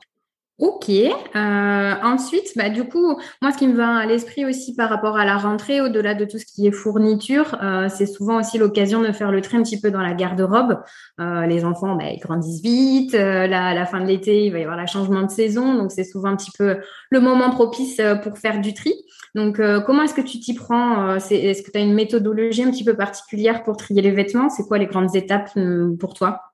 Ok. 0.59 0.89
Euh, 0.89 1.93
ensuite, 2.03 2.51
bah, 2.57 2.69
du 2.69 2.83
coup, 2.83 3.17
moi, 3.41 3.53
ce 3.53 3.57
qui 3.57 3.65
me 3.65 3.77
va 3.77 3.95
à 3.95 4.05
l'esprit 4.05 4.45
aussi 4.45 4.75
par 4.75 4.89
rapport 4.89 5.15
à 5.15 5.23
la 5.23 5.37
rentrée, 5.37 5.79
au-delà 5.79 6.15
de 6.15 6.25
tout 6.25 6.37
ce 6.37 6.45
qui 6.45 6.67
est 6.67 6.71
fourniture, 6.71 7.55
euh, 7.63 7.87
c'est 7.87 8.05
souvent 8.05 8.41
aussi 8.41 8.57
l'occasion 8.57 9.01
de 9.01 9.13
faire 9.13 9.31
le 9.31 9.39
trait 9.39 9.57
un 9.57 9.63
petit 9.63 9.79
peu 9.79 9.89
dans 9.89 10.01
la 10.01 10.13
garde-robe. 10.13 10.81
Euh, 11.21 11.45
les 11.45 11.63
enfants, 11.63 11.95
bah, 11.95 12.11
ils 12.11 12.19
grandissent 12.19 12.61
vite. 12.61 13.15
À 13.15 13.47
la 13.47 13.85
fin 13.85 14.01
de 14.01 14.05
l'été, 14.05 14.47
il 14.47 14.51
va 14.51 14.59
y 14.59 14.63
avoir 14.63 14.77
le 14.77 14.85
changement 14.85 15.21
de 15.21 15.31
saison, 15.31 15.75
donc 15.75 15.93
c'est 15.93 16.03
souvent 16.03 16.29
un 16.29 16.35
petit 16.35 16.51
peu 16.57 16.77
le 17.09 17.21
moment 17.21 17.51
propice 17.51 18.01
pour 18.23 18.37
faire 18.37 18.59
du 18.59 18.73
tri. 18.73 18.93
Donc, 19.35 19.61
comment 19.85 20.03
est-ce 20.03 20.13
que 20.13 20.21
tu 20.21 20.39
t'y 20.41 20.53
prends 20.55 21.15
Est-ce 21.15 21.61
que 21.61 21.71
tu 21.71 21.77
as 21.77 21.81
une 21.81 21.93
méthodologie 21.93 22.63
un 22.63 22.71
petit 22.71 22.83
peu 22.83 22.95
particulière 22.95 23.63
pour 23.63 23.77
trier 23.77 24.01
les 24.01 24.11
vêtements? 24.11 24.49
C'est 24.49 24.67
quoi 24.67 24.77
les 24.77 24.87
grandes 24.87 25.15
étapes 25.15 25.51
pour 25.99 26.15
toi? 26.15 26.48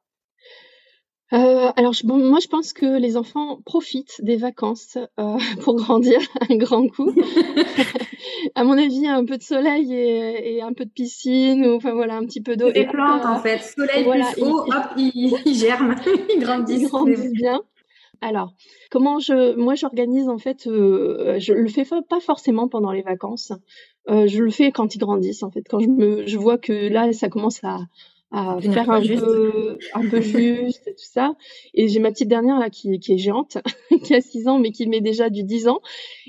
Euh, 1.36 1.72
alors, 1.76 1.94
bon, 2.04 2.18
moi, 2.18 2.40
je 2.42 2.48
pense 2.48 2.72
que 2.72 2.98
les 2.98 3.18
enfants 3.18 3.60
profitent 3.66 4.24
des 4.24 4.38
vacances 4.38 4.98
euh, 5.20 5.38
pour 5.62 5.76
grandir 5.76 6.20
un 6.50 6.56
grand 6.56 6.88
coup. 6.88 7.12
à 8.56 8.64
mon 8.64 8.78
avis, 8.78 9.06
un 9.08 9.26
peu 9.26 9.38
de 9.38 9.44
soleil 9.44 9.94
et, 9.94 10.56
et, 10.56 10.62
un 10.62 10.74
peu 10.74 10.86
de 10.86 10.92
piscine, 10.92 11.66
ou 11.66 11.76
enfin 11.76 11.94
voilà, 11.94 12.16
un 12.16 12.26
petit 12.26 12.42
peu 12.42 12.56
d'eau. 12.56 12.72
Des 12.72 12.86
plantes, 12.86 13.26
en 13.26 13.40
fait. 13.40 13.60
Soleil 13.60 14.06
plus 14.06 14.44
eau, 14.44 14.62
hop, 14.62 14.86
ils, 14.98 15.36
germent, 15.54 15.96
ils 16.34 16.40
grandissent. 16.40 16.84
Ils 16.84 16.88
grandissent 16.88 17.34
bien. 17.34 17.62
Alors, 18.22 18.54
comment 18.90 19.20
je, 19.20 19.56
moi, 19.56 19.76
j'organise 19.76 20.30
en 20.30 20.38
fait, 20.38 20.68
euh, 20.68 21.38
je 21.40 21.54
le 21.54 21.68
fais 21.68 21.86
pas 22.10 22.20
forcément 22.22 22.68
pendant 22.68 22.92
les 22.92 23.02
vacances. 23.02 23.52
Euh, 24.10 24.28
je 24.28 24.42
le 24.42 24.52
fais 24.52 24.72
quand 24.72 24.96
ils 24.96 25.00
grandissent 25.00 25.44
en 25.44 25.52
fait, 25.52 25.64
quand 25.70 25.80
je 25.80 25.88
me, 25.88 26.26
je 26.26 26.38
vois 26.38 26.58
que 26.58 26.72
là, 26.72 27.12
ça 27.12 27.28
commence 27.28 27.64
à, 27.64 27.80
à 28.36 28.60
faire 28.60 28.90
un 28.90 29.02
peu, 29.02 29.78
un 29.94 30.10
peu 30.10 30.20
juste 30.22 30.88
et 30.88 30.94
tout 30.94 31.06
ça. 31.10 31.36
Et 31.74 31.88
j'ai 31.88 32.00
ma 32.00 32.12
petite 32.12 32.28
dernière 32.28 32.60
là 32.60 32.70
qui, 32.70 33.00
qui 33.00 33.14
est 33.14 33.18
géante, 33.18 33.58
qui 34.04 34.14
a 34.14 34.20
6 34.20 34.48
ans 34.50 34.60
mais 34.60 34.72
qui 34.72 34.88
met 34.88 35.00
déjà 35.00 35.30
du 35.30 35.44
10 35.44 35.70
ans. 35.70 35.80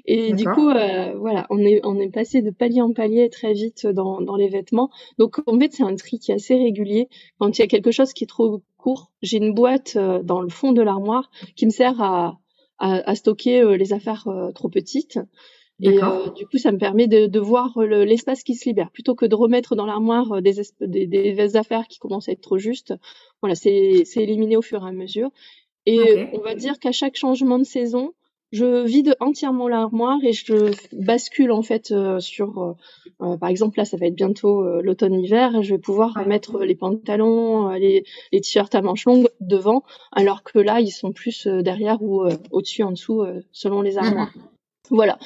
Et 0.04 0.32
du 0.32 0.44
coup, 0.44 0.70
euh, 0.70 1.14
voilà, 1.18 1.46
on 1.50 1.58
est, 1.58 1.80
on 1.84 1.98
est 1.98 2.10
passé 2.10 2.42
de 2.42 2.50
palier 2.50 2.80
en 2.80 2.92
palier 2.92 3.28
très 3.28 3.52
vite 3.52 3.88
dans, 3.88 4.20
dans 4.20 4.36
les 4.36 4.48
vêtements. 4.48 4.90
Donc 5.18 5.40
en 5.46 5.58
fait, 5.58 5.72
c'est 5.72 5.82
un 5.82 5.96
tri 5.96 6.20
qui 6.20 6.30
est 6.30 6.36
assez 6.36 6.54
régulier. 6.54 7.08
Quand 7.40 7.58
il 7.58 7.60
y 7.60 7.64
a 7.64 7.68
quelque 7.68 7.90
chose 7.90 8.12
qui 8.12 8.22
est 8.22 8.28
trop 8.28 8.62
court, 8.76 9.10
j'ai 9.22 9.38
une 9.38 9.52
boîte 9.52 9.96
euh, 9.96 10.22
dans 10.22 10.40
le 10.40 10.48
fond 10.48 10.70
de 10.72 10.82
l'armoire 10.82 11.30
qui 11.56 11.66
me 11.66 11.70
sert 11.70 12.00
à, 12.00 12.38
à, 12.78 13.10
à 13.10 13.14
stocker 13.16 13.62
euh, 13.62 13.76
les 13.76 13.92
affaires 13.92 14.28
trop 14.54 14.68
petites. 14.68 15.18
Et 15.82 16.02
euh, 16.02 16.30
du 16.30 16.46
coup, 16.46 16.56
ça 16.56 16.72
me 16.72 16.78
permet 16.78 17.06
de, 17.06 17.26
de 17.26 17.40
voir 17.40 17.78
l'espace 17.78 18.42
qui 18.42 18.54
se 18.54 18.66
libère 18.66 18.90
plutôt 18.90 19.14
que 19.14 19.26
de 19.26 19.34
remettre 19.34 19.76
dans 19.76 19.84
l'armoire 19.84 20.32
euh, 20.32 20.40
des, 20.40 20.62
des, 20.80 21.06
des, 21.06 21.56
affaires 21.56 21.86
qui 21.86 21.98
commencent 21.98 22.28
à 22.28 22.32
être 22.32 22.40
trop 22.40 22.56
justes. 22.56 22.94
Voilà, 23.42 23.54
c'est 23.54 24.04
éliminé 24.16 24.56
au 24.56 24.62
fur 24.62 24.84
et 24.84 24.88
à 24.88 24.92
mesure. 24.92 25.30
Et 25.84 26.26
on 26.32 26.40
va 26.40 26.54
dire 26.54 26.78
qu'à 26.80 26.92
chaque 26.92 27.16
changement 27.16 27.58
de 27.58 27.64
saison, 27.64 28.12
je 28.52 28.84
vide 28.84 29.16
entièrement 29.20 29.68
l'armoire 29.68 30.18
et 30.24 30.32
je 30.32 30.72
bascule 30.92 31.52
en 31.52 31.62
fait 31.62 31.92
euh, 31.92 32.18
sur, 32.18 32.76
euh, 33.20 33.36
par 33.36 33.50
exemple 33.50 33.78
là, 33.78 33.84
ça 33.84 33.96
va 33.96 34.06
être 34.06 34.14
bientôt 34.14 34.64
l'automne-hiver, 34.80 35.62
je 35.62 35.74
vais 35.74 35.80
pouvoir 35.80 36.26
mettre 36.26 36.64
les 36.64 36.74
pantalons, 36.74 37.68
les, 37.70 38.04
les 38.32 38.40
t-shirts 38.40 38.74
à 38.74 38.82
manches 38.82 39.04
longues 39.04 39.28
devant, 39.40 39.84
alors 40.10 40.42
que 40.42 40.58
là, 40.58 40.80
ils 40.80 40.90
sont 40.90 41.12
plus 41.12 41.46
derrière 41.46 42.02
ou 42.02 42.24
au-dessus, 42.50 42.82
en 42.82 42.92
dessous, 42.92 43.24
selon 43.52 43.82
les 43.82 43.98
armoires. 43.98 44.32
Mmh 44.34 44.40
voilà 44.90 45.18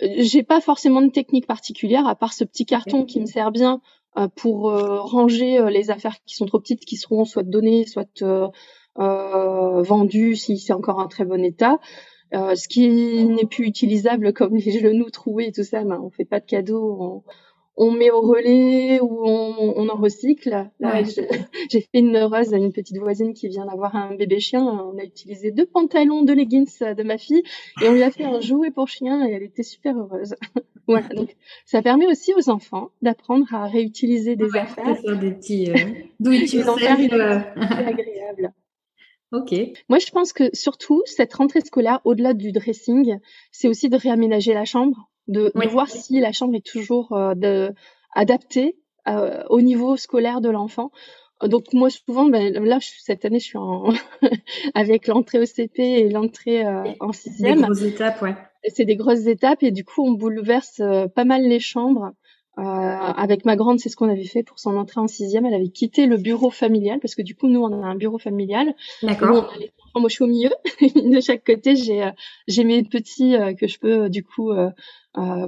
j'ai 0.00 0.42
pas 0.42 0.60
forcément 0.60 1.02
de 1.02 1.10
technique 1.10 1.46
particulière 1.46 2.06
à 2.06 2.14
part 2.14 2.32
ce 2.32 2.44
petit 2.44 2.66
carton 2.66 3.04
qui 3.04 3.20
me 3.20 3.26
sert 3.26 3.50
bien 3.50 3.80
euh, 4.16 4.28
pour 4.28 4.70
euh, 4.70 5.00
ranger 5.00 5.58
euh, 5.58 5.70
les 5.70 5.90
affaires 5.90 6.16
qui 6.24 6.34
sont 6.34 6.46
trop 6.46 6.60
petites, 6.60 6.84
qui 6.84 6.96
seront 6.96 7.24
soit 7.24 7.42
données, 7.42 7.86
soit 7.86 8.22
vendues 8.96 10.36
si 10.36 10.58
c'est 10.58 10.72
encore 10.72 10.98
en 10.98 11.08
très 11.08 11.24
bon 11.24 11.44
état. 11.44 11.78
ce 12.32 12.68
qui 12.68 12.88
n'est 12.88 13.46
plus 13.46 13.66
utilisable 13.66 14.32
comme 14.32 14.56
les 14.56 14.80
genoux 14.80 15.10
troués 15.10 15.48
et 15.48 15.52
tout 15.52 15.62
ça, 15.64 15.84
ben, 15.84 16.00
on 16.02 16.10
fait 16.10 16.24
pas 16.24 16.40
de 16.40 16.46
cadeaux, 16.46 16.98
on 17.00 17.22
met 17.92 18.10
au 18.10 18.20
relais 18.20 19.00
ou 19.00 19.24
on, 19.24 19.88
en 19.88 19.96
recycle. 19.96 20.68
Là, 20.80 21.02
j'ai 21.70 21.80
fait 21.80 21.98
une 21.98 22.16
heureuse 22.16 22.52
à 22.52 22.56
une 22.56 22.72
petite 22.72 22.98
voisine 22.98 23.34
qui 23.34 23.48
vient 23.48 23.66
d'avoir 23.66 23.94
un 23.94 24.14
bébé 24.14 24.40
chien. 24.40 24.62
On 24.62 24.98
a 24.98 25.04
utilisé 25.04 25.50
deux 25.50 25.66
pantalons, 25.66 26.22
deux 26.22 26.34
leggings 26.34 26.78
de 26.80 27.02
ma 27.02 27.18
fille 27.18 27.42
et 27.82 27.88
on 27.88 27.92
lui 27.92 28.02
a 28.02 28.10
fait 28.10 28.24
un 28.24 28.40
jouet 28.40 28.70
pour 28.70 28.88
chien 28.88 29.26
et 29.26 29.32
elle 29.32 29.44
était 29.44 29.62
super 29.62 29.96
heureuse. 29.96 30.34
voilà, 30.88 31.08
donc 31.08 31.36
ça 31.64 31.82
permet 31.82 32.06
aussi 32.06 32.32
aux 32.34 32.50
enfants 32.50 32.90
d'apprendre 33.02 33.46
à 33.54 33.66
réutiliser 33.66 34.36
des 34.36 34.56
affaires. 34.56 35.00
des 35.02 35.32
petits 35.32 35.70
euh, 35.70 35.74
euh. 37.12 37.40
agréable. 37.56 38.52
Ok. 39.30 39.54
Moi, 39.88 39.98
je 39.98 40.10
pense 40.10 40.32
que 40.32 40.44
surtout 40.54 41.02
cette 41.04 41.34
rentrée 41.34 41.60
scolaire, 41.60 42.00
au-delà 42.04 42.32
du 42.32 42.50
dressing, 42.50 43.18
c'est 43.52 43.68
aussi 43.68 43.88
de 43.90 43.96
réaménager 43.96 44.54
la 44.54 44.64
chambre 44.64 45.10
de, 45.28 45.52
voir 45.68 45.88
si 45.88 46.20
la 46.20 46.32
chambre 46.32 46.54
est 46.54 46.66
toujours 46.66 47.12
euh, 47.12 47.34
de, 47.34 47.72
adaptée 48.14 48.76
euh, 49.06 49.44
au 49.50 49.60
niveau 49.60 49.96
scolaire 49.96 50.40
de 50.40 50.50
l'enfant. 50.50 50.90
Donc 51.42 51.72
moi 51.72 51.88
souvent, 51.88 52.26
ben, 52.26 52.52
là 52.64 52.78
cette 52.80 53.24
année 53.24 53.38
je 53.38 53.44
suis 53.44 53.58
en 53.58 53.92
avec 54.74 55.06
l'entrée 55.06 55.38
au 55.38 55.46
CP 55.46 55.82
et 55.82 56.08
l'entrée 56.08 56.66
euh, 56.66 56.82
en 56.98 57.12
sixième. 57.12 57.60
Des 57.60 57.64
grosses 57.64 57.82
étapes, 57.82 58.22
ouais. 58.22 58.34
C'est 58.64 58.84
des 58.84 58.96
grosses 58.96 59.26
étapes 59.26 59.62
et 59.62 59.70
du 59.70 59.84
coup 59.84 60.04
on 60.04 60.12
bouleverse 60.12 60.82
pas 61.14 61.24
mal 61.24 61.42
les 61.42 61.60
chambres. 61.60 62.12
Euh, 62.58 62.62
avec 62.62 63.44
ma 63.44 63.54
grande, 63.54 63.78
c'est 63.78 63.88
ce 63.88 63.94
qu'on 63.94 64.08
avait 64.08 64.24
fait 64.24 64.42
pour 64.42 64.58
son 64.58 64.76
entrée 64.76 65.00
en 65.00 65.06
sixième. 65.06 65.46
Elle 65.46 65.54
avait 65.54 65.68
quitté 65.68 66.06
le 66.06 66.16
bureau 66.16 66.50
familial 66.50 66.98
parce 66.98 67.14
que 67.14 67.22
du 67.22 67.36
coup, 67.36 67.46
nous, 67.46 67.60
on 67.60 67.72
a 67.84 67.86
un 67.86 67.94
bureau 67.94 68.18
familial. 68.18 68.74
D'accord. 69.02 69.54
Moi, 69.94 70.08
je 70.08 70.14
suis 70.14 70.24
au 70.24 70.26
milieu. 70.26 70.50
de 70.80 71.20
chaque 71.20 71.44
côté, 71.44 71.76
j'ai 71.76 72.10
j'ai 72.48 72.64
mes 72.64 72.82
petits 72.82 73.36
que 73.58 73.68
je 73.68 73.78
peux 73.78 74.08
du 74.08 74.24
coup 74.24 74.50
euh, 74.50 74.70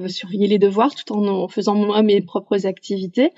surveiller 0.08 0.46
les 0.46 0.58
devoirs 0.58 0.94
tout 0.94 1.12
en, 1.12 1.48
faisant 1.48 1.74
moi 1.74 2.02
mes 2.02 2.20
propres 2.20 2.66
activités. 2.66 3.32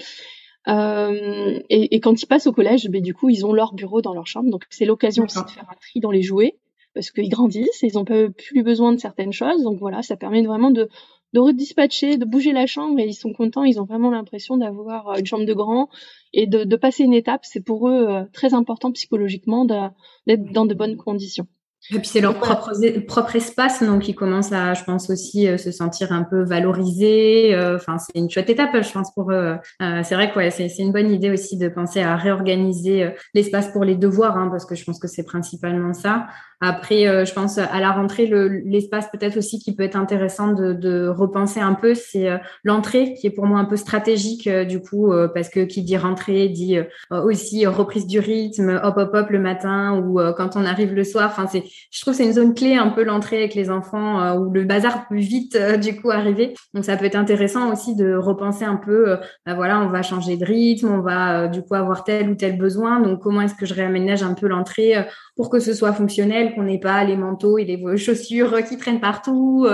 Euh, 0.68 1.60
et, 1.70 1.94
et, 1.94 2.00
quand 2.00 2.22
ils 2.22 2.26
passent 2.26 2.46
au 2.46 2.52
collège, 2.52 2.88
ben, 2.88 3.02
du 3.02 3.14
coup, 3.14 3.28
ils 3.28 3.44
ont 3.44 3.52
leur 3.52 3.74
bureau 3.74 4.00
dans 4.00 4.14
leur 4.14 4.26
chambre. 4.26 4.50
Donc, 4.50 4.64
c'est 4.70 4.84
l'occasion 4.84 5.24
aussi 5.24 5.42
de 5.42 5.50
faire 5.50 5.68
un 5.68 5.74
tri 5.74 6.00
dans 6.00 6.10
les 6.10 6.22
jouets 6.22 6.56
parce 6.94 7.10
qu'ils 7.10 7.30
grandissent 7.30 7.82
et 7.82 7.88
ils 7.88 7.94
n'ont 7.94 8.04
plus 8.04 8.62
besoin 8.62 8.92
de 8.92 8.98
certaines 8.98 9.32
choses. 9.32 9.62
Donc, 9.62 9.78
voilà, 9.78 10.02
ça 10.02 10.16
permet 10.16 10.42
vraiment 10.42 10.70
de, 10.70 10.88
de 11.32 11.40
redispatcher, 11.40 12.16
de 12.16 12.24
bouger 12.24 12.52
la 12.52 12.66
chambre 12.66 12.98
et 13.00 13.06
ils 13.06 13.14
sont 13.14 13.32
contents. 13.32 13.64
Ils 13.64 13.80
ont 13.80 13.84
vraiment 13.84 14.10
l'impression 14.10 14.56
d'avoir 14.56 15.08
euh, 15.08 15.18
une 15.18 15.26
chambre 15.26 15.46
de 15.46 15.54
grand 15.54 15.88
et 16.32 16.46
de, 16.46 16.64
de 16.64 16.76
passer 16.76 17.02
une 17.02 17.14
étape. 17.14 17.44
C'est 17.44 17.64
pour 17.64 17.88
eux 17.88 18.08
euh, 18.08 18.24
très 18.32 18.54
important 18.54 18.92
psychologiquement 18.92 19.64
d'être 19.64 20.52
dans 20.52 20.66
de 20.66 20.74
bonnes 20.74 20.96
conditions. 20.96 21.46
Et 21.90 21.98
puis 21.98 22.06
c'est 22.06 22.20
leur 22.20 22.38
propre, 22.38 22.72
propre, 23.06 23.36
espace, 23.36 23.82
donc 23.82 24.08
ils 24.08 24.14
commencent 24.14 24.52
à, 24.52 24.72
je 24.74 24.84
pense 24.84 25.10
aussi, 25.10 25.48
euh, 25.48 25.58
se 25.58 25.72
sentir 25.72 26.12
un 26.12 26.22
peu 26.22 26.44
valorisés. 26.44 27.54
Euh, 27.54 27.76
enfin, 27.76 27.98
c'est 27.98 28.16
une 28.16 28.30
chouette 28.30 28.50
étape, 28.50 28.70
je 28.80 28.92
pense, 28.92 29.12
pour 29.12 29.32
eux. 29.32 29.56
Euh, 29.82 30.00
c'est 30.04 30.14
vrai 30.14 30.30
que 30.30 30.36
ouais, 30.36 30.50
c'est 30.50 30.68
une 30.78 30.92
bonne 30.92 31.10
idée 31.10 31.30
aussi 31.30 31.56
de 31.56 31.68
penser 31.68 32.00
à 32.00 32.16
réorganiser 32.16 33.12
l'espace 33.34 33.72
pour 33.72 33.84
les 33.84 33.96
devoirs, 33.96 34.36
hein, 34.36 34.48
parce 34.48 34.64
que 34.64 34.76
je 34.76 34.84
pense 34.84 35.00
que 35.00 35.08
c'est 35.08 35.24
principalement 35.24 35.92
ça. 35.92 36.26
Après, 36.64 37.26
je 37.26 37.32
pense 37.32 37.58
à 37.58 37.80
la 37.80 37.90
rentrée, 37.90 38.26
l'espace 38.64 39.10
peut-être 39.10 39.36
aussi 39.36 39.58
qui 39.58 39.74
peut 39.74 39.82
être 39.82 39.96
intéressant 39.96 40.52
de, 40.52 41.08
repenser 41.08 41.60
un 41.60 41.74
peu, 41.74 41.94
c'est 41.94 42.28
l'entrée 42.64 43.14
qui 43.14 43.26
est 43.26 43.30
pour 43.30 43.46
moi 43.46 43.58
un 43.58 43.64
peu 43.64 43.76
stratégique 43.76 44.48
du 44.48 44.80
coup, 44.80 45.12
parce 45.34 45.48
que 45.48 45.60
qui 45.60 45.82
dit 45.82 45.96
rentrée 45.96 46.48
dit 46.48 46.78
aussi 47.10 47.66
reprise 47.66 48.06
du 48.06 48.20
rythme, 48.20 48.80
hop 48.82 48.96
hop 48.96 49.10
hop 49.12 49.30
le 49.30 49.38
matin 49.38 49.98
ou 49.98 50.20
quand 50.36 50.56
on 50.56 50.64
arrive 50.64 50.94
le 50.94 51.04
soir. 51.04 51.28
Enfin, 51.30 51.46
c'est 51.50 51.64
je 51.90 52.00
trouve 52.00 52.14
c'est 52.14 52.24
une 52.24 52.32
zone 52.32 52.54
clé 52.54 52.76
un 52.76 52.88
peu 52.88 53.02
l'entrée 53.02 53.38
avec 53.38 53.54
les 53.54 53.70
enfants 53.70 54.22
euh, 54.22 54.34
où 54.34 54.50
le 54.50 54.64
bazar 54.64 55.08
peut 55.08 55.16
vite 55.16 55.56
euh, 55.56 55.76
du 55.76 56.00
coup 56.00 56.10
arriver. 56.10 56.54
Donc 56.74 56.84
ça 56.84 56.96
peut 56.96 57.04
être 57.04 57.16
intéressant 57.16 57.72
aussi 57.72 57.94
de 57.94 58.14
repenser 58.14 58.64
un 58.64 58.76
peu, 58.76 59.10
euh, 59.10 59.16
bah 59.46 59.54
voilà, 59.54 59.80
on 59.80 59.88
va 59.88 60.02
changer 60.02 60.36
de 60.36 60.44
rythme, 60.44 60.88
on 60.88 61.00
va 61.00 61.48
du 61.48 61.62
coup 61.62 61.74
avoir 61.74 62.04
tel 62.04 62.30
ou 62.30 62.34
tel 62.34 62.56
besoin. 62.56 63.00
Donc 63.00 63.20
comment 63.20 63.40
est-ce 63.40 63.54
que 63.54 63.66
je 63.66 63.74
réaménage 63.74 64.22
un 64.22 64.34
peu 64.34 64.46
l'entrée 64.48 64.94
pour 65.36 65.50
que 65.50 65.60
ce 65.60 65.72
soit 65.72 65.92
fonctionnel, 65.92 66.54
qu'on 66.54 66.64
n'ait 66.64 66.78
pas 66.80 67.04
les 67.04 67.16
manteaux 67.16 67.58
et 67.58 67.64
les 67.64 67.96
chaussures 67.96 68.62
qui 68.64 68.76
traînent 68.76 69.00
partout, 69.00 69.66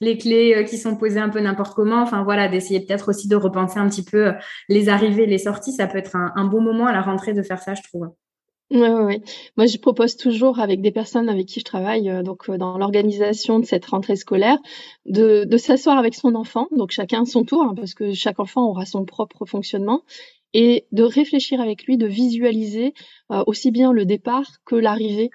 les 0.00 0.18
clés 0.18 0.64
qui 0.68 0.76
sont 0.76 0.96
posées 0.96 1.20
un 1.20 1.30
peu 1.30 1.40
n'importe 1.40 1.74
comment. 1.74 2.02
Enfin 2.02 2.22
voilà, 2.22 2.48
d'essayer 2.48 2.80
peut-être 2.80 3.08
aussi 3.08 3.26
de 3.26 3.36
repenser 3.36 3.78
un 3.78 3.88
petit 3.88 4.04
peu 4.04 4.32
les 4.68 4.88
arrivées, 4.88 5.26
les 5.26 5.38
sorties. 5.38 5.72
Ça 5.72 5.86
peut 5.86 5.98
être 5.98 6.16
un, 6.16 6.44
bon 6.44 6.60
moment 6.60 6.86
à 6.86 6.92
la 6.92 7.00
rentrée 7.00 7.32
de 7.32 7.42
faire 7.42 7.62
ça, 7.62 7.74
je 7.74 7.82
trouve. 7.82 8.08
Ouais, 8.72 8.80
ouais, 8.80 9.04
ouais. 9.04 9.20
Moi, 9.56 9.66
je 9.66 9.78
propose 9.78 10.16
toujours 10.16 10.58
avec 10.58 10.80
des 10.80 10.90
personnes 10.90 11.28
avec 11.28 11.46
qui 11.46 11.60
je 11.60 11.64
travaille, 11.64 12.10
euh, 12.10 12.24
donc 12.24 12.48
euh, 12.50 12.58
dans 12.58 12.78
l'organisation 12.78 13.60
de 13.60 13.64
cette 13.64 13.86
rentrée 13.86 14.16
scolaire, 14.16 14.58
de, 15.04 15.46
s'asseoir 15.56 15.96
avec 15.98 16.16
son 16.16 16.34
enfant, 16.34 16.66
donc 16.72 16.90
chacun 16.90 17.24
son 17.24 17.44
tour, 17.44 17.62
hein, 17.62 17.74
parce 17.76 17.94
que 17.94 18.12
chaque 18.12 18.40
enfant 18.40 18.64
aura 18.68 18.84
son 18.84 19.04
propre 19.04 19.46
fonctionnement, 19.46 20.02
et 20.58 20.86
de 20.90 21.02
réfléchir 21.02 21.60
avec 21.60 21.84
lui, 21.84 21.98
de 21.98 22.06
visualiser 22.06 22.94
euh, 23.30 23.44
aussi 23.46 23.70
bien 23.70 23.92
le 23.92 24.06
départ 24.06 24.46
que 24.64 24.74
l'arrivée 24.74 25.28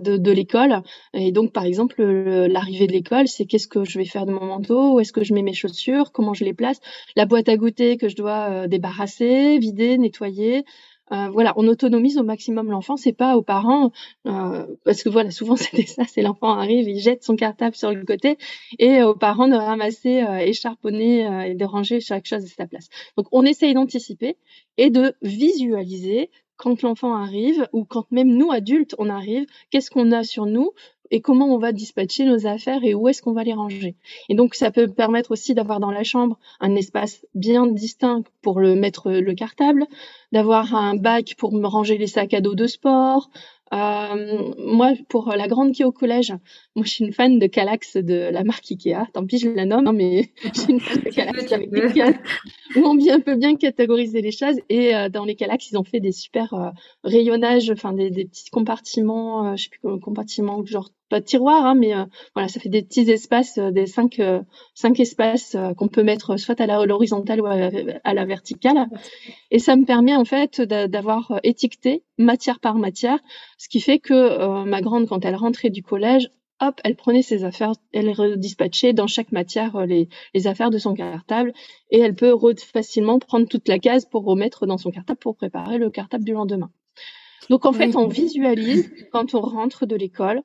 de, 0.00 0.16
de 0.16 0.30
l'école. 0.30 0.82
Et 1.14 1.32
donc, 1.32 1.52
par 1.52 1.64
exemple, 1.64 2.00
l'arrivée 2.00 2.86
de 2.86 2.92
l'école, 2.92 3.26
c'est 3.26 3.44
qu'est-ce 3.44 3.66
que 3.66 3.84
je 3.84 3.98
vais 3.98 4.04
faire 4.04 4.26
de 4.26 4.32
mon 4.32 4.46
manteau, 4.46 4.94
où 4.94 5.00
est-ce 5.00 5.12
que 5.12 5.24
je 5.24 5.34
mets 5.34 5.42
mes 5.42 5.52
chaussures, 5.52 6.12
comment 6.12 6.32
je 6.32 6.44
les 6.44 6.54
place, 6.54 6.78
la 7.16 7.26
boîte 7.26 7.48
à 7.48 7.56
goûter 7.56 7.96
que 7.96 8.08
je 8.08 8.14
dois 8.14 8.68
débarrasser, 8.68 9.58
vider, 9.58 9.98
nettoyer. 9.98 10.64
Euh, 11.12 11.28
voilà, 11.30 11.52
on 11.56 11.66
autonomise 11.66 12.18
au 12.18 12.22
maximum 12.22 12.70
l'enfant. 12.70 12.96
C'est 12.96 13.12
pas 13.12 13.36
aux 13.36 13.42
parents, 13.42 13.90
euh, 14.26 14.66
parce 14.84 15.02
que 15.02 15.08
voilà, 15.08 15.30
souvent 15.30 15.56
c'était 15.56 15.86
ça. 15.86 16.04
C'est 16.04 16.22
l'enfant 16.22 16.54
arrive, 16.54 16.88
il 16.88 17.00
jette 17.00 17.24
son 17.24 17.36
cartable 17.36 17.74
sur 17.74 17.92
le 17.92 18.04
côté, 18.04 18.38
et 18.78 19.02
aux 19.02 19.14
parents 19.14 19.48
de 19.48 19.56
ramasser, 19.56 20.22
euh, 20.22 20.38
écharponner 20.38 21.26
euh, 21.26 21.40
et 21.42 21.54
de 21.54 21.64
ranger 21.64 22.00
chaque 22.00 22.26
chose 22.26 22.44
à 22.44 22.48
sa 22.48 22.66
place. 22.66 22.88
Donc 23.16 23.26
on 23.32 23.44
essaye 23.44 23.74
d'anticiper 23.74 24.36
et 24.76 24.90
de 24.90 25.14
visualiser 25.22 26.30
quand 26.56 26.82
l'enfant 26.82 27.14
arrive 27.14 27.66
ou 27.72 27.84
quand 27.84 28.10
même 28.10 28.28
nous 28.28 28.52
adultes 28.52 28.94
on 28.98 29.08
arrive, 29.08 29.46
qu'est-ce 29.70 29.90
qu'on 29.90 30.12
a 30.12 30.22
sur 30.24 30.44
nous 30.44 30.70
et 31.10 31.20
comment 31.20 31.46
on 31.46 31.58
va 31.58 31.72
dispatcher 31.72 32.24
nos 32.24 32.46
affaires 32.46 32.84
et 32.84 32.94
où 32.94 33.08
est-ce 33.08 33.22
qu'on 33.22 33.32
va 33.32 33.44
les 33.44 33.52
ranger. 33.52 33.96
Et 34.28 34.34
donc 34.34 34.54
ça 34.54 34.70
peut 34.70 34.88
permettre 34.88 35.32
aussi 35.32 35.54
d'avoir 35.54 35.80
dans 35.80 35.90
la 35.90 36.04
chambre 36.04 36.38
un 36.60 36.74
espace 36.76 37.26
bien 37.34 37.66
distinct 37.66 38.24
pour 38.42 38.60
le 38.60 38.74
mettre 38.74 39.10
le 39.10 39.34
cartable, 39.34 39.86
d'avoir 40.32 40.74
un 40.74 40.94
bac 40.94 41.34
pour 41.38 41.52
ranger 41.62 41.98
les 41.98 42.06
sacs 42.06 42.34
à 42.34 42.40
dos 42.40 42.54
de 42.54 42.66
sport, 42.66 43.30
euh, 43.72 44.52
moi, 44.58 44.94
pour 45.08 45.28
la 45.28 45.46
grande 45.46 45.72
qui 45.72 45.82
est 45.82 45.84
au 45.84 45.92
collège, 45.92 46.32
moi, 46.74 46.84
je 46.84 46.90
suis 46.90 47.04
une 47.04 47.12
fan 47.12 47.38
de 47.38 47.46
Calax 47.46 47.96
de 47.96 48.28
la 48.30 48.42
marque 48.42 48.64
Ikea. 48.70 49.06
Tant 49.12 49.24
pis, 49.24 49.38
je 49.38 49.48
la 49.48 49.64
nomme, 49.64 49.86
hein, 49.86 49.92
mais 49.92 50.32
je 50.54 50.60
suis 50.60 50.72
une 50.72 50.80
fan 50.80 51.00
de 51.00 51.10
Calax 51.10 51.52
avec 51.52 51.70
des 51.70 52.02
où 52.76 52.84
on 52.84 52.94
bien, 52.94 53.20
peut 53.20 53.36
bien 53.36 53.54
catégoriser 53.56 54.22
les 54.22 54.32
choses. 54.32 54.56
Et 54.68 54.94
euh, 54.94 55.08
dans 55.08 55.24
les 55.24 55.36
Calax, 55.36 55.70
ils 55.70 55.78
ont 55.78 55.84
fait 55.84 56.00
des 56.00 56.12
super 56.12 56.52
euh, 56.54 56.70
rayonnages, 57.04 57.70
enfin 57.70 57.92
des, 57.92 58.10
des, 58.10 58.24
petits 58.24 58.50
compartiments, 58.50 59.56
je 59.56 59.64
sais 59.64 59.70
plus 59.70 60.00
compartiments, 60.00 60.64
genre 60.64 60.90
pas 61.08 61.20
de 61.20 61.24
tiroir, 61.24 61.66
hein, 61.66 61.74
mais 61.74 61.92
voilà, 62.34 62.46
ça 62.46 62.60
fait 62.60 62.68
des 62.68 62.82
petits 62.82 63.10
espaces, 63.10 63.58
des 63.58 63.86
cinq, 63.86 64.22
cinq 64.74 65.00
espaces 65.00 65.56
qu'on 65.76 65.88
peut 65.88 66.04
mettre 66.04 66.36
soit 66.36 66.60
à 66.60 66.86
l'horizontale 66.86 67.40
ou 67.40 67.46
à, 67.46 68.14
la 68.14 68.24
verticale. 68.24 68.86
Et 69.50 69.58
ça 69.58 69.74
me 69.74 69.84
permet 69.84 70.14
en 70.14 70.24
fait 70.24 70.60
d'avoir 70.60 71.40
étiqueté 71.42 72.04
matière 72.20 72.60
par 72.60 72.76
matière 72.76 73.18
ce 73.58 73.68
qui 73.68 73.80
fait 73.80 73.98
que 73.98 74.14
euh, 74.14 74.64
ma 74.64 74.80
grande, 74.80 75.08
quand 75.08 75.24
elle 75.24 75.34
rentrait 75.34 75.70
du 75.70 75.82
collège, 75.82 76.30
hop, 76.60 76.80
elle 76.84 76.96
prenait 76.96 77.22
ses 77.22 77.44
affaires, 77.44 77.72
elle 77.92 78.10
redispatchait 78.10 78.92
dans 78.92 79.06
chaque 79.06 79.32
matière 79.32 79.76
euh, 79.76 79.86
les, 79.86 80.08
les, 80.34 80.46
affaires 80.46 80.70
de 80.70 80.78
son 80.78 80.94
cartable 80.94 81.52
et 81.90 81.98
elle 81.98 82.14
peut 82.14 82.36
facilement 82.58 83.18
prendre 83.18 83.48
toute 83.48 83.68
la 83.68 83.78
case 83.78 84.04
pour 84.04 84.24
remettre 84.24 84.66
dans 84.66 84.78
son 84.78 84.90
cartable 84.90 85.18
pour 85.18 85.36
préparer 85.36 85.78
le 85.78 85.90
cartable 85.90 86.24
du 86.24 86.32
lendemain. 86.32 86.70
Donc 87.48 87.66
en 87.66 87.72
fait, 87.72 87.96
on 87.96 88.06
visualise 88.06 88.92
quand 89.12 89.34
on 89.34 89.40
rentre 89.40 89.86
de 89.86 89.96
l'école 89.96 90.42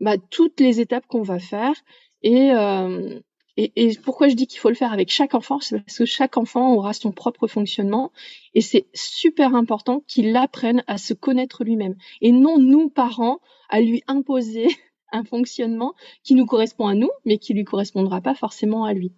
bah, 0.00 0.16
toutes 0.30 0.60
les 0.60 0.80
étapes 0.80 1.06
qu'on 1.06 1.22
va 1.22 1.38
faire 1.38 1.74
et, 2.22 2.50
euh, 2.52 3.20
et, 3.56 3.72
et, 3.76 3.96
pourquoi 3.96 4.28
je 4.28 4.34
dis 4.34 4.46
qu'il 4.46 4.60
faut 4.60 4.68
le 4.68 4.74
faire 4.74 4.92
avec 4.92 5.10
chaque 5.10 5.34
enfant, 5.34 5.60
c'est 5.60 5.80
parce 5.80 5.98
que 5.98 6.04
chaque 6.04 6.36
enfant 6.36 6.72
aura 6.74 6.92
son 6.92 7.12
propre 7.12 7.46
fonctionnement 7.46 8.12
et 8.54 8.60
c'est 8.60 8.86
super 8.94 9.54
important 9.54 10.02
qu'il 10.06 10.36
apprenne 10.36 10.82
à 10.86 10.98
se 10.98 11.14
connaître 11.14 11.64
lui-même 11.64 11.96
et 12.20 12.32
non 12.32 12.58
nous 12.58 12.88
parents 12.88 13.40
à 13.68 13.80
lui 13.80 14.02
imposer 14.06 14.68
un 15.12 15.24
fonctionnement 15.24 15.94
qui 16.22 16.34
nous 16.34 16.46
correspond 16.46 16.86
à 16.86 16.94
nous 16.94 17.10
mais 17.24 17.38
qui 17.38 17.54
lui 17.54 17.64
correspondra 17.64 18.20
pas 18.20 18.34
forcément 18.34 18.84
à 18.84 18.92
lui. 18.92 19.12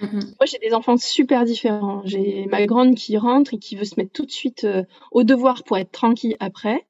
Mm-hmm. 0.00 0.34
Moi, 0.38 0.46
j'ai 0.46 0.58
des 0.58 0.74
enfants 0.74 0.96
super 0.96 1.44
différents. 1.44 2.02
J'ai 2.04 2.46
ma 2.46 2.64
grande 2.66 2.94
qui 2.94 3.16
rentre 3.16 3.54
et 3.54 3.58
qui 3.58 3.74
veut 3.76 3.84
se 3.84 3.94
mettre 3.96 4.12
tout 4.12 4.26
de 4.26 4.30
suite 4.30 4.64
euh, 4.64 4.84
au 5.10 5.24
devoir 5.24 5.64
pour 5.64 5.76
être 5.76 5.90
tranquille 5.90 6.36
après. 6.40 6.86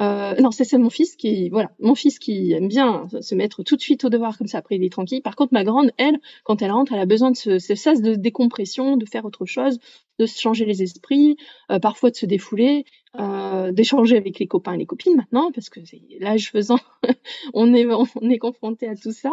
Euh, 0.00 0.34
non, 0.40 0.50
c'est 0.50 0.78
mon 0.78 0.88
fils 0.88 1.14
qui, 1.16 1.50
voilà, 1.50 1.70
mon 1.78 1.94
fils 1.94 2.18
qui 2.18 2.52
aime 2.52 2.68
bien 2.68 3.06
se 3.20 3.34
mettre 3.34 3.62
tout 3.62 3.76
de 3.76 3.80
suite 3.82 4.04
au 4.04 4.08
devoir 4.08 4.38
comme 4.38 4.46
ça. 4.46 4.58
Après, 4.58 4.76
il 4.76 4.84
est 4.84 4.92
tranquille. 4.92 5.20
Par 5.20 5.36
contre, 5.36 5.52
ma 5.52 5.62
grande, 5.62 5.90
elle, 5.98 6.18
quand 6.44 6.62
elle 6.62 6.70
rentre, 6.70 6.94
elle 6.94 7.00
a 7.00 7.06
besoin 7.06 7.30
de 7.30 7.36
ce, 7.36 7.58
ce 7.58 7.74
sas 7.74 8.00
de 8.00 8.14
décompression, 8.14 8.96
de 8.96 9.04
faire 9.04 9.26
autre 9.26 9.44
chose, 9.44 9.78
de 10.18 10.26
se 10.26 10.40
changer 10.40 10.64
les 10.64 10.82
esprits, 10.82 11.36
euh, 11.70 11.78
parfois 11.78 12.10
de 12.10 12.16
se 12.16 12.24
défouler, 12.24 12.84
euh, 13.18 13.72
d'échanger 13.72 14.16
avec 14.16 14.38
les 14.38 14.46
copains 14.46 14.72
et 14.72 14.78
les 14.78 14.86
copines 14.86 15.16
maintenant, 15.16 15.52
parce 15.52 15.68
que 15.68 15.80
l'âge 16.18 16.50
faisant, 16.50 16.78
on 17.54 17.74
est 17.74 17.86
on 17.86 18.30
est 18.30 18.38
confronté 18.38 18.88
à 18.88 18.96
tout 18.96 19.12
ça. 19.12 19.32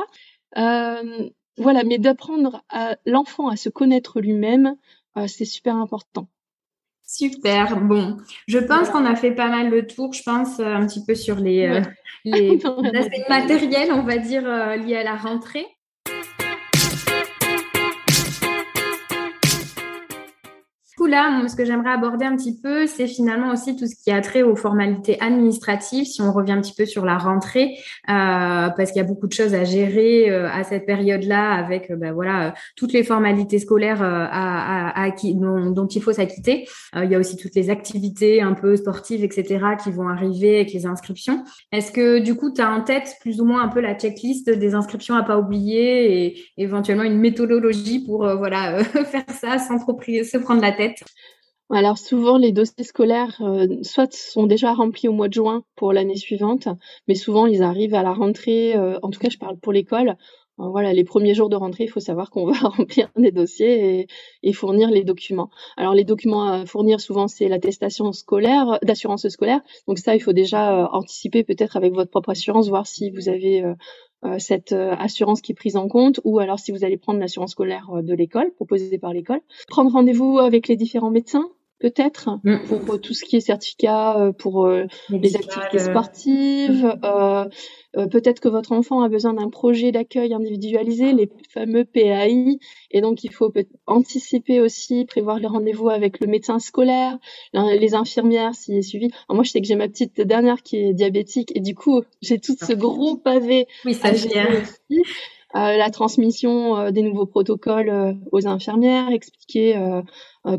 Euh, 0.58 1.30
voilà, 1.58 1.84
mais 1.84 1.98
d'apprendre 1.98 2.64
à 2.70 2.98
l'enfant 3.06 3.48
à 3.48 3.56
se 3.56 3.70
connaître 3.70 4.20
lui-même, 4.20 4.76
euh, 5.18 5.28
c'est 5.28 5.46
super 5.46 5.76
important. 5.76 6.28
Super. 7.08 7.80
Bon, 7.80 8.18
je 8.48 8.60
pense 8.60 8.90
qu'on 8.90 9.06
a 9.06 9.16
fait 9.16 9.32
pas 9.32 9.48
mal 9.48 9.70
le 9.70 9.88
tour. 9.88 10.12
Je 10.12 10.22
pense 10.24 10.60
euh, 10.60 10.66
un 10.66 10.86
petit 10.86 11.04
peu 11.06 11.16
sur 11.16 11.38
les, 11.38 11.66
euh, 11.66 11.82
les 12.26 12.60
aspects 12.96 13.30
matériels, 13.30 13.94
on 13.94 14.04
va 14.04 14.18
dire, 14.18 14.44
euh, 14.46 14.76
liés 14.76 14.98
à 14.98 15.04
la 15.04 15.16
rentrée. 15.16 15.66
Là, 21.08 21.48
ce 21.48 21.56
que 21.56 21.66
j'aimerais 21.66 21.92
aborder 21.92 22.26
un 22.26 22.36
petit 22.36 22.60
peu, 22.60 22.88
c'est 22.88 23.08
finalement 23.08 23.52
aussi 23.52 23.76
tout 23.76 23.88
ce 23.88 23.96
qui 23.96 24.12
a 24.12 24.22
trait 24.22 24.44
aux 24.44 24.56
formalités 24.56 25.20
administratives, 25.22 26.06
si 26.06 26.22
on 26.22 26.32
revient 26.32 26.52
un 26.52 26.62
petit 26.62 26.74
peu 26.76 26.86
sur 26.86 27.06
la 27.06 27.18
rentrée, 27.18 27.78
euh, 28.10 28.70
parce 28.70 28.92
qu'il 28.92 28.98
y 29.02 29.06
a 29.06 29.08
beaucoup 29.08 29.28
de 29.28 29.34
choses 29.34 29.54
à 29.54 29.64
gérer 29.64 30.30
euh, 30.30 30.50
à 30.50 30.64
cette 30.64 30.86
période-là, 30.86 31.54
avec 31.54 31.90
euh, 31.90 31.96
ben, 31.96 32.14
voilà 32.14 32.54
toutes 32.76 32.94
les 32.94 33.04
formalités 33.04 33.60
scolaires 33.60 34.02
à, 34.02 35.04
à, 35.04 35.10
dont, 35.34 35.72
dont, 35.72 35.88
il 35.88 36.02
faut 36.02 36.14
s'acquitter. 36.14 36.68
il 36.96 37.10
y 37.10 37.16
a 37.16 37.20
aussi 37.20 37.38
toutes 37.38 37.56
les 37.56 37.70
activités 37.70 38.42
un 38.42 38.54
peu 38.54 38.76
sportives, 38.76 39.24
etc., 39.24 39.60
qui 39.82 39.92
vont 39.92 40.08
arriver 40.08 40.58
avec 40.58 40.74
les 40.74 40.86
inscriptions. 40.86 41.44
Est-ce 41.72 41.92
que 41.92 42.20
du 42.20 42.36
coup, 42.36 42.52
tu 42.54 42.62
as 42.62 42.72
en 42.72 42.82
tête 42.82 43.16
plus 43.22 43.42
ou 43.42 43.46
moins 43.46 43.64
un 43.64 43.70
peu 43.70 43.80
la 43.80 43.96
checklist 43.96 44.50
des 44.50 44.76
inscriptions 44.76 45.16
à 45.16 45.24
pas 45.24 45.38
oublier 45.38 46.26
et 46.26 46.44
éventuellement 46.58 47.04
une 47.04 47.18
méthodologie 47.18 48.04
pour 48.06 48.20
voilà 48.38 48.84
faire 48.84 49.24
ça 49.30 49.58
sans 49.58 49.80
trop 49.80 49.98
se 50.02 50.38
prendre 50.38 50.62
la 50.62 50.72
tête? 50.72 50.97
Alors 51.70 51.98
souvent 51.98 52.38
les 52.38 52.54
dossiers 52.54 52.86
scolaires 52.86 53.42
euh, 53.42 53.68
soit 53.84 54.14
sont 54.14 54.48
déjà 54.48 54.74
remplis 54.74 55.10
au 55.10 55.12
mois 55.12 55.28
de 55.28 55.34
juin 55.34 55.64
pour 55.76 55.92
l'année 55.92 56.16
suivante, 56.16 56.70
mais 57.08 57.16
souvent 57.16 57.46
ils 57.46 57.62
arrivent 57.62 57.96
à 57.96 58.04
la 58.04 58.14
rentrée. 58.14 58.76
Euh, 58.76 58.98
en 59.04 59.10
tout 59.10 59.20
cas, 59.20 59.30
je 59.30 59.38
parle 59.38 59.58
pour 59.60 59.74
l'école. 59.74 60.16
Euh, 60.60 60.70
voilà, 60.70 60.94
les 60.94 61.04
premiers 61.04 61.34
jours 61.34 61.50
de 61.50 61.58
rentrée, 61.58 61.84
il 61.84 61.90
faut 61.90 62.00
savoir 62.00 62.30
qu'on 62.30 62.46
va 62.52 62.70
remplir 62.70 63.10
des 63.18 63.32
dossiers 63.32 64.08
et, 64.44 64.54
fournir 64.54 64.90
les 64.90 65.04
documents. 65.04 65.50
Alors 65.76 65.94
les 65.94 66.06
documents 66.06 66.48
à 66.48 66.66
fournir 66.66 67.02
souvent 67.02 67.28
c'est 67.28 67.50
l'attestation 67.50 68.14
scolaire, 68.14 68.80
d'assurance 68.82 69.28
scolaire. 69.28 69.60
Donc 69.90 70.00
ça, 70.00 70.16
il 70.16 70.22
faut 70.22 70.34
déjà 70.34 70.90
anticiper 70.94 71.44
peut-être 71.44 71.76
avec 71.76 71.94
votre 71.94 72.10
propre 72.10 72.30
assurance, 72.30 72.70
voir 72.70 72.88
si 72.88 73.12
vous 73.12 73.28
avez 73.28 73.64
cette 74.40 74.72
euh, 74.72 74.96
assurance 74.98 75.42
qui 75.42 75.52
est 75.52 75.56
prise 75.56 75.78
en 75.78 75.88
compte, 75.88 76.20
ou 76.24 76.40
alors 76.40 76.60
si 76.60 76.72
vous 76.72 76.84
allez 76.84 76.98
prendre 76.98 77.20
l'assurance 77.20 77.52
scolaire 77.52 77.90
euh, 77.94 78.02
de 78.02 78.14
l'école, 78.14 78.52
proposée 78.56 78.98
par 78.98 79.14
l'école. 79.14 79.42
Prendre 79.68 79.92
rendez-vous 79.92 80.40
avec 80.40 80.68
les 80.68 80.76
différents 80.76 81.12
médecins 81.12 81.50
peut-être 81.80 82.40
mm. 82.44 82.60
pour 82.68 83.00
tout 83.02 83.14
ce 83.14 83.24
qui 83.26 83.38
est 83.38 83.42
certificat 83.42 84.32
pour 84.38 84.68
les 84.68 85.36
activités 85.36 85.80
sportives. 85.80 86.98
peut-être 87.94 88.40
que 88.40 88.50
votre 88.50 88.72
enfant 88.72 89.02
a 89.02 89.10
besoin 89.10 89.34
d'un 89.34 89.50
projet 89.50 89.92
d'accueil 89.92 90.34
individualisé, 90.34 91.14
les 91.14 91.30
fameux 91.50 91.86
PAI, 91.86 92.60
et 92.92 93.02
donc 93.02 93.24
il 93.24 93.32
faut 93.32 93.52
anticiper 93.86 94.60
aussi, 94.60 95.06
prévoir 95.06 95.40
les 95.40 95.48
rendez-vous 95.48 95.90
avec 95.90 96.20
le 96.20 96.28
médecin 96.28 96.60
scolaire, 96.60 97.18
les 97.54 97.96
infirmières 97.96 98.56
s'il 98.56 98.76
est 98.76 98.82
suivi. 98.82 99.10
moi, 99.30 99.44
je 99.44 99.52
sais 99.52 99.62
que 99.62 99.68
j'ai 99.68 99.76
ma 99.76 99.88
petite 99.88 100.22
dernière 100.22 100.62
qui 100.64 100.78
est 100.78 100.94
diabétique, 100.94 101.52
et 101.56 101.60
du 101.60 101.76
coup, 101.76 102.02
j'ai 102.22 102.40
tout 102.40 102.56
ce 102.60 102.74
gros 102.74 103.18
pavé 103.18 103.68
oui, 103.86 103.94
ça 103.94 104.14
gérer 104.14 104.62
aussi. 104.62 105.02
Euh, 105.58 105.76
la 105.76 105.90
transmission 105.90 106.78
euh, 106.78 106.92
des 106.92 107.02
nouveaux 107.02 107.26
protocoles 107.26 107.90
euh, 107.90 108.14
aux 108.32 108.48
infirmières, 108.48 109.10
expliquer 109.10 109.76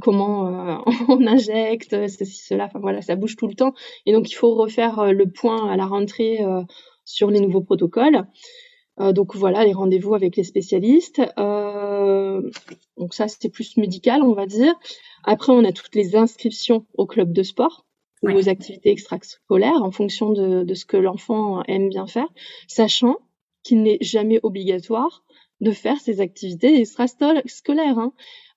comment 0.02 0.82
on 1.08 1.26
injecte, 1.26 1.90
ceci, 2.08 2.42
cela, 2.44 2.64
enfin 2.64 2.80
voilà, 2.80 3.00
ça 3.00 3.14
bouge 3.16 3.36
tout 3.36 3.46
le 3.46 3.54
temps. 3.54 3.74
Et 4.06 4.12
donc 4.12 4.30
il 4.30 4.34
faut 4.34 4.54
refaire 4.54 5.12
le 5.12 5.26
point 5.26 5.70
à 5.70 5.76
la 5.76 5.86
rentrée 5.86 6.40
sur 7.04 7.30
les 7.30 7.40
nouveaux 7.40 7.60
protocoles. 7.60 8.26
donc 8.98 9.36
voilà, 9.36 9.64
les 9.64 9.72
rendez-vous 9.72 10.14
avec 10.14 10.36
les 10.36 10.44
spécialistes. 10.44 11.22
donc 11.36 13.14
ça, 13.14 13.28
c'était 13.28 13.48
plus 13.50 13.76
médical, 13.76 14.22
on 14.22 14.32
va 14.32 14.46
dire. 14.46 14.74
Après, 15.24 15.52
on 15.52 15.64
a 15.64 15.72
toutes 15.72 15.94
les 15.94 16.16
inscriptions 16.16 16.86
au 16.94 17.06
club 17.06 17.32
de 17.32 17.42
sport 17.42 17.86
ou 18.22 18.30
aux 18.30 18.48
activités 18.48 18.90
extrascolaires 18.90 19.82
en 19.82 19.90
fonction 19.90 20.30
de, 20.32 20.64
de 20.64 20.74
ce 20.74 20.84
que 20.84 20.96
l'enfant 20.96 21.62
aime 21.68 21.88
bien 21.88 22.06
faire, 22.06 22.28
sachant 22.66 23.16
qu'il 23.68 23.82
n'est 23.82 23.98
jamais 24.00 24.40
obligatoire 24.42 25.22
de 25.60 25.72
faire 25.72 25.98
ces 26.00 26.20
activités 26.20 26.80
extrascolaires. 26.80 27.98
Hein. 27.98 28.12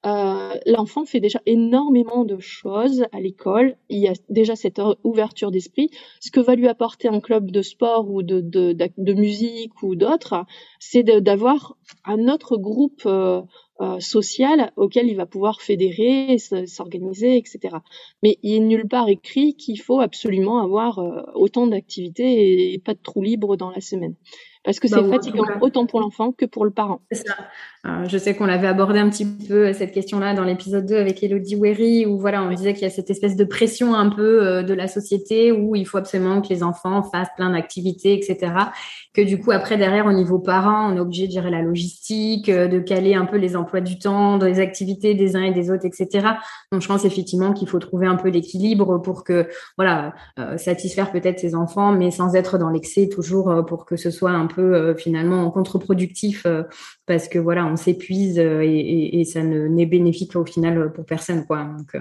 Euh, 0.06 0.56
L'enfant 0.66 1.06
fait 1.06 1.20
déjà 1.20 1.42
énormément 1.46 2.26
de 2.26 2.40
choses 2.40 3.06
à 3.12 3.20
l'école. 3.20 3.76
Il 3.90 4.00
y 4.00 4.08
a 4.08 4.14
déjà 4.30 4.56
cette 4.56 4.82
ouverture 5.04 5.52
d'esprit. 5.52 5.90
Ce 6.20 6.32
que 6.32 6.40
va 6.40 6.56
lui 6.56 6.68
apporter 6.68 7.08
un 7.08 7.20
club 7.20 7.52
de 7.52 7.62
sport 7.62 8.10
ou 8.10 8.24
de, 8.24 9.14
musique 9.14 9.84
ou 9.84 9.96
d'autres, 9.96 10.46
c'est 10.80 11.04
d'avoir 11.04 11.76
un 12.06 12.28
autre 12.28 12.58
groupe 12.58 13.02
euh, 13.06 13.42
euh, 13.82 14.00
social 14.00 14.72
auquel 14.76 15.08
il 15.08 15.16
va 15.16 15.26
pouvoir 15.26 15.60
fédérer, 15.60 16.38
s'organiser, 16.38 17.38
etc. 17.38 17.78
Mais 18.22 18.38
il 18.44 18.60
n'est 18.60 18.68
nulle 18.68 18.88
part 18.88 19.10
écrit 19.10 19.56
qu'il 19.56 19.82
faut 19.82 20.00
absolument 20.00 20.60
avoir 20.60 21.00
euh, 21.00 21.24
autant 21.34 21.66
d'activités 21.66 22.74
et 22.74 22.78
pas 22.78 22.94
de 22.94 23.00
trous 23.02 23.24
libres 23.24 23.58
dans 23.58 23.72
la 23.72 23.82
semaine 23.82 24.16
parce 24.64 24.80
que 24.80 24.88
bah 24.88 24.98
c'est 25.02 25.10
fatigant 25.10 25.44
autant 25.62 25.86
pour 25.86 26.00
l'enfant 26.02 26.32
que 26.32 26.46
pour 26.46 26.66
le 26.66 26.72
parent? 26.72 27.02
C'est 27.12 27.28
ça. 27.28 27.36
Euh, 27.88 28.08
je 28.08 28.16
sais 28.20 28.36
qu'on 28.36 28.46
l'avait 28.46 28.68
abordé 28.68 29.00
un 29.00 29.10
petit 29.10 29.26
peu 29.26 29.70
euh, 29.70 29.74
cette 29.74 29.92
question-là 29.92 30.36
dans 30.36 30.44
l'épisode 30.44 30.86
2 30.86 30.98
avec 30.98 31.24
Elodie 31.24 31.56
Wery, 31.56 32.06
où 32.06 32.20
voilà, 32.20 32.44
on 32.44 32.54
disait 32.54 32.74
qu'il 32.74 32.84
y 32.84 32.86
a 32.86 32.92
cette 32.92 33.10
espèce 33.10 33.36
de 33.36 33.44
pression 33.44 33.96
un 33.96 34.10
peu 34.10 34.46
euh, 34.46 34.62
de 34.62 34.76
la 34.76 34.88
société 34.88 35.52
où 35.52 35.76
il 35.76 35.88
faut 35.88 35.98
absolument 35.98 36.42
que 36.42 36.50
les 36.50 36.62
enfants 36.62 37.02
fassent 37.02 37.32
plein 37.36 37.50
d'activités, 37.50 38.14
etc. 38.14 38.54
Que 39.16 39.22
du 39.24 39.40
coup, 39.40 39.50
après, 39.50 39.78
derrière, 39.78 40.06
au 40.06 40.12
niveau 40.12 40.38
parent, 40.38 40.92
on 40.92 40.98
est 40.98 41.00
obligé 41.00 41.26
de 41.26 41.32
gérer 41.32 41.50
la 41.50 41.64
logistique, 41.64 42.52
de 42.52 42.80
caler 42.80 43.16
un 43.16 43.26
peu 43.26 43.38
les 43.38 43.56
emplois 43.56 43.82
du 43.82 43.98
temps, 43.98 44.38
dans 44.38 44.46
les 44.46 44.60
activités 44.60 45.16
des 45.16 45.36
uns 45.36 45.42
et 45.42 45.52
des 45.52 45.72
autres, 45.72 45.86
etc. 45.86 46.28
Donc, 46.72 46.84
je 46.84 46.88
pense 46.88 47.04
effectivement 47.04 47.52
qu'il 47.52 47.68
faut 47.68 47.80
trouver 47.80 48.06
un 48.06 48.16
peu 48.16 48.30
l'équilibre 48.30 49.00
pour 49.00 49.24
que, 49.24 49.50
voilà, 49.78 50.14
satisfaire 50.58 51.12
peut-être 51.12 51.40
ses 51.40 51.56
enfants, 51.56 51.92
mais 51.92 52.12
sans 52.12 52.36
être 52.36 52.58
dans 52.58 52.70
l'excès 52.70 53.10
toujours 53.10 53.66
pour 53.66 53.86
que 53.86 53.96
ce 53.96 54.12
soit 54.12 54.32
un 54.32 54.46
peu 54.54 54.96
finalement 54.96 55.50
contre-productif 55.52 56.46
parce 57.12 57.28
que 57.28 57.40
voilà, 57.40 57.66
on 57.66 57.76
s'épuise 57.76 58.40
euh, 58.40 58.62
et, 58.64 59.24
ça 59.26 59.44
n'est 59.44 59.86
bénéfique 59.86 60.36
au 60.36 60.46
final 60.46 60.94
pour 60.94 61.06
personne, 61.06 61.46
quoi. 61.46 61.66
Donc, 61.78 61.96
euh, 61.96 62.00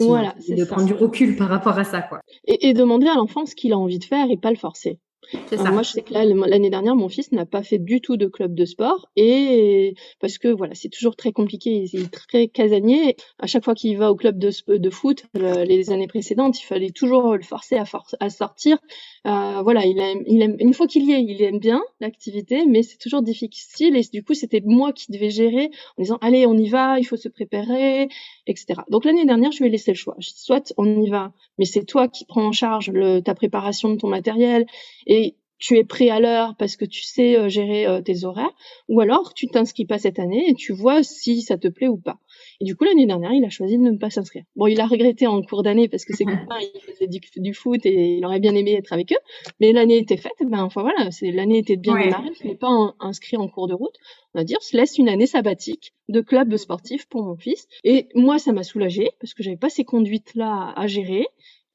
voilà, 0.00 0.34
de 0.48 0.64
prendre 0.64 0.86
du 0.86 0.94
recul 0.94 1.36
par 1.36 1.48
rapport 1.48 1.78
à 1.78 1.84
ça, 1.84 2.02
quoi. 2.02 2.20
Et, 2.46 2.68
et 2.68 2.74
demander 2.74 3.08
à 3.08 3.14
l'enfant 3.14 3.46
ce 3.46 3.54
qu'il 3.54 3.72
a 3.72 3.78
envie 3.78 3.98
de 3.98 4.04
faire 4.04 4.30
et 4.30 4.36
pas 4.36 4.50
le 4.50 4.56
forcer. 4.56 4.98
Moi, 5.32 5.82
je 5.82 5.90
sais 5.90 6.02
que 6.02 6.12
l'année 6.12 6.70
dernière, 6.70 6.96
mon 6.96 7.08
fils 7.08 7.32
n'a 7.32 7.46
pas 7.46 7.62
fait 7.62 7.78
du 7.78 8.00
tout 8.00 8.16
de 8.16 8.26
club 8.26 8.54
de 8.54 8.64
sport 8.64 9.08
et 9.16 9.94
parce 10.20 10.38
que 10.38 10.48
voilà, 10.48 10.74
c'est 10.74 10.88
toujours 10.88 11.16
très 11.16 11.32
compliqué, 11.32 11.88
il 11.92 12.00
est 12.02 12.12
très 12.12 12.48
casanier. 12.48 13.16
À 13.38 13.46
chaque 13.46 13.64
fois 13.64 13.74
qu'il 13.74 13.96
va 13.98 14.10
au 14.10 14.16
club 14.16 14.38
de, 14.38 14.50
de 14.76 14.90
foot, 14.90 15.24
les 15.34 15.90
années 15.90 16.06
précédentes, 16.06 16.60
il 16.60 16.64
fallait 16.64 16.90
toujours 16.90 17.36
le 17.36 17.42
forcer 17.42 17.76
à, 17.76 17.84
à 18.20 18.30
sortir. 18.30 18.78
Euh, 19.26 19.60
voilà, 19.62 19.84
il 19.84 19.98
aime, 19.98 20.22
il 20.26 20.42
aime, 20.42 20.56
une 20.60 20.74
fois 20.74 20.86
qu'il 20.86 21.04
y 21.04 21.12
est, 21.12 21.22
il 21.22 21.42
aime 21.42 21.58
bien 21.58 21.82
l'activité, 22.00 22.64
mais 22.66 22.82
c'est 22.82 22.98
toujours 22.98 23.22
difficile 23.22 23.96
et 23.96 24.02
du 24.12 24.22
coup, 24.22 24.34
c'était 24.34 24.62
moi 24.64 24.92
qui 24.92 25.10
devais 25.10 25.30
gérer 25.30 25.70
en 25.96 26.02
disant 26.02 26.18
allez, 26.20 26.46
on 26.46 26.56
y 26.56 26.68
va, 26.68 26.98
il 26.98 27.04
faut 27.04 27.16
se 27.16 27.28
préparer, 27.28 28.08
etc. 28.46 28.80
Donc 28.90 29.04
l'année 29.04 29.24
dernière, 29.24 29.52
je 29.52 29.58
lui 29.58 29.66
ai 29.66 29.70
laissé 29.70 29.90
le 29.90 29.96
choix. 29.96 30.14
Je 30.18 30.28
dis 30.28 30.40
soit 30.40 30.72
on 30.76 31.02
y 31.02 31.10
va, 31.10 31.32
mais 31.58 31.64
c'est 31.64 31.84
toi 31.84 32.08
qui 32.08 32.24
prends 32.24 32.44
en 32.44 32.52
charge 32.52 32.90
le, 32.90 33.20
ta 33.20 33.34
préparation 33.34 33.90
de 33.90 33.96
ton 33.96 34.08
matériel 34.08 34.66
et 35.06 35.15
tu 35.58 35.78
es 35.78 35.84
prêt 35.84 36.10
à 36.10 36.20
l'heure 36.20 36.54
parce 36.58 36.76
que 36.76 36.84
tu 36.84 37.02
sais 37.02 37.36
euh, 37.36 37.48
gérer 37.48 37.86
euh, 37.86 38.00
tes 38.00 38.24
horaires, 38.24 38.52
ou 38.88 39.00
alors 39.00 39.34
tu 39.34 39.46
t'inscris 39.48 39.86
pas 39.86 39.98
cette 39.98 40.18
année 40.18 40.48
et 40.48 40.54
tu 40.54 40.72
vois 40.72 41.02
si 41.02 41.42
ça 41.42 41.56
te 41.56 41.68
plaît 41.68 41.88
ou 41.88 41.96
pas. 41.96 42.18
Et 42.60 42.64
du 42.64 42.76
coup, 42.76 42.84
l'année 42.84 43.06
dernière, 43.06 43.32
il 43.32 43.44
a 43.44 43.48
choisi 43.50 43.78
de 43.78 43.82
ne 43.82 43.96
pas 43.96 44.10
s'inscrire. 44.10 44.44
Bon, 44.56 44.66
il 44.66 44.80
a 44.80 44.86
regretté 44.86 45.26
en 45.26 45.40
cours 45.42 45.62
d'année 45.62 45.88
parce 45.88 46.04
que 46.04 46.14
ses 46.14 46.24
copains, 46.24 46.58
ils 46.74 46.80
faisaient 46.80 47.08
du, 47.08 47.54
foot 47.54 47.84
et 47.84 48.16
il 48.16 48.24
aurait 48.24 48.40
bien 48.40 48.54
aimé 48.54 48.74
être 48.74 48.92
avec 48.92 49.12
eux. 49.12 49.50
Mais 49.60 49.72
l'année 49.72 49.98
était 49.98 50.16
faite, 50.16 50.32
ben 50.40 50.62
enfin 50.62 50.82
voilà, 50.82 51.10
c'est 51.10 51.30
l'année 51.30 51.58
était 51.58 51.76
bien 51.76 51.98
démarrée, 51.98 52.30
il 52.42 52.48
n'est 52.48 52.56
pas 52.56 52.94
inscrit 53.00 53.36
en 53.36 53.48
cours 53.48 53.68
de 53.68 53.74
route. 53.74 53.94
On 54.34 54.40
va 54.40 54.44
dire, 54.44 54.62
se 54.62 54.76
laisse 54.76 54.98
une 54.98 55.08
année 55.08 55.26
sabbatique 55.26 55.94
de 56.08 56.20
club 56.20 56.56
sportif 56.56 57.06
pour 57.06 57.24
mon 57.24 57.36
fils. 57.36 57.66
Et 57.84 58.08
moi, 58.14 58.38
ça 58.38 58.52
m'a 58.52 58.62
soulagée 58.62 59.10
parce 59.20 59.34
que 59.34 59.42
j'avais 59.42 59.56
pas 59.56 59.70
ces 59.70 59.84
conduites-là 59.84 60.72
à 60.76 60.86
gérer. 60.86 61.26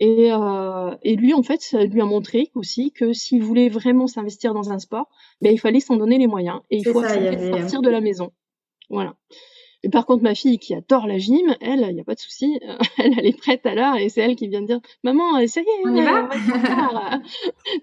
Et, 0.04 0.32
euh, 0.34 0.96
et, 1.04 1.16
lui, 1.16 1.36
en 1.36 1.44
fait, 1.44 1.62
ça 1.62 1.84
lui 1.84 2.02
a 2.02 2.06
montré 2.06 2.50
aussi 2.56 2.92
que 2.92 3.14
s'il 3.14 3.44
voulait 3.44 3.70
vraiment 3.70 4.08
s'investir 4.08 4.56
dans 4.56 4.72
un 4.72 4.80
sport, 4.80 5.08
ben, 5.42 5.54
il 5.54 5.60
fallait 5.60 5.80
s'en 5.80 5.96
donner 5.96 6.18
les 6.18 6.26
moyens 6.26 6.60
et 6.72 6.78
il 6.78 6.84
faut 6.84 7.04
sortir 7.04 7.84
de 7.84 7.90
la 7.90 8.02
maison. 8.02 8.32
Voilà. 8.90 9.16
Et 9.84 9.90
par 9.90 10.08
contre, 10.08 10.24
ma 10.24 10.34
fille 10.34 10.58
qui 10.58 10.74
adore 10.74 11.06
la 11.06 11.20
gym, 11.20 11.56
elle, 11.62 11.86
il 11.88 11.94
n'y 11.94 12.02
a 12.02 12.04
pas 12.04 12.16
de 12.16 12.20
souci, 12.20 12.60
elle, 12.98 13.14
elle 13.16 13.28
est 13.28 13.38
prête 13.38 13.64
à 13.68 13.76
l'heure 13.76 13.96
et 13.96 14.10
c'est 14.10 14.22
elle 14.22 14.36
qui 14.36 14.48
vient 14.48 14.62
de 14.64 14.68
dire 14.68 14.80
Maman, 15.04 15.46
ça 15.46 15.62
y 15.62 15.66
est, 15.66 15.86
on 15.86 15.96
y 15.96 16.02
va, 16.02 16.30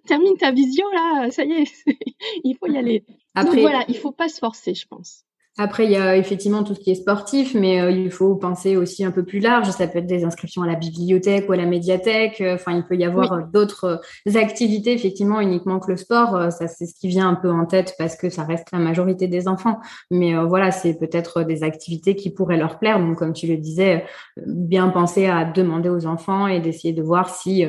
termine 0.06 0.36
ta 0.36 0.50
visio 0.50 0.90
là, 0.92 1.30
ça 1.30 1.44
y 1.44 1.52
est, 1.52 1.84
il 2.44 2.56
faut 2.56 2.66
y 2.66 2.76
aller. 2.76 3.04
Après, 3.36 3.52
Donc 3.52 3.60
voilà, 3.60 3.84
il 3.86 3.96
faut 3.96 4.12
pas 4.12 4.28
se 4.28 4.40
forcer, 4.40 4.74
je 4.74 4.88
pense. 4.88 5.24
Après, 5.60 5.86
il 5.86 5.90
y 5.90 5.96
a 5.96 6.16
effectivement 6.16 6.62
tout 6.62 6.76
ce 6.76 6.78
qui 6.78 6.92
est 6.92 6.94
sportif, 6.94 7.52
mais 7.52 7.80
euh, 7.80 7.90
il 7.90 8.12
faut 8.12 8.36
penser 8.36 8.76
aussi 8.76 9.04
un 9.04 9.10
peu 9.10 9.24
plus 9.24 9.40
large. 9.40 9.68
Ça 9.70 9.88
peut 9.88 9.98
être 9.98 10.06
des 10.06 10.22
inscriptions 10.24 10.62
à 10.62 10.68
la 10.68 10.76
bibliothèque 10.76 11.48
ou 11.48 11.52
à 11.52 11.56
la 11.56 11.66
médiathèque. 11.66 12.40
Enfin, 12.46 12.76
il 12.76 12.84
peut 12.84 12.94
y 12.94 13.04
avoir 13.04 13.32
euh, 13.32 13.40
d'autres 13.52 14.00
euh, 14.28 14.38
activités, 14.38 14.92
effectivement, 14.92 15.40
uniquement 15.40 15.80
que 15.80 15.90
le 15.90 15.96
sport. 15.96 16.52
Ça, 16.52 16.68
c'est 16.68 16.86
ce 16.86 16.94
qui 16.94 17.08
vient 17.08 17.28
un 17.28 17.34
peu 17.34 17.50
en 17.50 17.66
tête 17.66 17.96
parce 17.98 18.14
que 18.14 18.30
ça 18.30 18.44
reste 18.44 18.68
la 18.72 18.78
majorité 18.78 19.26
des 19.26 19.48
enfants. 19.48 19.80
Mais 20.12 20.32
voilà, 20.44 20.70
c'est 20.70 20.94
peut-être 20.94 21.42
des 21.42 21.64
activités 21.64 22.14
qui 22.14 22.30
pourraient 22.30 22.56
leur 22.56 22.78
plaire. 22.78 23.00
Donc, 23.00 23.18
comme 23.18 23.32
tu 23.32 23.48
le 23.48 23.56
disais, 23.56 24.04
bien 24.46 24.88
penser 24.90 25.26
à 25.26 25.44
demander 25.44 25.88
aux 25.88 26.06
enfants 26.06 26.46
et 26.46 26.60
d'essayer 26.60 26.94
de 26.94 27.02
voir 27.02 27.34
si 27.34 27.64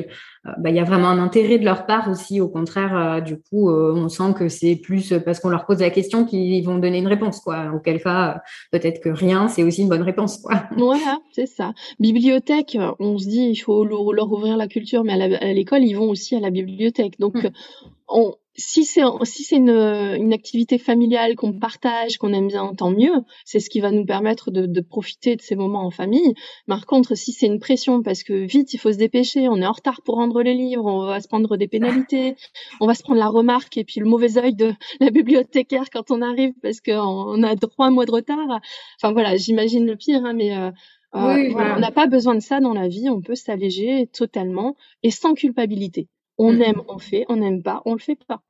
euh, 0.46 0.52
bah, 0.58 0.70
il 0.70 0.76
y 0.76 0.80
a 0.80 0.84
vraiment 0.84 1.08
un 1.08 1.18
intérêt 1.18 1.58
de 1.58 1.64
leur 1.64 1.84
part 1.84 2.08
aussi. 2.08 2.40
Au 2.40 2.48
contraire, 2.48 2.96
euh, 2.96 3.20
du 3.20 3.38
coup, 3.38 3.68
euh, 3.68 3.92
on 3.94 4.08
sent 4.08 4.34
que 4.36 4.48
c'est 4.48 4.76
plus 4.76 5.12
parce 5.24 5.38
qu'on 5.38 5.50
leur 5.50 5.66
pose 5.66 5.80
la 5.80 5.90
question 5.90 6.24
qu'ils 6.24 6.64
vont 6.64 6.78
donner 6.78 6.98
une 6.98 7.06
réponse, 7.06 7.40
quoi. 7.40 7.70
Auquel 7.74 8.02
cas, 8.02 8.40
peut-être 8.72 9.00
que 9.00 9.10
rien, 9.10 9.48
c'est 9.48 9.62
aussi 9.62 9.82
une 9.82 9.88
bonne 9.88 10.02
réponse, 10.02 10.38
quoi. 10.38 10.62
Voilà, 10.76 11.18
c'est 11.32 11.46
ça. 11.46 11.72
Bibliothèque, 11.98 12.78
on 12.98 13.18
se 13.18 13.28
dit, 13.28 13.50
il 13.50 13.56
faut 13.56 13.84
leur 13.84 14.32
ouvrir 14.32 14.56
la 14.56 14.66
culture, 14.66 15.04
mais 15.04 15.12
à 15.12 15.52
l'école, 15.52 15.84
ils 15.84 15.94
vont 15.94 16.08
aussi 16.08 16.34
à 16.36 16.40
la 16.40 16.50
bibliothèque. 16.50 17.18
Donc, 17.18 17.34
hmm. 17.34 17.50
on, 18.08 18.34
si 18.56 18.84
c'est 18.84 19.02
si 19.24 19.44
c'est 19.44 19.56
une, 19.56 19.70
une, 19.70 20.32
activité 20.32 20.78
familiale 20.78 21.36
qu'on 21.36 21.52
partage, 21.52 22.18
qu'on 22.18 22.32
aime 22.32 22.48
bien, 22.48 22.74
tant 22.74 22.90
mieux. 22.90 23.14
C'est 23.44 23.60
ce 23.60 23.70
qui 23.70 23.80
va 23.80 23.90
nous 23.90 24.04
permettre 24.04 24.50
de, 24.50 24.66
de, 24.66 24.80
profiter 24.80 25.36
de 25.36 25.40
ces 25.40 25.54
moments 25.54 25.84
en 25.84 25.90
famille. 25.90 26.34
Par 26.66 26.86
contre, 26.86 27.14
si 27.14 27.32
c'est 27.32 27.46
une 27.46 27.60
pression 27.60 28.02
parce 28.02 28.22
que 28.22 28.32
vite 28.32 28.74
il 28.74 28.78
faut 28.78 28.92
se 28.92 28.98
dépêcher, 28.98 29.48
on 29.48 29.56
est 29.58 29.66
en 29.66 29.72
retard 29.72 30.02
pour 30.02 30.16
rendre 30.16 30.42
les 30.42 30.54
livres, 30.54 30.84
on 30.84 31.06
va 31.06 31.20
se 31.20 31.28
prendre 31.28 31.56
des 31.56 31.68
pénalités, 31.68 32.36
on 32.80 32.86
va 32.86 32.94
se 32.94 33.02
prendre 33.02 33.20
la 33.20 33.28
remarque 33.28 33.76
et 33.76 33.84
puis 33.84 34.00
le 34.00 34.06
mauvais 34.06 34.36
œil 34.36 34.54
de 34.54 34.72
la 35.00 35.10
bibliothécaire 35.10 35.90
quand 35.92 36.10
on 36.10 36.20
arrive 36.20 36.52
parce 36.62 36.80
qu'on 36.80 37.42
a 37.42 37.56
trois 37.56 37.90
mois 37.90 38.06
de 38.06 38.12
retard. 38.12 38.60
Enfin 39.00 39.12
voilà, 39.12 39.36
j'imagine 39.36 39.86
le 39.86 39.96
pire, 39.96 40.24
hein, 40.24 40.32
mais 40.32 40.56
euh, 40.56 40.70
euh 41.14 41.54
on 41.54 41.78
n'a 41.80 41.90
pas 41.92 42.06
besoin 42.06 42.34
de 42.34 42.40
ça 42.40 42.60
dans 42.60 42.74
la 42.74 42.88
vie. 42.88 43.08
On 43.08 43.20
peut 43.20 43.34
s'alléger 43.34 44.08
totalement 44.12 44.76
et 45.02 45.10
sans 45.10 45.34
culpabilité. 45.34 46.08
On 46.42 46.54
mmh. 46.54 46.62
aime, 46.62 46.82
on 46.88 46.98
fait. 46.98 47.26
On 47.28 47.36
n'aime 47.36 47.62
pas, 47.62 47.82
on 47.84 47.92
le 47.92 47.98
fait 47.98 48.16
pas. 48.16 48.40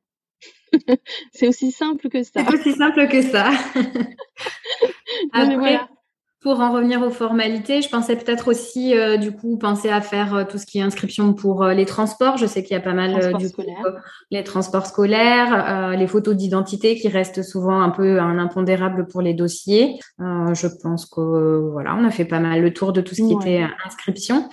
c'est 1.32 1.48
aussi 1.48 1.72
simple 1.72 2.08
que 2.08 2.22
ça. 2.22 2.44
C'est 2.44 2.54
aussi 2.54 2.72
simple 2.72 3.08
que 3.08 3.20
ça. 3.20 3.50
Après, 5.32 5.80
pour 6.42 6.60
en 6.60 6.72
revenir 6.72 7.02
aux 7.02 7.10
formalités, 7.10 7.82
je 7.82 7.90
pensais 7.90 8.16
peut-être 8.16 8.48
aussi, 8.48 8.96
euh, 8.96 9.18
du 9.18 9.30
coup, 9.30 9.58
penser 9.58 9.90
à 9.90 10.00
faire 10.00 10.34
euh, 10.34 10.44
tout 10.44 10.56
ce 10.56 10.64
qui 10.64 10.78
est 10.78 10.82
inscription 10.82 11.34
pour 11.34 11.62
euh, 11.62 11.74
les 11.74 11.84
transports. 11.84 12.38
Je 12.38 12.46
sais 12.46 12.62
qu'il 12.62 12.72
y 12.72 12.78
a 12.78 12.80
pas 12.80 12.94
mal, 12.94 13.36
du 13.36 13.50
coup, 13.52 13.62
les 14.30 14.42
transports 14.42 14.86
scolaires, 14.86 15.94
les 15.98 16.06
photos 16.06 16.34
d'identité 16.34 16.96
qui 16.96 17.08
restent 17.08 17.42
souvent 17.42 17.82
un 17.82 17.90
peu 17.90 18.20
un 18.20 18.38
impondérable 18.38 19.06
pour 19.06 19.20
les 19.20 19.34
dossiers. 19.34 19.98
je 20.18 20.66
pense 20.82 21.06
que, 21.06 21.70
voilà, 21.72 21.94
on 21.96 22.04
a 22.04 22.10
fait 22.10 22.24
pas 22.24 22.40
mal 22.40 22.62
le 22.62 22.72
tour 22.72 22.92
de 22.92 23.00
tout 23.00 23.14
ce 23.14 23.22
qui 23.22 23.32
était 23.32 23.66
inscription. 23.84 24.48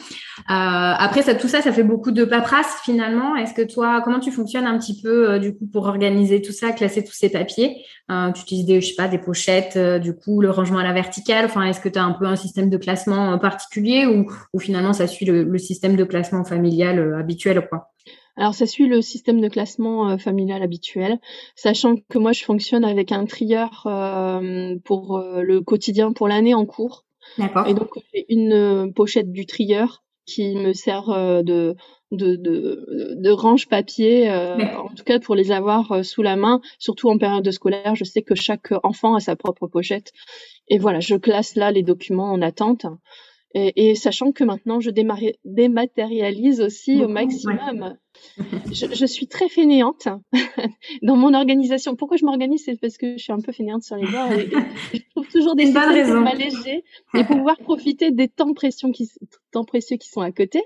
après, 0.47 1.21
ça, 1.21 1.35
tout 1.35 1.47
ça, 1.47 1.61
ça 1.61 1.71
fait 1.71 1.83
beaucoup 1.83 2.11
de 2.11 2.25
paperasse 2.25 2.81
finalement. 2.83 3.35
Est-ce 3.35 3.53
que 3.53 3.61
toi, 3.61 4.01
comment 4.03 4.19
tu 4.19 4.31
fonctionnes 4.31 4.65
un 4.65 4.77
petit 4.77 4.99
peu, 5.01 5.39
du 5.39 5.55
coup, 5.55 5.67
pour 5.71 5.85
organiser 5.85 6.41
tout 6.41 6.53
ça, 6.53 6.71
classer 6.71 7.03
tous 7.03 7.13
ces 7.13 7.29
papiers? 7.29 7.85
Tu 8.09 8.41
utilises 8.41 8.65
des, 8.65 8.81
je 8.81 8.87
sais 8.87 8.95
pas, 8.95 9.07
des 9.07 9.19
pochettes, 9.19 9.77
du 10.01 10.15
coup, 10.15 10.41
le 10.41 10.49
rangement 10.49 10.79
à 10.79 10.83
la 10.83 10.93
verticale. 10.93 11.45
Enfin, 11.45 11.63
est-ce 11.77 11.83
que 11.83 11.89
tu 11.89 11.99
as 11.99 12.03
un 12.03 12.13
peu 12.13 12.25
un 12.25 12.35
système 12.35 12.71
de 12.71 12.77
classement 12.77 13.33
euh, 13.33 13.37
particulier 13.37 14.07
ou, 14.07 14.25
finalement 14.59 14.93
ça 14.93 15.05
suit 15.05 15.25
le, 15.25 15.57
système 15.59 15.95
de 15.95 16.03
classement 16.03 16.43
familial 16.43 16.97
euh, 16.97 17.19
habituel 17.19 17.67
quoi? 17.69 17.91
Alors 18.35 18.55
ça 18.55 18.65
suit 18.65 18.87
le 18.87 19.01
système 19.01 19.41
de 19.41 19.47
classement 19.47 20.09
euh, 20.09 20.17
familial 20.17 20.63
habituel, 20.63 21.19
sachant 21.55 21.95
que 22.09 22.17
moi 22.17 22.31
je 22.31 22.43
fonctionne 22.43 22.83
avec 22.83 23.11
un 23.11 23.25
trieur 23.25 23.81
pour 24.83 25.19
le 25.19 25.59
quotidien 25.61 26.13
pour 26.13 26.27
l'année 26.27 26.53
en 26.53 26.65
cours. 26.65 27.05
D'accord. 27.37 27.67
Et 27.67 27.73
donc 27.73 27.89
j'ai 28.13 28.25
une 28.29 28.91
pochette 28.93 29.31
du 29.31 29.45
trieur 29.45 30.03
qui 30.25 30.55
me 30.55 30.73
sert 30.73 31.07
de 31.43 31.75
de, 32.11 32.35
de, 32.35 33.15
de 33.15 33.29
range 33.29 33.67
papier, 33.67 34.31
en 34.31 34.89
tout 34.95 35.03
cas 35.03 35.19
pour 35.19 35.35
les 35.35 35.51
avoir 35.51 36.05
sous 36.05 36.21
la 36.21 36.35
main, 36.35 36.61
surtout 36.79 37.09
en 37.09 37.17
période 37.17 37.49
scolaire. 37.51 37.95
Je 37.95 38.03
sais 38.03 38.21
que 38.21 38.35
chaque 38.35 38.73
enfant 38.83 39.15
a 39.15 39.19
sa 39.19 39.35
propre 39.35 39.67
pochette 39.67 40.13
et 40.69 40.79
voilà, 40.79 40.99
je 40.99 41.15
classe 41.15 41.55
là 41.55 41.71
les 41.71 41.83
documents 41.83 42.31
en 42.31 42.41
attente. 42.41 42.85
Et, 43.59 43.89
et 43.89 43.95
sachant 43.95 44.31
que 44.31 44.43
maintenant, 44.43 44.79
je 44.79 44.91
dématérialise 44.91 46.61
aussi 46.61 47.03
au 47.03 47.07
maximum. 47.07 47.97
Je, 48.71 48.85
je, 48.93 49.05
suis 49.07 49.27
très 49.27 49.49
fainéante 49.49 50.07
dans 51.01 51.15
mon 51.15 51.33
organisation. 51.33 51.95
Pourquoi 51.95 52.17
je 52.17 52.25
m'organise? 52.25 52.63
C'est 52.65 52.79
parce 52.79 52.97
que 52.97 53.17
je 53.17 53.23
suis 53.23 53.33
un 53.33 53.39
peu 53.39 53.51
fainéante 53.51 53.81
sur 53.81 53.95
les 53.95 54.05
bords. 54.05 54.31
Et, 54.31 54.47
je 54.93 55.01
trouve 55.09 55.27
toujours 55.27 55.55
des 55.55 55.65
choses 55.65 55.73
pour 55.73 56.21
m'alléger 56.21 56.83
et 57.15 57.23
pouvoir 57.23 57.57
profiter 57.57 58.11
des 58.11 58.27
temps 58.27 58.53
précieux 58.53 58.91
qui, 58.91 59.09
temps 59.51 59.65
précieux 59.65 59.97
qui 59.97 60.07
sont 60.07 60.21
à 60.21 60.31
côté. 60.31 60.61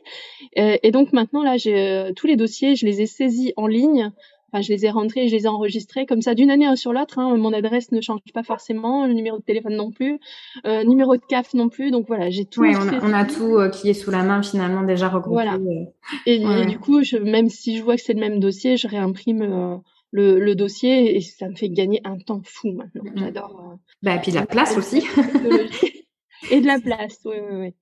Et, 0.58 0.80
et 0.84 0.92
donc 0.92 1.14
maintenant, 1.14 1.44
là, 1.44 1.56
j'ai 1.56 1.78
euh, 1.78 2.12
tous 2.14 2.28
les 2.28 2.36
dossiers, 2.36 2.76
je 2.76 2.86
les 2.86 3.02
ai 3.02 3.06
saisis 3.06 3.54
en 3.56 3.68
ligne 3.68 4.12
Enfin, 4.52 4.62
je 4.62 4.74
les 4.74 4.86
ai 4.86 4.90
rentrés, 4.90 5.30
je 5.30 5.36
les 5.36 5.44
ai 5.44 5.48
enregistrés 5.48 6.06
comme 6.06 6.22
ça 6.22 6.36
d'une 6.36 6.52
année 6.52 6.76
sur 6.76 6.92
l'autre. 6.92 7.20
Hein, 7.20 7.38
mon 7.38 7.54
adresse 7.54 7.92
ne 7.92 8.02
change 8.02 8.20
pas 8.34 8.44
forcément, 8.44 9.08
le 9.08 9.14
numéro 9.14 9.38
de 9.38 9.44
téléphone 9.44 9.76
non 9.76 9.92
plus, 9.92 10.20
euh, 10.66 10.84
numéro 10.84 11.16
de 11.16 11.22
CAF 11.28 11.54
non 11.54 11.70
plus. 11.70 11.90
Donc 11.90 12.08
voilà, 12.08 12.30
j'ai 12.30 12.46
tout. 12.46 12.62
Ouais, 12.62 12.76
on, 12.76 13.14
a, 13.14 13.26
tout 13.26 13.58
euh, 13.58 13.70
qui 13.70 13.90
est 13.90 13.94
sous 13.94 14.12
la 14.12 14.24
main 14.24 14.44
finalement 14.44 14.84
déjà 14.84 15.08
regroupé. 15.08 15.34
Voilà. 15.34 15.54
Euh. 15.54 15.86
Et, 16.26 16.66
du 16.66 16.80
coup, 16.80 17.02
je, 17.04 17.18
même 17.18 17.50
si 17.50 17.78
je 17.78 17.84
vois 17.84 17.96
que 17.96 18.02
c'est 18.02 18.14
le 18.14 18.20
même 18.20 18.40
dossier, 18.40 18.78
je 18.78 18.88
réimprime. 18.88 19.42
Euh, 19.42 19.78
le, 20.14 20.42
le, 20.42 20.56
dossier 20.56 21.16
et 21.16 21.22
ça 21.22 21.48
me 21.48 21.56
fait 21.56 21.70
gagner 21.70 22.02
un 22.04 22.18
temps 22.18 22.42
fou 22.44 22.74
maintenant. 22.74 23.10
J'adore. 23.16 23.78
bah, 24.04 24.16
et 24.16 24.20
puis 24.20 24.34
de 24.34 24.36
la 24.36 24.46
place 24.46 24.76
aussi. 24.76 24.98
et 26.52 26.60
de 26.60 26.68
la 26.68 26.82
place, 26.82 27.18
oui, 27.24 27.38
oui, 27.50 27.56
oui. 27.58 27.74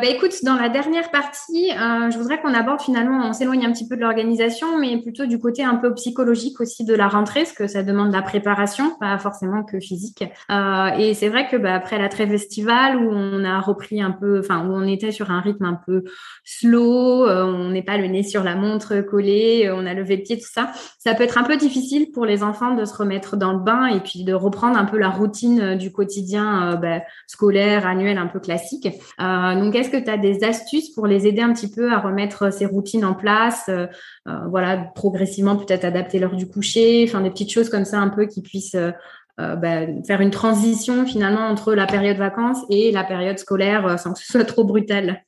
Bah, 0.00 0.08
écoute, 0.08 0.32
dans 0.44 0.54
la 0.54 0.68
dernière 0.68 1.10
partie, 1.10 1.70
euh, 1.72 2.10
je 2.10 2.18
voudrais 2.18 2.40
qu'on 2.40 2.54
aborde 2.54 2.80
finalement, 2.80 3.28
on 3.28 3.32
s'éloigne 3.32 3.64
un 3.66 3.72
petit 3.72 3.86
peu 3.86 3.96
de 3.96 4.00
l'organisation, 4.00 4.78
mais 4.78 5.00
plutôt 5.00 5.26
du 5.26 5.38
côté 5.38 5.64
un 5.64 5.76
peu 5.76 5.92
psychologique 5.94 6.60
aussi 6.60 6.84
de 6.84 6.94
la 6.94 7.08
rentrée, 7.08 7.42
parce 7.42 7.52
que 7.52 7.66
ça 7.66 7.82
demande 7.82 8.08
de 8.08 8.14
la 8.14 8.22
préparation, 8.22 8.96
pas 8.98 9.18
forcément 9.18 9.64
que 9.64 9.80
physique. 9.80 10.24
Euh, 10.50 10.88
et 10.98 11.14
c'est 11.14 11.28
vrai 11.28 11.48
que 11.48 11.56
bah, 11.56 11.74
après 11.74 11.98
la 11.98 12.08
trêve 12.08 12.32
estivale, 12.32 12.96
où 12.96 13.10
on 13.10 13.44
a 13.44 13.60
repris 13.60 14.00
un 14.00 14.10
peu, 14.10 14.40
enfin 14.40 14.66
où 14.66 14.72
on 14.72 14.86
était 14.86 15.10
sur 15.10 15.30
un 15.30 15.40
rythme 15.40 15.64
un 15.64 15.78
peu 15.86 16.04
slow, 16.44 17.28
on 17.28 17.70
n'est 17.70 17.82
pas 17.82 17.96
le 17.96 18.06
nez 18.06 18.22
sur 18.22 18.44
la 18.44 18.54
montre 18.54 19.00
collé, 19.00 19.70
on 19.72 19.86
a 19.86 19.94
levé 19.94 20.16
le 20.16 20.22
pied, 20.22 20.38
tout 20.38 20.48
ça, 20.50 20.70
ça 20.98 21.14
peut 21.14 21.24
être 21.24 21.38
un 21.38 21.44
peu 21.44 21.56
difficile 21.56 22.10
pour 22.12 22.24
les 22.24 22.42
enfants 22.42 22.74
de 22.74 22.84
se 22.84 22.94
remettre 22.94 23.36
dans 23.36 23.52
le 23.52 23.60
bain 23.60 23.86
et 23.86 24.00
puis 24.00 24.24
de 24.24 24.32
reprendre 24.32 24.78
un 24.78 24.84
peu 24.84 24.98
la 24.98 25.08
routine 25.08 25.76
du 25.76 25.92
quotidien 25.92 26.76
bah, 26.80 27.00
scolaire, 27.26 27.86
annuel, 27.86 28.18
un 28.18 28.26
peu 28.26 28.40
classique. 28.40 28.88
Donc, 29.18 29.74
est-ce 29.74 29.87
que 29.90 29.96
tu 29.96 30.10
as 30.10 30.16
des 30.16 30.44
astuces 30.44 30.90
pour 30.90 31.06
les 31.06 31.26
aider 31.26 31.42
un 31.42 31.52
petit 31.52 31.70
peu 31.70 31.92
à 31.92 31.98
remettre 31.98 32.52
ces 32.52 32.66
routines 32.66 33.04
en 33.04 33.14
place 33.14 33.64
euh, 33.68 33.86
euh, 34.28 34.38
Voilà, 34.48 34.76
progressivement 34.94 35.56
peut-être 35.56 35.84
adapter 35.84 36.18
l'heure 36.18 36.36
du 36.36 36.48
coucher, 36.48 37.04
enfin 37.08 37.20
des 37.20 37.30
petites 37.30 37.52
choses 37.52 37.68
comme 37.68 37.84
ça 37.84 37.98
un 37.98 38.08
peu 38.08 38.26
qui 38.26 38.42
puissent 38.42 38.74
euh, 38.74 38.92
bah, 39.36 39.86
faire 40.06 40.20
une 40.20 40.30
transition 40.30 41.06
finalement 41.06 41.46
entre 41.46 41.74
la 41.74 41.86
période 41.86 42.16
vacances 42.16 42.58
et 42.70 42.90
la 42.90 43.04
période 43.04 43.38
scolaire 43.38 43.98
sans 43.98 44.12
que 44.12 44.18
ce 44.18 44.32
soit 44.32 44.44
trop 44.44 44.64
brutal? 44.64 45.22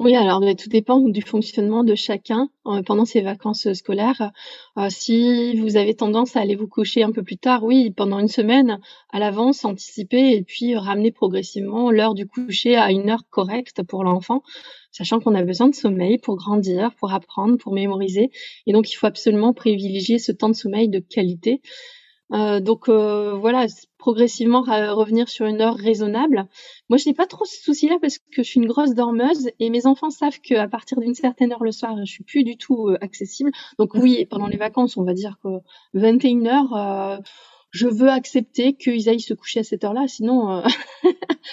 Oui, 0.00 0.16
alors 0.16 0.40
tout 0.56 0.70
dépend 0.70 0.98
du 1.00 1.20
fonctionnement 1.20 1.84
de 1.84 1.94
chacun 1.94 2.48
euh, 2.66 2.82
pendant 2.82 3.04
ces 3.04 3.20
vacances 3.20 3.70
scolaires. 3.74 4.32
Euh, 4.78 4.86
si 4.88 5.60
vous 5.60 5.76
avez 5.76 5.94
tendance 5.94 6.36
à 6.36 6.40
aller 6.40 6.56
vous 6.56 6.68
coucher 6.68 7.02
un 7.02 7.12
peu 7.12 7.22
plus 7.22 7.36
tard, 7.36 7.64
oui, 7.64 7.90
pendant 7.90 8.18
une 8.18 8.26
semaine 8.26 8.80
à 9.12 9.18
l'avance, 9.18 9.62
anticiper 9.66 10.32
et 10.32 10.42
puis 10.42 10.74
ramener 10.74 11.10
progressivement 11.12 11.90
l'heure 11.90 12.14
du 12.14 12.26
coucher 12.26 12.76
à 12.76 12.90
une 12.90 13.10
heure 13.10 13.28
correcte 13.28 13.82
pour 13.82 14.02
l'enfant, 14.02 14.42
sachant 14.90 15.20
qu'on 15.20 15.34
a 15.34 15.42
besoin 15.42 15.68
de 15.68 15.74
sommeil 15.74 16.16
pour 16.16 16.36
grandir, 16.36 16.94
pour 16.94 17.12
apprendre, 17.12 17.58
pour 17.58 17.74
mémoriser. 17.74 18.30
Et 18.66 18.72
donc, 18.72 18.90
il 18.90 18.94
faut 18.94 19.06
absolument 19.06 19.52
privilégier 19.52 20.18
ce 20.18 20.32
temps 20.32 20.48
de 20.48 20.54
sommeil 20.54 20.88
de 20.88 21.00
qualité. 21.00 21.60
Euh, 22.32 22.60
donc 22.60 22.88
euh, 22.88 23.34
voilà, 23.34 23.66
progressivement 23.98 24.62
revenir 24.62 25.28
sur 25.28 25.46
une 25.46 25.60
heure 25.60 25.76
raisonnable. 25.76 26.46
Moi, 26.88 26.96
je 26.96 27.08
n'ai 27.08 27.14
pas 27.14 27.26
trop 27.26 27.44
ce 27.44 27.60
souci-là 27.62 27.98
parce 28.00 28.18
que 28.18 28.24
je 28.38 28.42
suis 28.42 28.60
une 28.60 28.66
grosse 28.66 28.94
dormeuse 28.94 29.50
et 29.58 29.70
mes 29.70 29.86
enfants 29.86 30.10
savent 30.10 30.40
qu'à 30.40 30.68
partir 30.68 31.00
d'une 31.00 31.14
certaine 31.14 31.52
heure 31.52 31.64
le 31.64 31.72
soir, 31.72 31.96
je 31.98 32.10
suis 32.10 32.24
plus 32.24 32.44
du 32.44 32.56
tout 32.56 32.88
euh, 32.88 32.98
accessible. 33.00 33.50
Donc 33.78 33.94
oui, 33.94 34.24
pendant 34.30 34.46
les 34.46 34.56
vacances, 34.56 34.96
on 34.96 35.04
va 35.04 35.14
dire 35.14 35.38
que 35.42 35.48
21 35.94 36.46
heures. 36.46 37.22
je 37.72 37.88
veux 37.88 38.08
accepter 38.08 38.74
qu'ils 38.74 39.08
aillent 39.08 39.20
se 39.20 39.34
coucher 39.34 39.60
à 39.60 39.64
cette 39.64 39.84
heure-là, 39.84 40.06
sinon, 40.08 40.48
à 40.58 40.64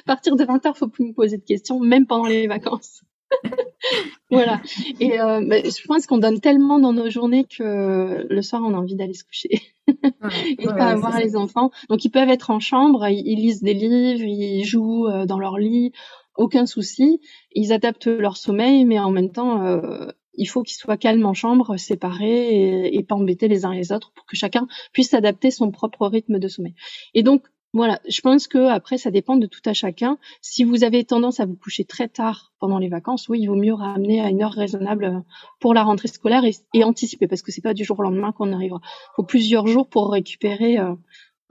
partir 0.05 0.35
de 0.35 0.43
20 0.43 0.65
heures, 0.65 0.77
faut 0.77 0.87
plus 0.87 1.05
me 1.05 1.13
poser 1.13 1.37
de 1.37 1.43
questions, 1.43 1.79
même 1.79 2.05
pendant 2.07 2.25
les 2.25 2.47
vacances. 2.47 3.01
voilà. 4.31 4.61
Et 4.99 5.19
euh, 5.19 5.39
je 5.41 5.87
pense 5.87 6.05
qu'on 6.05 6.17
donne 6.17 6.39
tellement 6.39 6.79
dans 6.79 6.93
nos 6.93 7.09
journées 7.09 7.45
que 7.45 8.25
le 8.29 8.41
soir, 8.41 8.61
on 8.65 8.73
a 8.73 8.77
envie 8.77 8.95
d'aller 8.95 9.13
se 9.13 9.23
coucher 9.23 9.61
et 10.59 10.65
pas 10.65 10.91
avoir 10.91 11.19
les 11.19 11.35
enfants. 11.35 11.71
Donc, 11.89 12.05
ils 12.05 12.09
peuvent 12.09 12.29
être 12.29 12.49
en 12.49 12.59
chambre, 12.59 13.07
ils, 13.07 13.35
lisent 13.35 13.61
des 13.61 13.73
livres, 13.73 14.23
ils 14.23 14.63
jouent 14.63 15.07
euh, 15.07 15.25
dans 15.25 15.39
leur 15.39 15.57
lit, 15.57 15.91
aucun 16.35 16.65
souci. 16.65 17.21
Ils 17.53 17.73
adaptent 17.73 18.07
leur 18.07 18.37
sommeil, 18.37 18.85
mais 18.85 18.99
en 18.99 19.11
même 19.11 19.31
temps, 19.31 19.63
euh, 19.65 20.07
il 20.33 20.45
faut 20.45 20.61
qu'ils 20.61 20.77
soient 20.77 20.97
calmes 20.97 21.25
en 21.25 21.33
chambre, 21.33 21.77
séparés 21.77 22.49
et, 22.49 22.95
et, 22.95 23.03
pas 23.03 23.15
embêter 23.15 23.47
les 23.47 23.65
uns 23.65 23.73
les 23.73 23.91
autres 23.91 24.11
pour 24.13 24.25
que 24.25 24.35
chacun 24.35 24.67
puisse 24.93 25.13
adapter 25.13 25.51
son 25.51 25.71
propre 25.71 26.07
rythme 26.07 26.37
de 26.39 26.47
sommeil. 26.47 26.75
Et 27.13 27.23
donc, 27.23 27.43
voilà, 27.73 27.99
je 28.07 28.21
pense 28.21 28.47
que 28.47 28.69
après 28.69 28.97
ça 28.97 29.11
dépend 29.11 29.35
de 29.35 29.45
tout 29.45 29.61
à 29.65 29.73
chacun. 29.73 30.17
Si 30.41 30.63
vous 30.63 30.83
avez 30.83 31.03
tendance 31.03 31.39
à 31.39 31.45
vous 31.45 31.55
coucher 31.55 31.83
très 31.83 32.07
tard 32.07 32.53
pendant 32.59 32.79
les 32.79 32.87
vacances, 32.87 33.27
oui, 33.29 33.39
il 33.41 33.47
vaut 33.47 33.55
mieux 33.55 33.73
ramener 33.73 34.21
à 34.21 34.29
une 34.29 34.41
heure 34.41 34.53
raisonnable 34.53 35.05
euh, 35.05 35.19
pour 35.59 35.73
la 35.73 35.83
rentrée 35.83 36.07
scolaire 36.07 36.43
et, 36.45 36.83
anticiper 36.83 37.27
parce 37.27 37.41
que 37.41 37.51
c'est 37.51 37.61
pas 37.61 37.73
du 37.73 37.83
jour 37.83 37.99
au 37.99 38.03
lendemain 38.03 38.31
qu'on 38.31 38.53
arrivera. 38.53 38.79
Il 38.83 39.15
faut 39.17 39.23
plusieurs 39.23 39.67
jours 39.67 39.87
pour 39.87 40.11
récupérer 40.11 40.79
euh, 40.79 40.93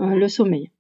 euh, 0.01 0.15
le 0.17 0.29
sommeil. 0.29 0.71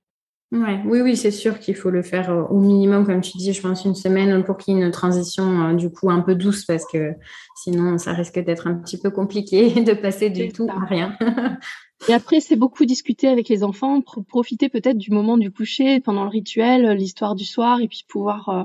Ouais, 0.52 0.80
oui, 0.86 1.00
oui, 1.00 1.16
c'est 1.16 1.32
sûr 1.32 1.58
qu'il 1.58 1.74
faut 1.74 1.90
le 1.90 2.02
faire 2.02 2.46
au 2.50 2.58
minimum, 2.60 3.04
comme 3.04 3.20
tu 3.20 3.36
dis, 3.36 3.52
je 3.52 3.60
pense 3.60 3.84
une 3.84 3.96
semaine 3.96 4.44
pour 4.44 4.56
qu'il 4.56 4.76
y 4.76 4.80
ait 4.80 4.84
une 4.84 4.92
transition 4.92 5.74
du 5.74 5.90
coup 5.90 6.08
un 6.08 6.20
peu 6.20 6.36
douce 6.36 6.64
parce 6.64 6.86
que 6.86 7.14
sinon 7.56 7.98
ça 7.98 8.12
risque 8.12 8.38
d'être 8.38 8.68
un 8.68 8.74
petit 8.74 8.96
peu 8.96 9.10
compliqué 9.10 9.70
de 9.82 9.92
passer 9.92 10.30
du 10.30 10.52
tout 10.52 10.68
à 10.70 10.86
rien. 10.86 11.16
Et 12.08 12.12
après, 12.12 12.40
c'est 12.40 12.56
beaucoup 12.56 12.84
discuter 12.84 13.26
avec 13.28 13.48
les 13.48 13.64
enfants, 13.64 14.00
profiter 14.00 14.68
peut-être 14.68 14.98
du 14.98 15.10
moment 15.10 15.38
du 15.38 15.50
coucher 15.50 16.00
pendant 16.00 16.24
le 16.24 16.30
rituel, 16.30 16.92
l'histoire 16.92 17.34
du 17.34 17.44
soir, 17.44 17.80
et 17.80 17.88
puis 17.88 18.04
pouvoir 18.06 18.48
euh, 18.48 18.64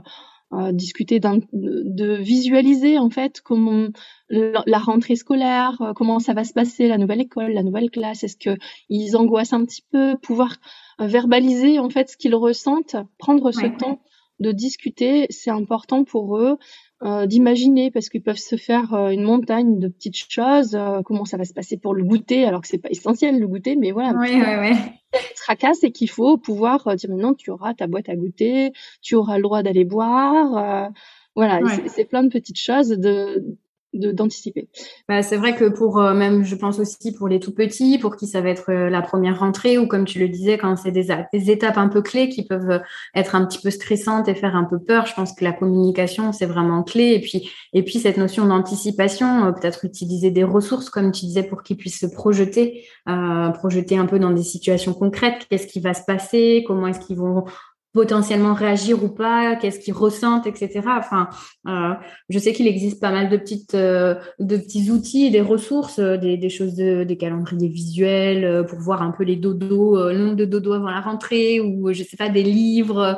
euh 0.54 0.72
discuter 0.74 1.20
de 1.22 2.15
visualiser 2.15 3.00
en 3.00 3.10
fait 3.10 3.41
comment 3.41 3.88
la 4.30 4.80
rentrée 4.80 5.15
scolaire, 5.15 5.82
euh, 5.82 5.94
comment 5.94 6.20
ça 6.20 6.34
va 6.34 6.44
se 6.44 6.54
passer, 6.54 6.88
la 6.88 6.98
nouvelle 6.98 7.22
école, 7.22 7.54
la 7.54 7.63
nouvelle 7.63 7.89
classe, 7.89 8.24
est-ce 8.24 8.38
que 8.38 8.58
ils 8.89 9.15
angoissent 9.15 9.54
un 9.54 9.65
petit 9.65 9.84
peu, 9.91 10.17
pouvoir 10.22 10.58
euh, 11.00 11.08
verbaliser 11.08 11.80
en 11.80 11.89
fait 11.89 12.10
ce 12.10 12.17
qu'ils 12.17 12.36
ressentent, 12.36 12.96
prendre 13.17 13.52
ce 13.52 13.65
temps 13.78 14.02
de 14.39 14.52
discuter, 14.52 15.28
c'est 15.30 15.52
important 15.52 16.04
pour 16.04 16.38
eux. 16.38 16.58
Euh, 17.04 17.26
d'imaginer 17.26 17.90
parce 17.90 18.10
qu'ils 18.10 18.22
peuvent 18.22 18.38
se 18.38 18.58
faire 18.58 18.94
euh, 18.94 19.10
une 19.10 19.24
montagne 19.24 19.80
de 19.80 19.88
petites 19.88 20.16
choses, 20.30 20.76
euh, 20.76 21.02
comment 21.04 21.26
ça 21.26 21.36
va 21.36 21.46
se 21.46 21.54
passer 21.54 21.76
pour 21.76 21.96
le 21.96 22.04
goûter, 22.04 22.46
alors 22.46 22.62
que 22.62 22.68
c'est 22.68 22.78
pas 22.78 22.92
essentiel 22.92 23.40
le 23.40 23.48
goûter, 23.48 23.76
mais 23.76 23.90
voilà. 23.90 24.14
Oui, 24.20 24.30
oui, 24.36 24.70
oui. 24.70 25.20
Tracasse 25.36 25.84
et 25.84 25.92
qu'il 25.92 26.12
faut 26.12 26.38
pouvoir 26.38 26.96
dire 26.96 27.10
maintenant 27.10 27.34
tu 27.34 27.50
auras 27.50 27.74
ta 27.74 27.88
boîte 27.88 28.08
à 28.08 28.16
goûter, 28.16 28.72
tu 29.02 29.16
auras 29.16 29.38
le 29.38 29.42
droit 29.42 29.64
d'aller 29.64 29.84
boire, 29.84 30.92
voilà, 31.36 31.60
c'est 31.88 32.06
plein 32.06 32.22
de 32.22 32.30
petites 32.30 32.60
choses 32.60 32.90
de 32.90 33.58
d'anticiper. 33.94 34.68
Bah, 35.10 35.22
c'est 35.22 35.38
vrai 35.38 35.56
que 35.56 35.66
pour 35.66 36.00
euh, 36.00 36.14
même, 36.14 36.44
je 36.44 36.56
pense 36.56 36.80
aussi 36.80 37.12
pour 37.14 37.28
les 37.28 37.40
tout 37.40 37.54
petits, 37.54 37.98
pour 37.98 38.16
qui 38.16 38.28
ça 38.28 38.42
va 38.42 38.50
être 38.50 38.72
euh, 38.72 38.90
la 38.90 39.02
première 39.02 39.40
rentrée 39.40 39.78
ou 39.78 39.88
comme 39.88 40.06
tu 40.06 40.20
le 40.20 40.30
disais, 40.30 40.58
quand 40.58 40.76
c'est 40.78 40.92
des, 40.92 41.12
étapes 41.52 41.78
un 41.78 41.90
peu 41.90 42.02
clés 42.02 42.30
qui 42.30 42.46
peuvent 42.46 42.70
euh, 42.70 42.80
être 43.16 43.36
un 43.36 43.46
petit 43.46 43.60
peu 43.60 43.70
stressantes 43.70 44.28
et 44.28 44.36
faire 44.36 44.56
un 44.56 44.64
peu 44.64 44.80
peur, 44.80 45.06
je 45.06 45.14
pense 45.14 45.34
que 45.34 45.44
la 45.44 45.52
communication 45.52 46.32
c'est 46.32 46.46
vraiment 46.46 46.84
clé. 46.84 47.14
Et 47.14 47.22
puis 47.22 47.50
et 47.74 47.84
puis 47.84 48.00
cette 48.00 48.18
notion 48.18 48.46
d'anticipation, 48.46 49.54
peut-être 49.54 49.86
utiliser 49.86 50.32
des 50.32 50.44
ressources 50.44 50.89
comme 50.89 51.12
tu 51.12 51.26
disais 51.26 51.44
pour 51.44 51.64
qu'ils 51.64 51.78
puissent 51.78 52.00
se 52.00 52.06
projeter, 52.06 52.86
projeter 53.06 53.98
un 53.98 54.06
peu 54.06 54.20
dans 54.20 54.32
des 54.32 54.44
situations 54.44 54.94
concrètes. 54.94 55.48
Qu'est-ce 55.50 55.68
qui 55.68 55.80
va 55.80 55.94
se 55.94 56.04
passer? 56.06 56.64
Comment 56.68 56.88
est-ce 56.88 57.00
qu'ils 57.00 57.18
vont 57.18 57.46
potentiellement 57.94 58.54
réagir 58.54 59.04
ou 59.04 59.10
pas, 59.10 59.56
qu'est-ce 59.56 59.80
qu'ils 59.80 59.94
ressentent, 59.94 60.48
etc. 60.48 60.82
Enfin, 60.98 61.28
euh, 61.68 61.94
je 62.30 62.39
sais 62.39 62.54
qu'il 62.54 62.68
existe 62.68 63.02
pas 63.02 63.12
mal 63.12 63.30
de 63.30 63.36
petites, 63.36 63.76
euh, 63.76 64.16
de 64.39 64.56
petits 64.58 64.89
outils 64.92 65.30
des 65.30 65.42
ressources, 65.42 66.00
euh, 66.00 66.16
des, 66.16 66.38
des, 66.38 66.50
choses, 66.50 66.76
de, 66.76 67.04
des 67.04 67.18
calendriers 67.18 67.68
visuels 67.68 68.46
euh, 68.46 68.64
pour 68.64 68.80
voir 68.80 69.02
un 69.02 69.12
peu 69.12 69.24
les 69.24 69.36
dodos, 69.36 70.10
le 70.10 70.18
nombre 70.18 70.36
de 70.36 70.46
dodos 70.46 70.74
avant 70.74 70.89
la 70.89 71.02
rentrée, 71.02 71.60
ou 71.60 71.92
je 71.92 72.04
sais 72.04 72.18
pas 72.18 72.30
des 72.30 72.44
livres 72.44 73.18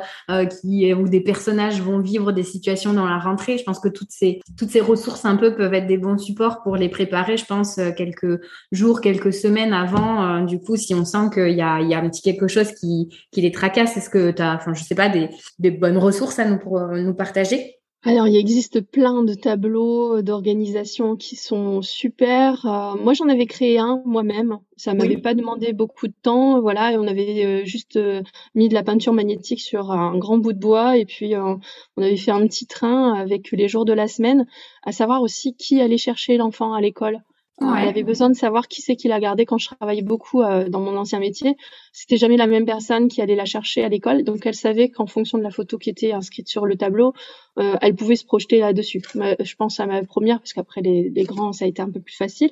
qui 0.60 0.92
où 0.92 1.08
des 1.08 1.20
personnages 1.20 1.80
vont 1.80 2.00
vivre 2.00 2.32
des 2.32 2.42
situations 2.42 2.92
dans 2.92 3.06
la 3.06 3.18
rentrée. 3.18 3.58
Je 3.58 3.64
pense 3.64 3.78
que 3.78 3.88
toutes 3.88 4.10
ces 4.10 4.40
toutes 4.56 4.70
ces 4.70 4.80
ressources 4.80 5.24
un 5.24 5.36
peu 5.36 5.54
peuvent 5.54 5.74
être 5.74 5.86
des 5.86 5.98
bons 5.98 6.18
supports 6.18 6.62
pour 6.62 6.76
les 6.76 6.88
préparer. 6.88 7.36
Je 7.36 7.44
pense 7.44 7.78
quelques 7.96 8.40
jours, 8.72 9.00
quelques 9.00 9.32
semaines 9.32 9.72
avant. 9.72 10.42
du 10.44 10.60
coup, 10.60 10.76
si 10.76 10.94
on 10.94 11.04
sent 11.04 11.30
qu'il 11.32 11.50
y 11.50 11.62
a 11.62 11.80
il 11.80 11.88
y 11.88 11.94
a 11.94 11.98
un 11.98 12.08
petit 12.08 12.22
quelque 12.22 12.48
chose 12.48 12.72
qui 12.72 13.08
qui 13.30 13.40
les 13.40 13.52
tracasse, 13.52 13.96
est-ce 13.96 14.10
que 14.10 14.30
tu 14.30 14.42
enfin, 14.64 14.74
je 14.74 14.82
sais 14.82 14.94
pas, 14.94 15.08
des, 15.08 15.28
des 15.58 15.70
bonnes 15.70 15.98
ressources 15.98 16.38
à 16.38 16.44
nous, 16.44 16.58
pour, 16.58 16.78
euh, 16.78 17.00
nous 17.00 17.14
partager 17.14 17.76
alors, 18.06 18.28
il 18.28 18.36
existe 18.36 18.82
plein 18.82 19.24
de 19.24 19.32
tableaux 19.32 20.20
d'organisation 20.20 21.16
qui 21.16 21.36
sont 21.36 21.80
super. 21.80 22.66
Euh, 22.66 23.02
moi, 23.02 23.14
j'en 23.14 23.30
avais 23.30 23.46
créé 23.46 23.78
un 23.78 24.02
moi-même. 24.04 24.58
Ça 24.76 24.92
m'avait 24.92 25.16
pas 25.16 25.32
demandé 25.32 25.72
beaucoup 25.72 26.06
de 26.06 26.14
temps, 26.20 26.60
voilà. 26.60 26.92
Et 26.92 26.98
on 26.98 27.06
avait 27.06 27.46
euh, 27.46 27.64
juste 27.64 27.98
mis 28.54 28.68
de 28.68 28.74
la 28.74 28.82
peinture 28.82 29.14
magnétique 29.14 29.62
sur 29.62 29.90
un 29.90 30.18
grand 30.18 30.36
bout 30.36 30.52
de 30.52 30.58
bois, 30.58 30.98
et 30.98 31.06
puis 31.06 31.34
on 31.34 31.60
avait 31.96 32.18
fait 32.18 32.30
un 32.30 32.46
petit 32.46 32.66
train 32.66 33.14
avec 33.14 33.50
les 33.52 33.68
jours 33.68 33.86
de 33.86 33.94
la 33.94 34.06
semaine, 34.06 34.46
à 34.82 34.92
savoir 34.92 35.22
aussi 35.22 35.56
qui 35.56 35.80
allait 35.80 35.96
chercher 35.96 36.36
l'enfant 36.36 36.74
à 36.74 36.82
l'école. 36.82 37.22
Elle 37.60 37.88
avait 37.88 38.02
besoin 38.02 38.30
de 38.30 38.34
savoir 38.34 38.66
qui 38.66 38.82
c'est 38.82 38.96
qui 38.96 39.06
l'a 39.06 39.20
gardé 39.20 39.46
quand 39.46 39.58
je 39.58 39.68
travaillais 39.68 40.02
beaucoup 40.02 40.42
euh, 40.42 40.68
dans 40.68 40.80
mon 40.80 40.96
ancien 40.96 41.20
métier. 41.20 41.56
C'était 41.92 42.16
jamais 42.16 42.36
la 42.36 42.48
même 42.48 42.66
personne 42.66 43.08
qui 43.08 43.22
allait 43.22 43.36
la 43.36 43.44
chercher 43.44 43.84
à 43.84 43.88
l'école, 43.88 44.24
donc 44.24 44.44
elle 44.44 44.54
savait 44.54 44.88
qu'en 44.88 45.06
fonction 45.06 45.38
de 45.38 45.42
la 45.44 45.50
photo 45.50 45.78
qui 45.78 45.88
était 45.88 46.12
inscrite 46.12 46.48
sur 46.48 46.66
le 46.66 46.76
tableau, 46.76 47.14
euh, 47.58 47.76
elle 47.80 47.94
pouvait 47.94 48.16
se 48.16 48.24
projeter 48.24 48.58
là-dessus. 48.58 49.02
Je 49.14 49.54
pense 49.54 49.78
à 49.78 49.86
ma 49.86 50.02
première, 50.02 50.40
parce 50.40 50.52
qu'après 50.52 50.80
les, 50.82 51.10
les, 51.10 51.24
grands, 51.24 51.52
ça 51.52 51.64
a 51.64 51.68
été 51.68 51.80
un 51.80 51.90
peu 51.90 52.00
plus 52.00 52.16
facile. 52.16 52.50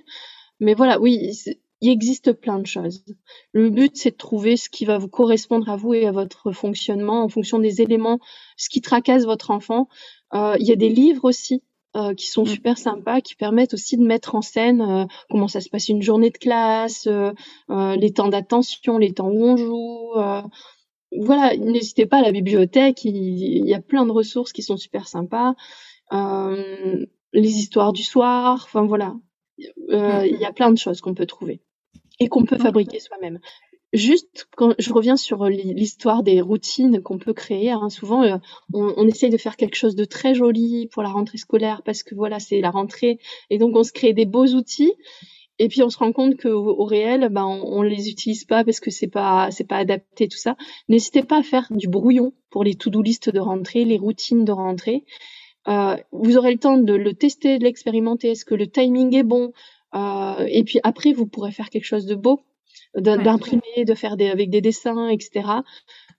Mais 0.60 0.74
voilà, 0.74 1.00
oui, 1.00 1.32
il 1.80 1.90
existe 1.90 2.32
plein 2.32 2.60
de 2.60 2.66
choses. 2.66 3.04
Le 3.52 3.68
but, 3.70 3.96
c'est 3.96 4.12
de 4.12 4.16
trouver 4.16 4.56
ce 4.56 4.70
qui 4.70 4.84
va 4.84 4.98
vous 4.98 5.08
correspondre 5.08 5.68
à 5.68 5.76
vous 5.76 5.94
et 5.94 6.06
à 6.06 6.12
votre 6.12 6.52
fonctionnement 6.52 7.24
en 7.24 7.28
fonction 7.28 7.58
des 7.58 7.82
éléments, 7.82 8.20
ce 8.56 8.68
qui 8.68 8.80
tracasse 8.80 9.24
votre 9.24 9.50
enfant. 9.50 9.88
Euh, 10.32 10.54
il 10.60 10.66
y 10.66 10.72
a 10.72 10.76
des 10.76 10.88
livres 10.88 11.24
aussi 11.24 11.64
euh, 11.94 12.14
qui 12.14 12.26
sont 12.26 12.44
mmh. 12.44 12.46
super 12.46 12.78
sympas, 12.78 13.20
qui 13.20 13.34
permettent 13.34 13.74
aussi 13.74 13.98
de 13.98 14.02
mettre 14.02 14.34
en 14.34 14.40
scène 14.40 14.80
euh, 14.80 15.04
comment 15.28 15.46
ça 15.46 15.60
se 15.60 15.68
passe 15.68 15.90
une 15.90 16.00
journée 16.00 16.30
de 16.30 16.38
classe, 16.38 17.06
euh, 17.06 17.32
les 17.68 18.14
temps 18.14 18.28
d'attention, 18.28 18.96
les 18.96 19.12
temps 19.12 19.28
où 19.28 19.44
on 19.44 19.58
joue. 19.58 20.12
voilà, 21.14 21.54
n'hésitez 21.58 22.06
pas 22.06 22.20
à 22.20 22.22
la 22.22 22.32
bibliothèque, 22.32 23.04
il, 23.04 23.66
y 23.66 23.74
a 23.74 23.80
plein 23.82 24.06
de 24.06 24.10
ressources 24.10 24.54
qui 24.54 24.62
sont 24.62 24.78
super 24.78 25.06
sympas. 25.06 25.54
les 26.10 27.58
histoires 27.58 27.92
du 27.92 28.04
soir, 28.04 28.62
enfin 28.64 28.86
voilà, 28.86 29.14
mmh. 29.58 30.24
il 30.24 30.38
y 30.40 30.46
a 30.46 30.52
plein 30.52 30.70
de 30.70 30.78
choses 30.78 31.02
qu'on 31.02 31.12
peut 31.12 31.26
trouver 31.26 31.60
et 32.20 32.28
qu'on 32.28 32.44
peut 32.44 32.56
fabriquer 32.58 33.00
soi-même. 33.00 33.38
Juste, 33.92 34.48
quand 34.56 34.74
je 34.78 34.90
reviens 34.90 35.16
sur 35.16 35.44
l'histoire 35.44 36.22
des 36.22 36.40
routines 36.40 37.02
qu'on 37.02 37.18
peut 37.18 37.34
créer, 37.34 37.70
hein, 37.70 37.90
souvent 37.90 38.22
euh, 38.22 38.38
on, 38.72 38.94
on, 38.96 39.06
essaye 39.06 39.28
de 39.28 39.36
faire 39.36 39.56
quelque 39.56 39.76
chose 39.76 39.94
de 39.94 40.06
très 40.06 40.34
joli 40.34 40.86
pour 40.86 41.02
la 41.02 41.10
rentrée 41.10 41.36
scolaire 41.36 41.82
parce 41.84 42.02
que 42.02 42.14
voilà, 42.14 42.40
c'est 42.40 42.62
la 42.62 42.70
rentrée 42.70 43.18
et 43.50 43.58
donc 43.58 43.76
on 43.76 43.84
se 43.84 43.92
crée 43.92 44.14
des 44.14 44.24
beaux 44.24 44.46
outils. 44.46 44.94
Et 45.58 45.68
puis 45.68 45.82
on 45.82 45.90
se 45.90 45.98
rend 45.98 46.12
compte 46.12 46.40
qu'au 46.40 46.48
au 46.70 46.84
réel, 46.84 47.28
ben, 47.30 47.44
on, 47.44 47.80
on 47.80 47.82
les 47.82 48.08
utilise 48.08 48.44
pas 48.44 48.64
parce 48.64 48.80
que 48.80 48.90
c'est 48.90 49.08
pas 49.08 49.50
c'est 49.50 49.68
pas 49.68 49.76
adapté 49.76 50.26
tout 50.26 50.38
ça. 50.38 50.56
N'hésitez 50.88 51.22
pas 51.22 51.40
à 51.40 51.42
faire 51.42 51.66
du 51.70 51.86
brouillon 51.86 52.32
pour 52.50 52.64
les 52.64 52.74
to-do 52.74 53.02
list 53.02 53.28
de 53.28 53.40
rentrée, 53.40 53.84
les 53.84 53.98
routines 53.98 54.46
de 54.46 54.52
rentrée. 54.52 55.04
Euh, 55.68 55.96
vous 56.12 56.38
aurez 56.38 56.52
le 56.52 56.58
temps 56.58 56.78
de 56.78 56.94
le 56.94 57.12
tester, 57.12 57.58
de 57.58 57.64
l'expérimenter. 57.64 58.30
Est-ce 58.30 58.46
que 58.46 58.54
le 58.54 58.66
timing 58.66 59.14
est 59.14 59.22
bon? 59.22 59.52
Euh, 59.94 60.46
Et 60.48 60.64
puis 60.64 60.80
après, 60.82 61.12
vous 61.12 61.26
pourrez 61.26 61.52
faire 61.52 61.70
quelque 61.70 61.84
chose 61.84 62.06
de 62.06 62.14
beau 62.14 62.40
d'imprimer, 62.94 63.84
de 63.86 63.94
faire 63.94 64.16
des, 64.16 64.28
avec 64.28 64.50
des 64.50 64.60
dessins, 64.60 65.08
etc. 65.08 65.48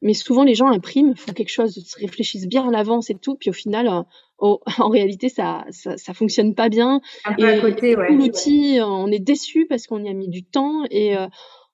Mais 0.02 0.14
souvent, 0.14 0.44
les 0.44 0.56
gens 0.56 0.68
impriment, 0.68 1.16
font 1.16 1.34
quelque 1.34 1.52
chose, 1.52 1.74
se 1.74 2.00
réfléchissent 2.00 2.48
bien 2.48 2.68
à 2.68 2.72
l'avance 2.72 3.10
et 3.10 3.16
tout, 3.16 3.36
puis 3.36 3.50
au 3.50 3.54
final, 3.54 3.88
euh, 3.88 4.04
en 4.80 4.90
réalité, 4.90 5.30
ça, 5.30 5.66
ça, 5.72 5.98
ça, 5.98 6.14
fonctionne 6.14 6.56
pas 6.56 6.70
bien. 6.70 7.00
Un 7.26 7.34
peu 7.34 7.48
et, 7.48 7.54
à 7.54 7.60
côté, 7.60 7.96
ouais. 7.96 8.12
L'outil, 8.12 8.80
on 8.82 9.08
est 9.08 9.20
déçu 9.20 9.66
parce 9.68 9.88
qu'on 9.88 10.04
y 10.04 10.10
a 10.10 10.14
mis 10.14 10.30
du 10.30 10.44
temps 10.44 10.84
et 10.90 11.16
euh, 11.16 11.28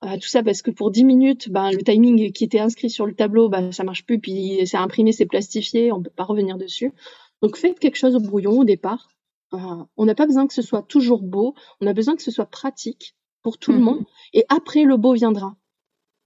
euh, 0.05 0.15
tout 0.15 0.27
ça 0.27 0.43
parce 0.43 0.61
que 0.61 0.71
pour 0.71 0.91
10 0.91 1.03
minutes, 1.03 1.49
ben, 1.49 1.71
le 1.71 1.81
timing 1.81 2.31
qui 2.31 2.43
était 2.43 2.59
inscrit 2.59 2.89
sur 2.89 3.05
le 3.05 3.13
tableau, 3.13 3.49
ben, 3.49 3.71
ça 3.71 3.83
marche 3.83 4.05
plus, 4.05 4.19
puis 4.19 4.61
c'est 4.65 4.77
imprimé, 4.77 5.11
c'est 5.11 5.25
plastifié, 5.25 5.91
on 5.91 6.01
peut 6.01 6.11
pas 6.15 6.23
revenir 6.23 6.57
dessus. 6.57 6.93
Donc 7.41 7.57
faites 7.57 7.79
quelque 7.79 7.97
chose 7.97 8.15
au 8.15 8.19
brouillon 8.19 8.59
au 8.59 8.63
départ. 8.63 9.09
Euh, 9.53 9.57
on 9.97 10.05
n'a 10.05 10.15
pas 10.15 10.27
besoin 10.27 10.45
que 10.47 10.53
ce 10.53 10.61
soit 10.61 10.83
toujours 10.83 11.23
beau, 11.23 11.55
on 11.81 11.87
a 11.87 11.93
besoin 11.93 12.15
que 12.15 12.21
ce 12.21 12.31
soit 12.31 12.45
pratique 12.45 13.15
pour 13.41 13.57
tout 13.57 13.71
le 13.71 13.79
mmh 13.79 13.81
monde. 13.81 14.05
Et 14.33 14.45
après, 14.49 14.83
le 14.83 14.97
beau 14.97 15.13
viendra. 15.13 15.55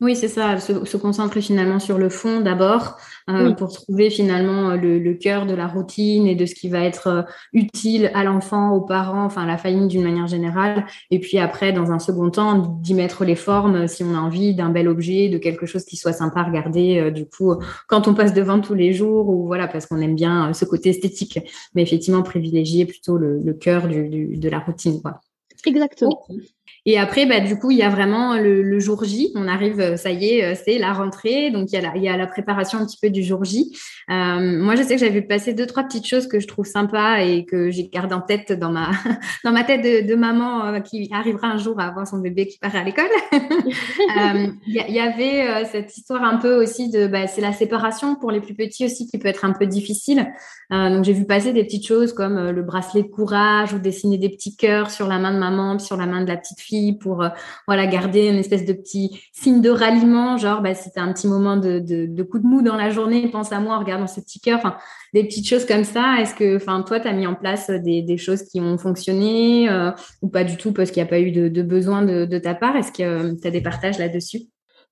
Oui, 0.03 0.17
c'est 0.17 0.27
ça, 0.27 0.59
se, 0.59 0.97
concentrer 0.97 1.41
finalement 1.41 1.79
sur 1.79 1.97
le 1.97 2.09
fond 2.09 2.41
d'abord 2.41 2.97
euh, 3.29 3.53
pour 3.53 3.71
trouver 3.71 4.09
finalement 4.09 4.71
euh, 4.71 4.75
le, 4.75 5.13
cœur 5.13 5.45
de 5.45 5.53
la 5.53 5.65
routine 5.65 6.27
et 6.27 6.35
de 6.35 6.45
ce 6.45 6.55
qui 6.55 6.67
va 6.67 6.81
être 6.83 7.07
euh, 7.07 7.21
utile 7.53 8.11
à 8.13 8.25
l'enfant, 8.25 8.71
aux 8.71 8.81
parents, 8.81 9.23
enfin 9.23 9.43
à 9.43 9.45
la 9.45 9.57
famille 9.57 9.87
d'une 9.87 10.03
manière 10.03 10.27
générale. 10.27 10.85
Et 11.09 11.19
puis 11.19 11.37
après, 11.37 11.71
dans 11.71 11.93
un 11.93 11.99
second 11.99 12.29
temps, 12.31 12.57
d'y 12.81 12.93
mettre 12.95 13.23
les 13.23 13.37
formes 13.37 13.87
si 13.87 14.03
on 14.03 14.13
a 14.13 14.19
envie 14.19 14.53
d'un 14.53 14.67
bel 14.69 14.89
objet, 14.89 15.29
de 15.29 15.37
quelque 15.37 15.65
chose 15.65 15.85
qui 15.85 15.95
soit 15.95 16.11
sympa 16.11 16.41
à 16.41 16.43
regarder. 16.43 17.09
du 17.11 17.25
coup, 17.25 17.53
quand 17.87 18.09
on 18.09 18.13
passe 18.13 18.33
devant 18.33 18.59
tous 18.59 18.73
les 18.73 18.91
jours 18.91 19.29
ou 19.29 19.45
voilà, 19.45 19.69
parce 19.69 19.85
qu'on 19.85 20.01
aime 20.01 20.15
bien 20.15 20.51
ce 20.51 20.65
côté 20.65 20.89
esthétique. 20.89 21.39
Mais 21.75 21.83
effectivement, 21.83 22.23
privilégier 22.23 22.85
plutôt 22.85 23.17
le, 23.17 23.53
cœur 23.53 23.87
du, 23.87 24.35
de 24.35 24.49
la 24.49 24.59
routine. 24.59 25.01
Quoi. 25.01 25.21
Exactement. 25.65 26.25
Et 26.85 26.99
après, 26.99 27.25
bah, 27.25 27.39
du 27.39 27.57
coup, 27.57 27.71
il 27.71 27.77
y 27.77 27.81
a 27.81 27.89
vraiment 27.89 28.35
le, 28.35 28.79
jour 28.79 29.05
J. 29.05 29.31
On 29.35 29.47
arrive, 29.47 29.79
euh, 29.79 29.95
ça 29.95 30.11
y 30.11 30.31
est, 30.31 30.43
euh, 30.43 30.55
c'est 30.65 30.77
la 30.77 30.91
rentrée. 30.91 31.49
Donc, 31.49 31.71
il 31.71 31.79
y, 31.79 32.09
a 32.09 32.17
la, 32.17 32.27
préparation 32.27 32.79
un 32.79 32.85
petit 32.85 32.97
peu 33.01 33.09
du 33.09 33.23
jour 33.23 33.45
J. 33.45 33.71
Euh, 34.09 34.59
moi, 34.59 34.75
je 34.75 34.83
sais 34.83 34.95
que 34.95 34.99
j'avais 34.99 35.21
vu 35.21 35.25
passer 35.25 35.53
deux, 35.53 35.65
trois 35.65 35.83
petites 35.83 36.05
choses 36.05 36.27
que 36.27 36.41
je 36.41 36.47
trouve 36.47 36.65
sympas 36.65 37.19
et 37.19 37.45
que 37.45 37.71
j'ai 37.71 37.87
gardé 37.87 38.13
en 38.13 38.19
tête 38.19 38.51
dans 38.51 38.71
ma, 38.71 38.91
dans 39.45 39.53
ma 39.53 39.63
tête 39.63 39.81
de, 40.05 40.15
maman 40.15 40.81
qui 40.81 41.09
arrivera 41.11 41.47
un 41.47 41.57
jour 41.57 41.79
à 41.79 41.87
avoir 41.87 42.05
son 42.05 42.17
bébé 42.19 42.47
qui 42.47 42.59
part 42.59 42.75
à 42.75 42.83
l'école. 42.83 43.09
Il 44.67 44.75
y, 44.75 44.99
avait 44.99 45.65
cette 45.65 45.95
histoire 45.97 46.23
un 46.23 46.37
peu 46.37 46.61
aussi 46.61 46.89
de, 46.89 47.07
bah, 47.07 47.27
c'est 47.27 47.41
la 47.41 47.51
séparation 47.51 48.15
pour 48.15 48.31
les 48.31 48.41
plus 48.41 48.53
petits 48.53 48.85
aussi 48.85 49.07
qui 49.07 49.17
peut 49.17 49.27
être 49.27 49.45
un 49.45 49.53
peu 49.53 49.65
difficile. 49.65 50.31
donc, 50.69 51.03
j'ai 51.03 51.13
vu 51.13 51.25
passer 51.25 51.51
des 51.51 51.63
petites 51.63 51.87
choses 51.87 52.13
comme 52.13 52.51
le 52.51 52.61
bracelet 52.61 53.03
de 53.03 53.07
courage 53.07 53.73
ou 53.73 53.79
dessiner 53.79 54.17
des 54.17 54.29
petits 54.29 54.55
cœurs 54.55 54.91
sur 54.91 55.07
la 55.07 55.17
main 55.17 55.33
de 55.33 55.39
maman, 55.39 55.79
sur 55.79 55.97
la 55.97 56.05
main 56.05 56.21
de 56.21 56.27
la 56.27 56.37
petite 56.37 56.52
fille 56.59 56.93
pour 56.93 57.23
euh, 57.23 57.29
voilà 57.67 57.87
garder 57.87 58.27
une 58.27 58.37
espèce 58.37 58.65
de 58.65 58.73
petit 58.73 59.19
signe 59.31 59.61
de 59.61 59.69
ralliement, 59.69 60.37
genre 60.37 60.61
bah, 60.61 60.73
si 60.73 60.89
un 60.95 61.11
petit 61.13 61.27
moment 61.27 61.57
de, 61.57 62.23
coup 62.23 62.39
de 62.39 62.45
mou 62.45 62.61
dans 62.61 62.75
la 62.75 62.89
journée, 62.89 63.27
pense 63.27 63.51
à 63.51 63.59
moi 63.59 63.75
en 63.75 63.79
regardant 63.79 64.07
ce 64.07 64.21
petit 64.21 64.39
cœur, 64.39 64.77
des 65.13 65.23
petites 65.23 65.47
choses 65.47 65.65
comme 65.65 65.83
ça. 65.83 66.17
Est-ce 66.19 66.35
que 66.35 66.55
enfin 66.55 66.81
toi 66.83 66.99
tu 66.99 67.07
as 67.07 67.13
mis 67.13 67.27
en 67.27 67.35
place 67.35 67.69
des, 67.69 68.01
des, 68.01 68.17
choses 68.17 68.43
qui 68.43 68.59
ont 68.59 68.77
fonctionné 68.77 69.69
euh, 69.69 69.91
ou 70.21 70.29
pas 70.29 70.43
du 70.43 70.57
tout 70.57 70.73
parce 70.73 70.91
qu'il 70.91 71.01
n'y 71.01 71.07
a 71.07 71.09
pas 71.09 71.19
eu 71.19 71.31
de, 71.31 71.61
besoin 71.61 72.03
de, 72.03 72.37
ta 72.37 72.55
part? 72.55 72.75
Est-ce 72.75 72.91
que 72.91 73.03
euh, 73.03 73.35
tu 73.39 73.47
as 73.47 73.51
des 73.51 73.61
partages 73.61 73.99
là-dessus? 73.99 74.41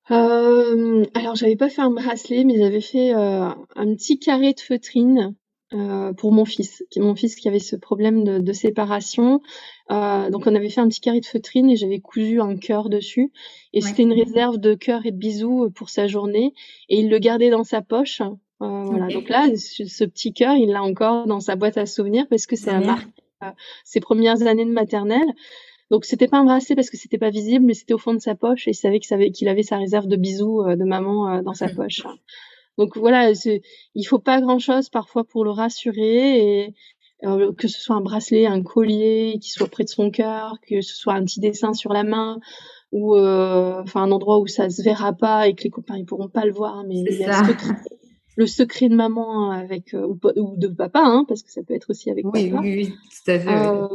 Euh, 0.09 1.05
alors 1.13 1.35
j'avais 1.35 1.55
pas 1.55 1.69
fait 1.69 1.81
un 1.81 1.91
bracelet, 1.91 2.43
mais 2.43 2.57
j'avais 2.57 2.81
fait 2.81 3.11
un 3.13 3.55
petit 3.95 4.19
carré 4.19 4.53
de 4.53 4.59
feutrine 4.59 5.35
euh, 5.73 6.11
pour 6.11 6.33
mon 6.33 6.43
fils, 6.43 6.83
mon 6.97 7.15
fils 7.15 7.35
qui 7.35 7.47
avait 7.47 7.59
ce 7.59 7.77
problème 7.77 8.25
de, 8.25 8.39
de 8.39 8.53
séparation. 8.53 9.41
Euh, 9.89 10.29
donc 10.29 10.45
on 10.45 10.53
avait 10.53 10.69
fait 10.69 10.81
un 10.81 10.89
petit 10.89 10.99
carré 10.99 11.21
de 11.21 11.25
feutrine 11.25 11.69
et 11.69 11.77
j'avais 11.77 11.99
cousu 11.99 12.41
un 12.41 12.57
cœur 12.57 12.89
dessus. 12.89 13.31
Et 13.71 13.79
c'était 13.79 14.03
une 14.03 14.11
réserve 14.11 14.57
de 14.57 14.73
cœur 14.73 15.05
et 15.05 15.11
de 15.11 15.17
bisous 15.17 15.69
pour 15.73 15.89
sa 15.89 16.07
journée. 16.07 16.53
Et 16.89 16.99
il 16.99 17.09
le 17.09 17.19
gardait 17.19 17.49
dans 17.49 17.63
sa 17.63 17.81
poche. 17.81 18.21
Euh, 18.21 18.83
voilà. 18.83 19.07
Donc 19.07 19.29
là, 19.29 19.47
ce 19.55 20.03
petit 20.03 20.33
cœur, 20.33 20.55
il 20.55 20.71
l'a 20.71 20.83
encore 20.83 21.25
dans 21.25 21.39
sa 21.39 21.55
boîte 21.55 21.77
à 21.77 21.85
souvenirs 21.85 22.27
parce 22.29 22.47
que 22.47 22.57
c'est 22.57 22.71
la 22.71 22.81
marque 22.81 23.07
ses 23.85 24.01
premières 24.01 24.45
années 24.45 24.65
de 24.65 24.71
maternelle. 24.71 25.33
Donc 25.89 26.05
c'était 26.05 26.27
pas 26.27 26.37
un 26.37 26.43
bracelet 26.43 26.75
parce 26.75 26.89
que 26.89 26.97
c'était 26.97 27.17
pas 27.17 27.29
visible, 27.29 27.65
mais 27.65 27.73
c'était 27.73 27.93
au 27.93 27.97
fond 27.97 28.13
de 28.13 28.19
sa 28.19 28.35
poche 28.35 28.67
et 28.67 28.71
il 28.71 28.75
savait 28.75 28.99
qu'il 28.99 29.47
avait 29.47 29.63
sa 29.63 29.77
réserve 29.77 30.07
de 30.07 30.15
bisous 30.17 30.63
de 30.63 30.83
maman 30.83 31.41
dans 31.41 31.53
sa 31.53 31.69
poche. 31.73 32.03
Donc 32.81 32.97
voilà, 32.97 33.31
il 33.93 34.07
faut 34.07 34.17
pas 34.17 34.41
grand 34.41 34.57
chose 34.57 34.89
parfois 34.89 35.23
pour 35.23 35.45
le 35.45 35.51
rassurer 35.51 36.63
et 36.63 36.73
que 37.55 37.67
ce 37.67 37.79
soit 37.79 37.95
un 37.95 38.01
bracelet, 38.01 38.47
un 38.47 38.63
collier 38.63 39.37
qui 39.39 39.51
soit 39.51 39.67
près 39.67 39.83
de 39.83 39.89
son 39.89 40.09
cœur, 40.09 40.55
que 40.67 40.81
ce 40.81 40.95
soit 40.95 41.13
un 41.13 41.23
petit 41.23 41.39
dessin 41.39 41.73
sur 41.73 41.93
la 41.93 42.03
main 42.03 42.39
ou 42.91 43.15
enfin 43.15 44.01
un 44.01 44.11
endroit 44.11 44.39
où 44.39 44.47
ça 44.47 44.71
se 44.71 44.81
verra 44.81 45.13
pas 45.13 45.47
et 45.47 45.53
que 45.53 45.61
les 45.63 45.69
copains 45.69 45.95
ils 45.95 46.05
pourront 46.05 46.27
pas 46.27 46.43
le 46.43 46.53
voir 46.53 46.83
mais 46.87 46.95
il 46.95 47.17
y 47.19 47.23
a 47.23 47.43
le 48.35 48.47
secret 48.47 48.87
de 48.89 48.95
maman 48.95 49.51
avec 49.51 49.93
euh, 49.93 50.07
ou, 50.07 50.55
de 50.57 50.67
papa, 50.67 51.01
hein, 51.03 51.25
parce 51.27 51.43
que 51.43 51.51
ça 51.51 51.61
peut 51.63 51.73
être 51.73 51.89
aussi 51.89 52.09
avec 52.09 52.25
oui, 52.25 52.49
papa. 52.49 52.61
Oui, 52.63 52.75
oui, 52.75 52.87
tout 52.87 53.31
à 53.31 53.39
fait. 53.39 53.49
Euh, 53.49 53.87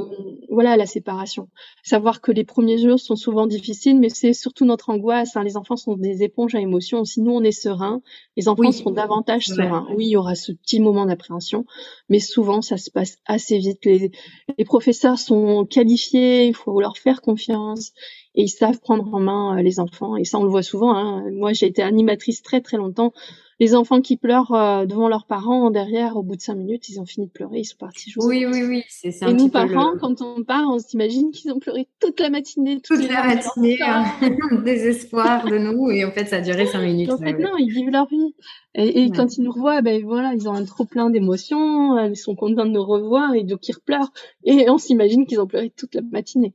voilà 0.51 0.77
la 0.77 0.87
séparation. 0.87 1.49
Savoir 1.83 2.21
que 2.21 2.33
les 2.33 2.45
premiers 2.45 2.79
jours 2.79 3.01
sont 3.01 3.17
souvent 3.17 3.47
difficiles, 3.47 3.99
mais 3.99 4.09
c'est 4.09 4.33
surtout 4.33 4.65
notre 4.65 4.91
angoisse. 4.91 5.37
Hein. 5.37 5.45
Les 5.45 5.57
enfants 5.57 5.77
sont 5.77 5.97
des 5.97 6.23
éponges 6.23 6.55
à 6.55 6.61
émotions. 6.61 7.05
Si 7.05 7.21
nous 7.21 7.33
on 7.33 7.43
est 7.43 7.53
serein, 7.53 8.03
les 8.37 8.49
enfants 8.49 8.73
seront 8.73 8.91
davantage 8.91 9.47
sereins. 9.47 9.87
Oui, 9.95 10.07
il 10.07 10.11
y 10.11 10.17
aura 10.17 10.35
ce 10.35 10.53
petit 10.53 10.81
moment 10.81 11.07
d'appréhension, 11.07 11.65
mais 12.09 12.21
souvent 12.21 12.61
ça 12.61 12.77
se 12.77 12.91
passe 12.91 13.19
assez 13.27 13.59
vite. 13.59 13.85
Les, 13.85 14.11
les 14.59 14.65
professeurs 14.65 15.19
sont 15.19 15.65
qualifiés, 15.65 16.47
il 16.47 16.55
faut 16.55 16.81
leur 16.81 16.99
faire 16.99 17.23
confiance 17.23 17.93
et 18.37 18.43
ils 18.43 18.49
savent 18.49 18.81
prendre 18.81 19.13
en 19.13 19.21
main 19.21 19.59
euh, 19.59 19.63
les 19.63 19.81
enfants. 19.81 20.17
Et 20.17 20.25
ça, 20.25 20.39
on 20.39 20.45
le 20.45 20.51
voit 20.51 20.63
souvent. 20.63 20.95
Hein. 20.95 21.25
Moi, 21.33 21.53
j'ai 21.53 21.67
été 21.67 21.83
animatrice 21.83 22.43
très 22.43 22.61
très 22.61 22.77
longtemps 22.77 23.13
les 23.59 23.75
enfants 23.75 24.01
qui 24.01 24.17
pleurent 24.17 24.53
euh, 24.53 24.85
devant 24.85 25.09
leurs 25.09 25.25
parents, 25.25 25.71
derrière, 25.71 26.17
au 26.17 26.23
bout 26.23 26.37
de 26.37 26.41
cinq 26.43 26.57
minutes, 26.57 26.89
ils 26.89 27.01
ont 27.01 27.07
fini 27.07 27.27
de 27.27 27.33
pleurer, 27.33 27.61
ils 27.61 27.65
sont 27.65 27.79
partis 27.79 28.11
jouer. 28.11 28.25
Oui, 28.27 28.47
oui, 28.47 28.63
oui, 28.69 28.85
c'est 28.89 29.11
ça. 29.11 29.29
Et 29.29 29.33
nous, 29.33 29.49
parents, 29.49 29.97
quand 29.99 30.21
on 30.21 30.45
part, 30.45 30.69
on 30.69 30.79
s'imagine 30.79 31.31
qu'ils 31.31 31.53
ont 31.53 31.59
pleuré 31.59 31.89
toute 31.99 32.21
la 32.21 32.29
matinée. 32.29 32.81
Toute 32.83 33.09
la 33.09 33.25
matinée, 33.25 33.79
un 33.81 34.05
désespoir 34.65 35.47
de 35.47 35.57
nous, 35.57 35.91
et 35.91 36.05
en 36.05 36.11
fait, 36.11 36.27
ça 36.27 36.37
a 36.37 36.41
duré 36.41 36.67
cinq 36.67 36.83
minutes. 36.83 37.11
En 37.11 37.19
fait, 37.19 37.39
non, 37.39 37.57
ils 37.59 37.71
vivent 37.71 37.91
leur 37.91 38.07
vie. 38.07 38.35
Et, 38.75 39.11
quand 39.11 39.39
ils 39.39 39.43
nous 39.43 39.53
revoient, 39.53 39.81
ben 39.81 40.03
voilà, 40.05 40.35
ils 40.35 40.51
ont 40.51 40.53
un 40.53 40.65
trop 40.67 40.85
plein 40.85 41.09
d'émotions, 41.09 41.97
euh, 41.97 42.09
ils 42.09 42.17
sont 42.17 42.35
contents 42.35 42.67
de 42.67 42.73
nous 42.73 42.85
revoir, 42.85 43.35
et 43.35 43.43
donc 43.43 43.67
ils 43.69 43.75
pleurent. 43.87 44.13
Et 44.45 44.69
on 44.69 44.77
s'imagine 44.77 45.25
qu'ils 45.25 45.41
ont 45.41 45.47
pleuré 45.47 45.73
toute 45.75 45.95
la 45.95 46.03
matinée. 46.03 46.53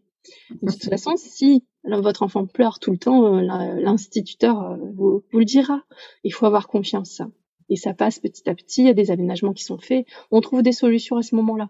De 0.61 0.71
toute 0.71 0.89
façon, 0.89 1.15
si 1.17 1.63
votre 1.83 2.23
enfant 2.23 2.45
pleure 2.45 2.79
tout 2.79 2.91
le 2.91 2.97
temps, 2.97 3.37
euh, 3.37 3.41
l'instituteur 3.79 4.61
euh, 4.61 4.77
vous, 4.95 5.23
le 5.33 5.45
dira. 5.45 5.81
Il 6.23 6.33
faut 6.33 6.45
avoir 6.45 6.67
confiance. 6.67 7.21
Et 7.69 7.75
ça 7.75 7.93
passe 7.93 8.19
petit 8.19 8.49
à 8.49 8.55
petit, 8.55 8.81
il 8.81 8.87
y 8.87 8.89
a 8.89 8.93
des 8.93 9.11
aménagements 9.11 9.53
qui 9.53 9.63
sont 9.63 9.77
faits. 9.77 10.05
On 10.29 10.41
trouve 10.41 10.61
des 10.61 10.73
solutions 10.73 11.17
à 11.17 11.21
ce 11.21 11.35
moment-là. 11.35 11.69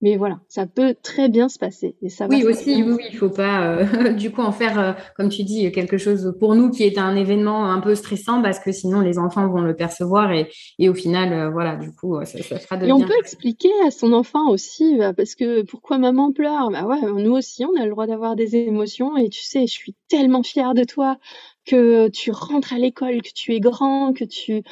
Mais 0.00 0.16
voilà, 0.16 0.40
ça 0.48 0.66
peut 0.66 0.94
très 1.02 1.28
bien 1.28 1.48
se 1.48 1.58
passer. 1.58 1.96
Et 2.02 2.10
ça 2.10 2.26
oui, 2.28 2.44
aussi, 2.44 2.82
oui, 2.82 2.92
oui, 2.92 3.04
il 3.10 3.16
faut 3.16 3.30
pas, 3.30 3.66
euh, 3.66 4.12
du 4.12 4.30
coup, 4.30 4.42
en 4.42 4.52
faire, 4.52 4.78
euh, 4.78 4.92
comme 5.16 5.28
tu 5.28 5.44
dis, 5.44 5.70
quelque 5.72 5.96
chose 5.96 6.34
pour 6.38 6.54
nous 6.54 6.70
qui 6.70 6.82
est 6.82 6.98
un 6.98 7.16
événement 7.16 7.70
un 7.70 7.80
peu 7.80 7.94
stressant 7.94 8.42
parce 8.42 8.58
que 8.58 8.70
sinon 8.70 9.00
les 9.00 9.18
enfants 9.18 9.48
vont 9.48 9.62
le 9.62 9.74
percevoir 9.74 10.32
et, 10.32 10.50
et 10.78 10.88
au 10.88 10.94
final, 10.94 11.32
euh, 11.32 11.50
voilà, 11.50 11.76
du 11.76 11.92
coup, 11.92 12.18
ça, 12.24 12.42
ça 12.42 12.58
fera 12.58 12.76
de 12.76 12.86
Et 12.86 12.92
on 12.92 13.00
peut 13.00 13.18
expliquer 13.18 13.70
à 13.86 13.90
son 13.90 14.12
enfant 14.12 14.50
aussi, 14.50 14.96
bah, 14.98 15.14
parce 15.14 15.34
que 15.34 15.62
pourquoi 15.62 15.96
maman 15.98 16.32
pleure? 16.32 16.70
Bah 16.70 16.84
ouais, 16.86 17.00
nous 17.22 17.32
aussi, 17.32 17.64
on 17.64 17.80
a 17.80 17.84
le 17.84 17.90
droit 17.90 18.06
d'avoir 18.06 18.36
des 18.36 18.56
émotions 18.56 19.16
et 19.16 19.28
tu 19.30 19.42
sais, 19.42 19.66
je 19.66 19.72
suis 19.72 19.94
tellement 20.08 20.42
fière 20.42 20.74
de 20.74 20.84
toi 20.84 21.16
que 21.64 22.08
tu 22.08 22.30
rentres 22.30 22.72
à 22.72 22.78
l'école, 22.78 23.22
que 23.22 23.32
tu 23.34 23.54
es 23.54 23.60
grand, 23.60 24.12
que 24.12 24.24
tu, 24.24 24.62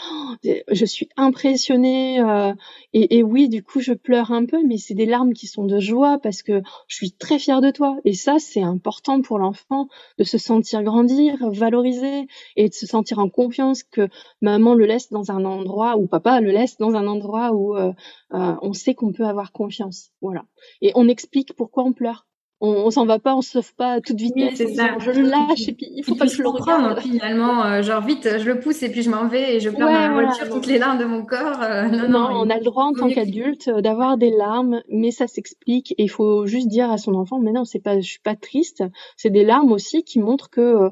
je 0.43 0.84
suis 0.84 1.09
impressionnée. 1.16 2.20
Euh, 2.20 2.53
et, 2.93 3.18
et, 3.18 3.22
oui, 3.22 3.49
du 3.49 3.62
coup, 3.62 3.80
je 3.80 3.93
pleure 3.93 4.32
un 4.32 4.45
peu, 4.45 4.62
mais 4.66 4.78
c'est 4.78 4.95
des 4.95 5.07
larmes 5.07 5.32
qui 5.32 5.47
sont 5.47 5.64
de 5.64 5.80
joie 5.80 6.18
parce 6.18 6.43
que 6.43 6.62
je 6.88 6.97
suis 6.97 7.12
très 7.12 7.38
fière 7.38 7.61
de 7.61 7.70
toi. 7.70 7.97
Et 8.05 8.14
ça, 8.14 8.38
c'est 8.38 8.62
important 8.62 9.22
pour 9.22 9.38
l'enfant 9.38 9.88
de 10.18 10.24
se 10.24 10.38
sentir 10.38 10.82
grandir, 10.82 11.36
valoriser 11.51 12.26
et 12.57 12.68
de 12.68 12.74
se 12.74 12.86
sentir 12.86 13.18
en 13.18 13.28
confiance 13.28 13.82
que 13.82 14.09
maman 14.40 14.74
le 14.74 14.86
laisse 14.86 15.11
dans 15.11 15.30
un 15.30 15.45
endroit 15.45 15.97
ou 15.97 16.07
papa 16.07 16.40
le 16.40 16.51
laisse 16.51 16.76
dans 16.76 16.95
un 16.95 17.07
endroit 17.07 17.53
où 17.53 17.76
euh, 17.76 17.93
euh, 18.34 18.55
on 18.62 18.72
sait 18.72 18.95
qu'on 18.95 19.12
peut 19.12 19.26
avoir 19.26 19.53
confiance. 19.53 20.11
Voilà. 20.20 20.45
Et 20.80 20.93
on 20.95 21.09
explique 21.09 21.55
pourquoi 21.55 21.84
on 21.84 21.93
pleure 21.93 22.26
on, 22.62 22.90
s'en 22.90 23.06
va 23.06 23.18
pas, 23.18 23.34
on 23.34 23.42
se 23.42 23.50
sauve 23.50 23.74
pas 23.74 23.94
à 23.94 24.00
toute 24.00 24.18
vitesse. 24.18 24.58
je 24.58 25.10
le 25.10 25.22
lâche 25.22 25.68
et 25.68 25.72
puis 25.72 25.88
il 25.90 26.04
faut 26.04 26.14
pas 26.14 26.26
que 26.26 26.32
je 26.32 26.42
le 26.42 26.48
regarde. 26.48 27.00
Finalement, 27.00 27.64
euh, 27.64 27.82
genre 27.82 28.02
vite, 28.02 28.38
je 28.38 28.46
le 28.46 28.60
pousse 28.60 28.82
et 28.84 28.88
puis 28.88 29.02
je 29.02 29.10
m'en 29.10 29.26
vais 29.26 29.56
et 29.56 29.60
je 29.60 29.68
pleure 29.68 30.12
voiture 30.12 30.48
toutes 30.48 30.66
les 30.66 30.78
larmes 30.78 30.98
de 30.98 31.04
mon 31.04 31.24
corps. 31.24 31.60
Euh, 31.60 31.88
non, 31.88 32.28
on 32.30 32.48
a 32.48 32.58
le 32.58 32.64
droit 32.64 32.84
en 32.84 32.92
tant 32.92 33.08
qu'adulte 33.08 33.68
euh, 33.68 33.80
d'avoir 33.80 34.16
des 34.16 34.30
larmes, 34.30 34.82
mais 34.88 35.10
ça 35.10 35.26
s'explique 35.26 35.92
et 35.98 36.04
il 36.04 36.10
faut 36.10 36.46
juste 36.46 36.68
dire 36.68 36.90
à 36.90 36.98
son 36.98 37.14
enfant, 37.14 37.40
mais 37.40 37.50
non, 37.50 37.64
c'est 37.64 37.80
pas, 37.80 37.96
je 37.96 38.06
suis 38.06 38.20
pas 38.20 38.36
triste. 38.36 38.84
C'est 39.16 39.30
des 39.30 39.44
larmes 39.44 39.72
aussi 39.72 40.04
qui 40.04 40.20
montrent 40.20 40.48
que 40.48 40.90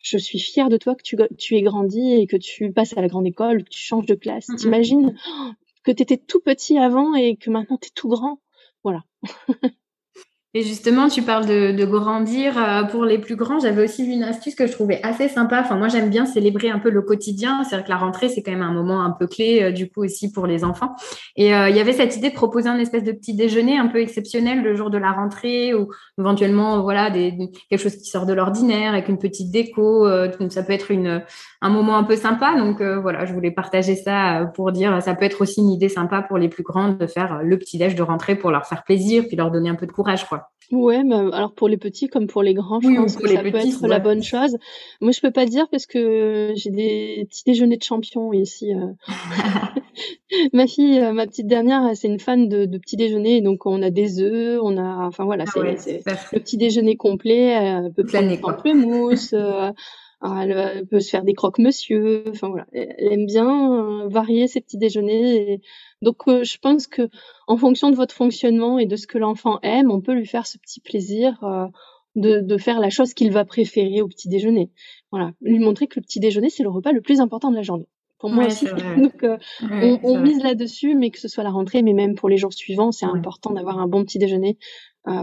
je 0.00 0.16
suis 0.16 0.40
fière 0.40 0.70
de 0.70 0.78
toi 0.78 0.94
que 0.94 1.02
tu, 1.02 1.16
tu 1.38 1.56
es 1.56 1.62
grandi 1.62 2.14
et 2.14 2.26
que 2.26 2.36
tu 2.36 2.72
passes 2.72 2.96
à 2.96 3.02
la 3.02 3.08
grande 3.08 3.26
école, 3.26 3.64
que 3.64 3.68
tu 3.68 3.80
changes 3.80 4.06
de 4.06 4.14
classe. 4.14 4.46
T'imagines 4.56 5.14
que 5.84 5.92
tu 5.92 6.02
étais 6.02 6.16
tout 6.16 6.40
petit 6.40 6.78
avant 6.78 7.14
et 7.14 7.36
que 7.36 7.50
maintenant 7.50 7.76
tu 7.76 7.88
es 7.88 7.92
tout 7.94 8.08
grand. 8.08 8.40
Voilà. 8.82 9.02
Et 10.54 10.64
justement, 10.64 11.08
tu 11.08 11.22
parles 11.22 11.46
de, 11.46 11.72
de 11.72 11.84
grandir 11.86 12.58
euh, 12.58 12.82
pour 12.82 13.06
les 13.06 13.16
plus 13.16 13.36
grands. 13.36 13.58
J'avais 13.58 13.84
aussi 13.84 14.04
une 14.04 14.22
astuce 14.22 14.54
que 14.54 14.66
je 14.66 14.72
trouvais 14.72 15.00
assez 15.02 15.28
sympa. 15.28 15.62
Enfin, 15.62 15.76
moi, 15.76 15.88
j'aime 15.88 16.10
bien 16.10 16.26
célébrer 16.26 16.68
un 16.68 16.78
peu 16.78 16.90
le 16.90 17.00
quotidien. 17.00 17.64
C'est-à-dire 17.64 17.86
que 17.86 17.90
la 17.90 17.96
rentrée, 17.96 18.28
c'est 18.28 18.42
quand 18.42 18.50
même 18.50 18.60
un 18.60 18.74
moment 18.74 19.02
un 19.02 19.12
peu 19.12 19.26
clé, 19.26 19.62
euh, 19.62 19.72
du 19.72 19.88
coup, 19.88 20.04
aussi 20.04 20.30
pour 20.30 20.46
les 20.46 20.62
enfants. 20.62 20.94
Et 21.36 21.54
euh, 21.54 21.70
il 21.70 21.76
y 21.76 21.80
avait 21.80 21.94
cette 21.94 22.18
idée 22.18 22.28
de 22.28 22.34
proposer 22.34 22.68
un 22.68 22.78
espèce 22.78 23.02
de 23.02 23.12
petit 23.12 23.32
déjeuner 23.32 23.78
un 23.78 23.86
peu 23.86 24.02
exceptionnel 24.02 24.62
le 24.62 24.74
jour 24.74 24.90
de 24.90 24.98
la 24.98 25.12
rentrée 25.12 25.72
ou 25.72 25.88
éventuellement, 26.18 26.82
voilà, 26.82 27.08
des, 27.08 27.34
quelque 27.70 27.80
chose 27.80 27.96
qui 27.96 28.10
sort 28.10 28.26
de 28.26 28.34
l'ordinaire 28.34 28.92
avec 28.92 29.08
une 29.08 29.18
petite 29.18 29.50
déco. 29.50 30.06
ça 30.50 30.62
peut 30.62 30.74
être 30.74 30.90
une, 30.90 31.24
un 31.62 31.70
moment 31.70 31.96
un 31.96 32.04
peu 32.04 32.16
sympa. 32.16 32.58
Donc, 32.58 32.82
voilà, 32.82 33.24
je 33.24 33.32
voulais 33.32 33.52
partager 33.52 33.96
ça 33.96 34.52
pour 34.54 34.70
dire, 34.70 35.02
ça 35.02 35.14
peut 35.14 35.24
être 35.24 35.40
aussi 35.40 35.60
une 35.60 35.70
idée 35.70 35.88
sympa 35.88 36.20
pour 36.20 36.36
les 36.36 36.50
plus 36.50 36.62
grands 36.62 36.90
de 36.90 37.06
faire 37.06 37.40
le 37.42 37.58
petit 37.58 37.78
déj 37.78 37.94
de 37.94 38.02
rentrée 38.02 38.36
pour 38.36 38.50
leur 38.50 38.66
faire 38.66 38.84
plaisir 38.84 39.24
puis 39.26 39.36
leur 39.36 39.50
donner 39.50 39.70
un 39.70 39.76
peu 39.76 39.86
de 39.86 39.92
courage, 39.92 40.28
quoi. 40.28 40.41
Ouais, 40.70 41.04
mais 41.04 41.16
alors 41.16 41.52
pour 41.52 41.68
les 41.68 41.76
petits 41.76 42.08
comme 42.08 42.26
pour 42.26 42.42
les 42.42 42.54
grands, 42.54 42.80
je 42.80 42.88
pense 42.88 43.16
que 43.16 43.28
ça 43.28 43.42
peut 43.42 43.54
être 43.54 43.86
la 43.86 43.98
bonne 43.98 44.22
chose. 44.22 44.56
Moi, 45.02 45.12
je 45.12 45.20
peux 45.20 45.30
pas 45.30 45.44
dire 45.44 45.68
parce 45.70 45.84
que 45.84 46.52
j'ai 46.54 46.70
des 46.70 47.26
petits 47.28 47.42
déjeuners 47.44 47.76
de 47.76 47.82
champions 47.82 48.32
ici. 48.32 48.72
Euh. 48.72 48.92
ma 50.52 50.66
fille, 50.66 50.98
euh, 50.98 51.12
ma 51.12 51.26
petite 51.26 51.46
dernière, 51.46 51.90
c'est 51.94 52.08
une 52.08 52.18
fan 52.18 52.48
de, 52.48 52.64
de 52.64 52.78
petits 52.78 52.96
déjeuners, 52.96 53.40
donc 53.40 53.66
on 53.66 53.82
a 53.82 53.90
des 53.90 54.20
œufs, 54.20 54.60
on 54.62 54.76
a, 54.76 55.06
enfin 55.06 55.24
voilà, 55.24 55.44
ah 55.46 55.74
c'est 55.76 56.02
le 56.06 56.40
petit 56.40 56.56
déjeuner 56.56 56.96
complet, 56.96 57.48
elle 57.48 57.92
peut 57.92 58.04
prendre 58.04 58.34
pamplemousse, 58.40 59.32
euh, 59.34 59.70
elle 60.24 60.86
peut 60.86 61.00
se 61.00 61.10
faire 61.10 61.24
des 61.24 61.34
croque-monsieur, 61.34 62.24
enfin 62.28 62.48
voilà, 62.48 62.66
elle 62.72 63.12
aime 63.12 63.26
bien 63.26 64.06
varier 64.08 64.46
ses 64.46 64.60
petits 64.60 64.78
déjeuners. 64.78 65.52
Et 65.52 65.60
donc, 66.00 66.16
euh, 66.28 66.44
je 66.44 66.58
pense 66.58 66.86
que 66.86 67.08
en 67.46 67.56
fonction 67.56 67.90
de 67.90 67.96
votre 67.96 68.14
fonctionnement 68.14 68.78
et 68.78 68.86
de 68.86 68.96
ce 68.96 69.06
que 69.06 69.18
l'enfant 69.18 69.58
aime, 69.62 69.90
on 69.90 70.00
peut 70.00 70.12
lui 70.12 70.26
faire 70.26 70.46
ce 70.46 70.58
petit 70.58 70.80
plaisir 70.80 71.42
euh, 71.42 71.66
de, 72.14 72.40
de, 72.40 72.58
faire 72.58 72.78
la 72.78 72.90
chose 72.90 73.14
qu'il 73.14 73.32
va 73.32 73.44
préférer 73.44 74.02
au 74.02 74.08
petit 74.08 74.28
déjeuner. 74.28 74.70
Voilà, 75.10 75.32
lui 75.40 75.58
montrer 75.58 75.86
que 75.86 75.98
le 75.98 76.02
petit 76.02 76.20
déjeuner 76.20 76.50
c'est 76.50 76.62
le 76.62 76.70
repas 76.70 76.92
le 76.92 77.00
plus 77.00 77.20
important 77.20 77.50
de 77.50 77.56
la 77.56 77.62
journée. 77.62 77.88
Pour 78.18 78.30
moi 78.30 78.46
aussi. 78.46 78.66
Donc, 78.98 79.24
euh, 79.24 79.36
on, 79.62 79.98
on 80.04 80.20
mise 80.20 80.40
là-dessus, 80.42 80.94
mais 80.94 81.10
que 81.10 81.18
ce 81.18 81.26
soit 81.26 81.42
la 81.42 81.50
rentrée, 81.50 81.82
mais 81.82 81.92
même 81.92 82.14
pour 82.14 82.28
les 82.28 82.36
jours 82.36 82.52
suivants, 82.52 82.92
c'est 82.92 83.06
important 83.06 83.52
d'avoir 83.52 83.78
un 83.78 83.88
bon 83.88 84.04
petit 84.04 84.18
déjeuner 84.18 84.58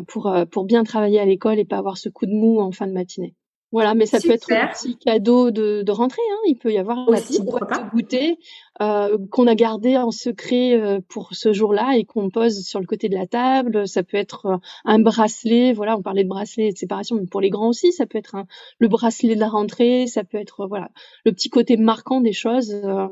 pour 0.07 0.29
pour 0.51 0.65
bien 0.65 0.83
travailler 0.83 1.21
à 1.21 1.25
l'école 1.25 1.57
et 1.57 1.63
pas 1.63 1.77
avoir 1.77 1.97
ce 1.97 2.09
coup 2.09 2.25
de 2.25 2.33
mou 2.33 2.59
en 2.59 2.73
fin 2.73 2.85
de 2.85 2.91
matinée. 2.91 3.33
Voilà, 3.71 3.93
mais 3.93 4.07
ça 4.07 4.19
peut 4.19 4.31
être 4.31 4.51
un 4.51 4.67
petit 4.67 4.97
cadeau 4.97 5.51
de, 5.51 5.83
de 5.83 5.91
rentrée. 5.91 6.21
Hein. 6.31 6.41
Il 6.47 6.55
peut 6.55 6.73
y 6.73 6.79
avoir 6.79 7.07
Aussi, 7.07 7.11
la 7.11 7.21
petite 7.21 7.45
boîte 7.45 7.69
de 7.69 7.89
goûter 7.91 8.39
euh, 8.81 9.17
qu'on 9.29 9.45
a 9.45 9.53
gardé 9.53 9.95
en 9.95 10.09
secret 10.09 10.73
euh, 10.73 10.99
pour 11.07 11.29
ce 11.33 11.53
jour-là 11.53 11.95
et 11.95 12.03
qu'on 12.03 12.31
pose 12.31 12.65
sur 12.65 12.79
le 12.79 12.87
côté 12.87 13.09
de 13.09 13.15
la 13.15 13.27
table. 13.27 13.87
Ça 13.87 14.01
peut 14.01 14.17
être 14.17 14.45
euh, 14.47 14.57
un 14.85 14.97
bracelet. 14.97 15.73
Voilà, 15.73 15.97
on 15.97 16.01
parlait 16.01 16.23
de 16.23 16.29
bracelet 16.29 16.71
de 16.71 16.77
séparation, 16.77 17.15
mais 17.17 17.27
pour 17.27 17.41
les 17.41 17.51
grands 17.51 17.69
aussi, 17.69 17.91
ça 17.91 18.07
peut 18.07 18.17
être 18.17 18.33
un, 18.33 18.47
le 18.79 18.87
bracelet 18.87 19.35
de 19.35 19.39
la 19.39 19.49
rentrée. 19.49 20.07
Ça 20.07 20.23
peut 20.23 20.39
être 20.39 20.65
voilà 20.65 20.89
le 21.23 21.31
petit 21.31 21.49
côté 21.49 21.77
marquant 21.77 22.21
des 22.21 22.33
choses. 22.33 22.71
Euh, 22.71 23.07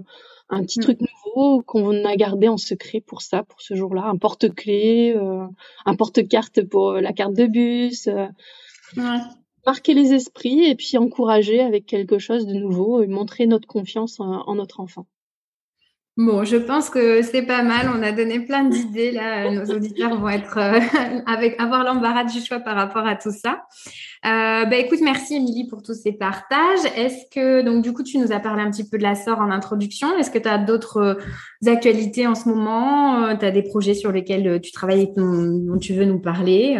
un 0.50 0.64
petit 0.64 0.80
mmh. 0.80 0.84
truc 0.84 1.00
nouveau 1.02 1.62
qu'on 1.62 2.06
a 2.06 2.16
gardé 2.16 2.48
en 2.48 2.58
secret 2.58 3.02
pour 3.02 3.22
ça, 3.22 3.44
pour 3.44 3.62
ce 3.62 3.76
jour-là. 3.76 4.06
Un 4.06 4.16
porte-clés, 4.16 5.14
un 5.86 5.96
porte-carte 5.96 6.64
pour 6.64 6.94
la 6.94 7.12
carte 7.12 7.34
de 7.34 7.48
bus. 7.48 8.08
Ouais 8.96 9.20
marquer 9.68 9.94
les 9.94 10.14
esprits 10.14 10.64
et 10.64 10.76
puis 10.76 10.98
encourager 10.98 11.60
avec 11.60 11.86
quelque 11.86 12.20
chose 12.20 12.48
de 12.48 12.54
nouveau 12.54 13.04
et 13.04 13.08
montrer 13.08 13.46
notre 13.48 13.68
confiance 13.68 14.20
en, 14.20 14.56
notre 14.56 14.80
enfant. 14.80 15.06
Bon, 16.16 16.44
je 16.46 16.56
pense 16.56 16.90
que 16.90 17.22
c'est 17.22 17.44
pas 17.44 17.62
mal. 17.62 17.92
On 17.96 18.02
a 18.02 18.12
donné 18.12 18.40
plein 18.40 18.64
d'idées 18.64 19.12
là. 19.12 19.52
Nos 19.52 19.66
auditeurs 19.66 20.20
vont 20.20 20.30
être 20.30 20.58
euh, 20.58 20.80
avec 21.28 21.62
avoir 21.62 21.84
l'embarras 21.84 22.24
du 22.24 22.40
choix 22.40 22.60
par 22.60 22.76
rapport 22.76 23.06
à 23.06 23.16
tout 23.16 23.32
ça. 23.32 23.66
Euh, 24.26 24.66
bah, 24.66 24.78
écoute, 24.78 25.00
merci 25.04 25.36
Émilie 25.36 25.68
pour 25.68 25.84
tous 25.84 25.94
ces 25.94 26.14
partages. 26.14 26.86
Est-ce 26.96 27.30
que 27.30 27.62
donc 27.62 27.84
du 27.84 27.94
coup 27.94 28.02
tu 28.02 28.18
nous 28.18 28.32
as 28.32 28.40
parlé 28.40 28.64
un 28.64 28.72
petit 28.72 28.90
peu 28.90 28.98
de 28.98 29.04
la 29.04 29.16
SOR 29.16 29.38
en 29.40 29.52
introduction. 29.52 30.18
Est-ce 30.18 30.32
que 30.32 30.40
tu 30.40 30.48
as 30.48 30.58
d'autres 30.58 30.98
euh, 30.98 31.72
actualités 31.72 32.26
en 32.26 32.36
ce 32.36 32.50
moment? 32.50 33.38
Tu 33.38 33.46
as 33.46 33.52
des 33.52 33.64
projets 33.64 33.94
sur 33.94 34.12
lesquels 34.14 34.62
tu 34.62 34.72
travailles 34.72 35.04
et 35.04 35.14
dont 35.16 35.78
tu 35.78 35.94
veux 35.94 36.06
nous 36.06 36.20
parler? 36.20 36.80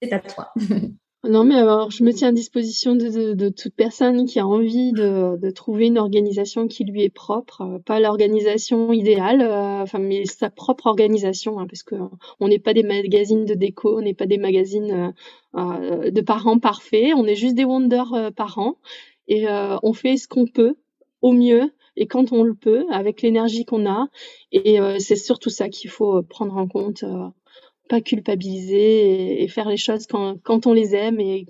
C'est 0.00 0.12
à 0.12 0.20
toi. 0.20 0.54
Non, 1.22 1.44
mais 1.44 1.56
alors, 1.56 1.90
je 1.90 2.02
me 2.02 2.12
tiens 2.14 2.28
à 2.28 2.32
disposition 2.32 2.94
de, 2.94 3.48
toute 3.50 3.74
personne 3.74 4.24
qui 4.24 4.38
a 4.40 4.46
envie 4.46 4.92
de, 4.92 5.50
trouver 5.50 5.86
une 5.88 5.98
organisation 5.98 6.66
qui 6.66 6.84
lui 6.84 7.02
est 7.02 7.10
propre, 7.10 7.60
euh, 7.60 7.78
pas 7.78 8.00
l'organisation 8.00 8.90
idéale, 8.90 9.42
euh, 9.42 9.82
enfin, 9.82 9.98
mais 9.98 10.24
sa 10.24 10.48
propre 10.48 10.86
organisation, 10.86 11.58
hein, 11.58 11.66
parce 11.68 11.82
que 11.82 11.94
on 12.40 12.48
n'est 12.48 12.58
pas 12.58 12.72
des 12.72 12.82
magazines 12.82 13.44
de 13.44 13.52
déco, 13.52 13.98
on 13.98 14.00
n'est 14.00 14.14
pas 14.14 14.24
des 14.24 14.38
magazines 14.38 15.12
euh, 15.56 16.10
de 16.10 16.20
parents 16.22 16.58
parfaits, 16.58 17.12
on 17.14 17.26
est 17.26 17.34
juste 17.34 17.54
des 17.54 17.64
wonders 17.66 18.32
parents 18.34 18.76
et 19.28 19.46
on 19.82 19.92
fait 19.92 20.16
ce 20.16 20.26
qu'on 20.26 20.46
peut 20.46 20.74
au 21.20 21.32
mieux 21.32 21.70
et 21.96 22.06
quand 22.06 22.32
on 22.32 22.42
le 22.44 22.54
peut, 22.54 22.86
avec 22.90 23.20
l'énergie 23.20 23.64
qu'on 23.64 23.86
a. 23.86 24.08
Et 24.52 24.78
c'est 24.98 25.16
surtout 25.16 25.50
ça 25.50 25.68
qu'il 25.68 25.90
faut 25.90 26.22
prendre 26.22 26.56
en 26.56 26.66
compte 26.66 27.04
pas 27.90 28.00
culpabiliser 28.00 29.42
et, 29.42 29.48
faire 29.48 29.68
les 29.68 29.76
choses 29.76 30.06
quand, 30.06 30.36
quand, 30.42 30.66
on 30.66 30.72
les 30.72 30.94
aime 30.94 31.20
et, 31.20 31.46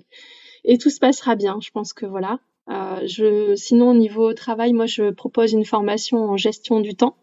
et 0.65 0.77
tout 0.77 0.89
se 0.89 0.99
passera 0.99 1.35
bien. 1.35 1.59
Je 1.61 1.69
pense 1.69 1.93
que 1.93 2.05
voilà. 2.05 2.39
Euh, 2.69 3.05
je, 3.05 3.55
sinon, 3.55 3.91
au 3.91 3.93
niveau 3.93 4.33
travail, 4.33 4.73
moi, 4.73 4.87
je 4.87 5.11
propose 5.11 5.53
une 5.53 5.65
formation 5.65 6.17
en 6.17 6.37
gestion 6.37 6.79
du 6.79 6.95
temps. 6.95 7.15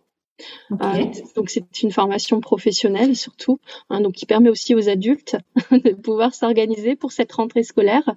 Euh, 0.70 1.04
donc 1.34 1.50
c'est 1.50 1.82
une 1.82 1.90
formation 1.90 2.40
professionnelle 2.40 3.16
surtout, 3.16 3.58
hein, 3.90 4.00
donc 4.00 4.12
qui 4.12 4.24
permet 4.24 4.50
aussi 4.50 4.72
aux 4.76 4.88
adultes 4.88 5.36
de 5.72 5.90
pouvoir 5.94 6.32
s'organiser 6.32 6.94
pour 6.94 7.10
cette 7.10 7.32
rentrée 7.32 7.64
scolaire. 7.64 8.08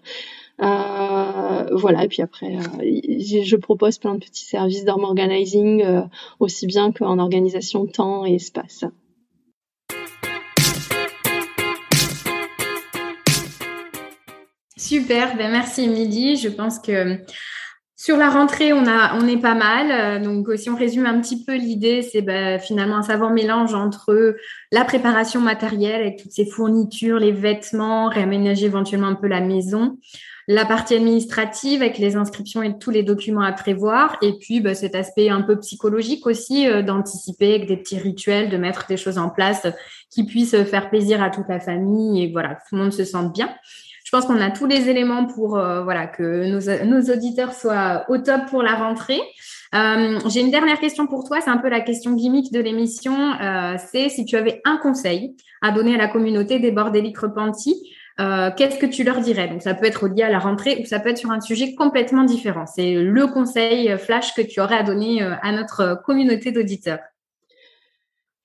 Euh, 0.61 1.75
voilà, 1.75 2.03
et 2.03 2.07
puis 2.07 2.21
après, 2.21 2.55
euh, 2.55 3.41
je 3.43 3.55
propose 3.55 3.97
plein 3.97 4.13
de 4.13 4.19
petits 4.19 4.45
services 4.45 4.85
d'home 4.85 5.03
organizing, 5.03 5.81
euh, 5.81 6.01
aussi 6.39 6.67
bien 6.67 6.91
qu'en 6.91 7.17
organisation 7.17 7.87
temps 7.87 8.25
et 8.25 8.35
espace. 8.35 8.85
Super, 14.91 15.37
ben 15.37 15.49
merci 15.49 15.83
Émilie. 15.83 16.35
Je 16.35 16.49
pense 16.49 16.77
que 16.77 17.15
sur 17.95 18.17
la 18.17 18.29
rentrée, 18.29 18.73
on, 18.73 18.85
a, 18.85 19.15
on 19.15 19.25
est 19.25 19.39
pas 19.39 19.53
mal. 19.53 20.21
Donc, 20.21 20.49
si 20.57 20.69
on 20.69 20.75
résume 20.75 21.05
un 21.05 21.21
petit 21.21 21.45
peu 21.45 21.55
l'idée, 21.55 22.01
c'est 22.01 22.21
ben, 22.21 22.59
finalement 22.59 22.97
un 22.97 23.01
savant 23.01 23.29
mélange 23.29 23.73
entre 23.73 24.35
la 24.69 24.83
préparation 24.83 25.39
matérielle 25.39 26.01
avec 26.01 26.21
toutes 26.21 26.33
ces 26.33 26.45
fournitures, 26.45 27.19
les 27.19 27.31
vêtements, 27.31 28.09
réaménager 28.09 28.65
éventuellement 28.65 29.07
un 29.07 29.15
peu 29.15 29.27
la 29.27 29.39
maison, 29.39 29.97
la 30.49 30.65
partie 30.65 30.95
administrative 30.95 31.81
avec 31.81 31.97
les 31.97 32.17
inscriptions 32.17 32.61
et 32.61 32.77
tous 32.77 32.91
les 32.91 33.03
documents 33.03 33.43
à 33.43 33.53
prévoir, 33.53 34.17
et 34.21 34.33
puis 34.41 34.59
ben, 34.59 34.75
cet 34.75 34.93
aspect 34.93 35.29
un 35.29 35.41
peu 35.41 35.57
psychologique 35.59 36.27
aussi 36.27 36.67
euh, 36.67 36.81
d'anticiper 36.81 37.55
avec 37.55 37.67
des 37.69 37.77
petits 37.77 37.97
rituels, 37.97 38.49
de 38.49 38.57
mettre 38.57 38.87
des 38.87 38.97
choses 38.97 39.17
en 39.17 39.29
place 39.29 39.67
qui 40.09 40.25
puissent 40.25 40.61
faire 40.65 40.89
plaisir 40.89 41.23
à 41.23 41.29
toute 41.29 41.47
la 41.47 41.61
famille 41.61 42.25
et 42.25 42.29
voilà, 42.29 42.55
tout 42.55 42.75
le 42.75 42.81
monde 42.81 42.91
se 42.91 43.05
sente 43.05 43.31
bien 43.31 43.55
pense 44.11 44.25
qu'on 44.25 44.41
a 44.41 44.51
tous 44.51 44.65
les 44.65 44.89
éléments 44.89 45.25
pour 45.25 45.57
euh, 45.57 45.83
voilà 45.83 46.07
que 46.07 46.45
nos, 46.83 47.01
auditeurs 47.01 47.53
soient 47.53 48.05
au 48.09 48.17
top 48.17 48.41
pour 48.49 48.61
la 48.61 48.75
rentrée. 48.75 49.21
Euh, 49.73 50.19
j'ai 50.27 50.41
une 50.41 50.51
dernière 50.51 50.79
question 50.79 51.07
pour 51.07 51.23
toi, 51.23 51.39
c'est 51.41 51.49
un 51.49 51.57
peu 51.57 51.69
la 51.69 51.79
question 51.79 52.13
gimmick 52.13 52.51
de 52.51 52.59
l'émission. 52.59 53.15
Euh, 53.41 53.77
c'est 53.91 54.09
si 54.09 54.25
tu 54.25 54.35
avais 54.35 54.61
un 54.65 54.77
conseil 54.77 55.35
à 55.61 55.71
donner 55.71 55.95
à 55.95 55.97
la 55.97 56.07
communauté 56.07 56.59
des 56.59 56.71
bordéliques 56.71 57.19
repentis, 57.19 57.75
qu'est-ce 58.17 58.77
que 58.77 58.85
tu 58.85 59.03
leur 59.03 59.19
dirais? 59.19 59.47
Donc 59.47 59.63
ça 59.63 59.73
peut 59.73 59.85
être 59.85 60.07
lié 60.07 60.21
à 60.23 60.29
la 60.29 60.37
rentrée 60.37 60.79
ou 60.79 60.85
ça 60.85 60.99
peut 60.99 61.09
être 61.09 61.17
sur 61.17 61.31
un 61.31 61.41
sujet 61.41 61.73
complètement 61.73 62.23
différent. 62.23 62.65
C'est 62.67 62.93
le 62.93 63.25
conseil 63.25 63.97
flash 63.97 64.35
que 64.35 64.43
tu 64.43 64.61
aurais 64.61 64.77
à 64.77 64.83
donner 64.83 65.23
à 65.23 65.51
notre 65.51 65.99
communauté 66.05 66.51
d'auditeurs. 66.51 66.99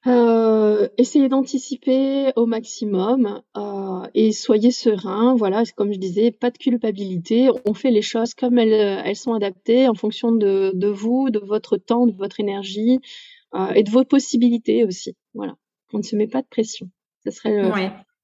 Euh, 0.06 0.88
essayez 0.98 1.28
d'anticiper 1.28 2.32
au 2.36 2.46
maximum 2.46 3.42
euh, 3.56 4.06
et 4.14 4.32
soyez 4.32 4.70
serein. 4.70 5.34
Voilà, 5.34 5.64
comme 5.76 5.92
je 5.92 5.98
disais, 5.98 6.30
pas 6.30 6.50
de 6.50 6.58
culpabilité. 6.58 7.48
On 7.64 7.74
fait 7.74 7.90
les 7.90 8.02
choses 8.02 8.34
comme 8.34 8.58
elles, 8.58 8.72
elles 8.72 9.16
sont 9.16 9.34
adaptées 9.34 9.88
en 9.88 9.94
fonction 9.94 10.32
de, 10.32 10.70
de 10.74 10.88
vous, 10.88 11.30
de 11.30 11.40
votre 11.40 11.76
temps, 11.76 12.06
de 12.06 12.16
votre 12.16 12.38
énergie 12.40 13.00
euh, 13.54 13.72
et 13.72 13.82
de 13.82 13.90
vos 13.90 14.04
possibilités 14.04 14.84
aussi. 14.84 15.16
Voilà, 15.34 15.56
on 15.92 15.98
ne 15.98 16.02
se 16.02 16.14
met 16.14 16.28
pas 16.28 16.42
de 16.42 16.48
pression. 16.48 16.88
Ce 17.24 17.32
serait 17.32 17.62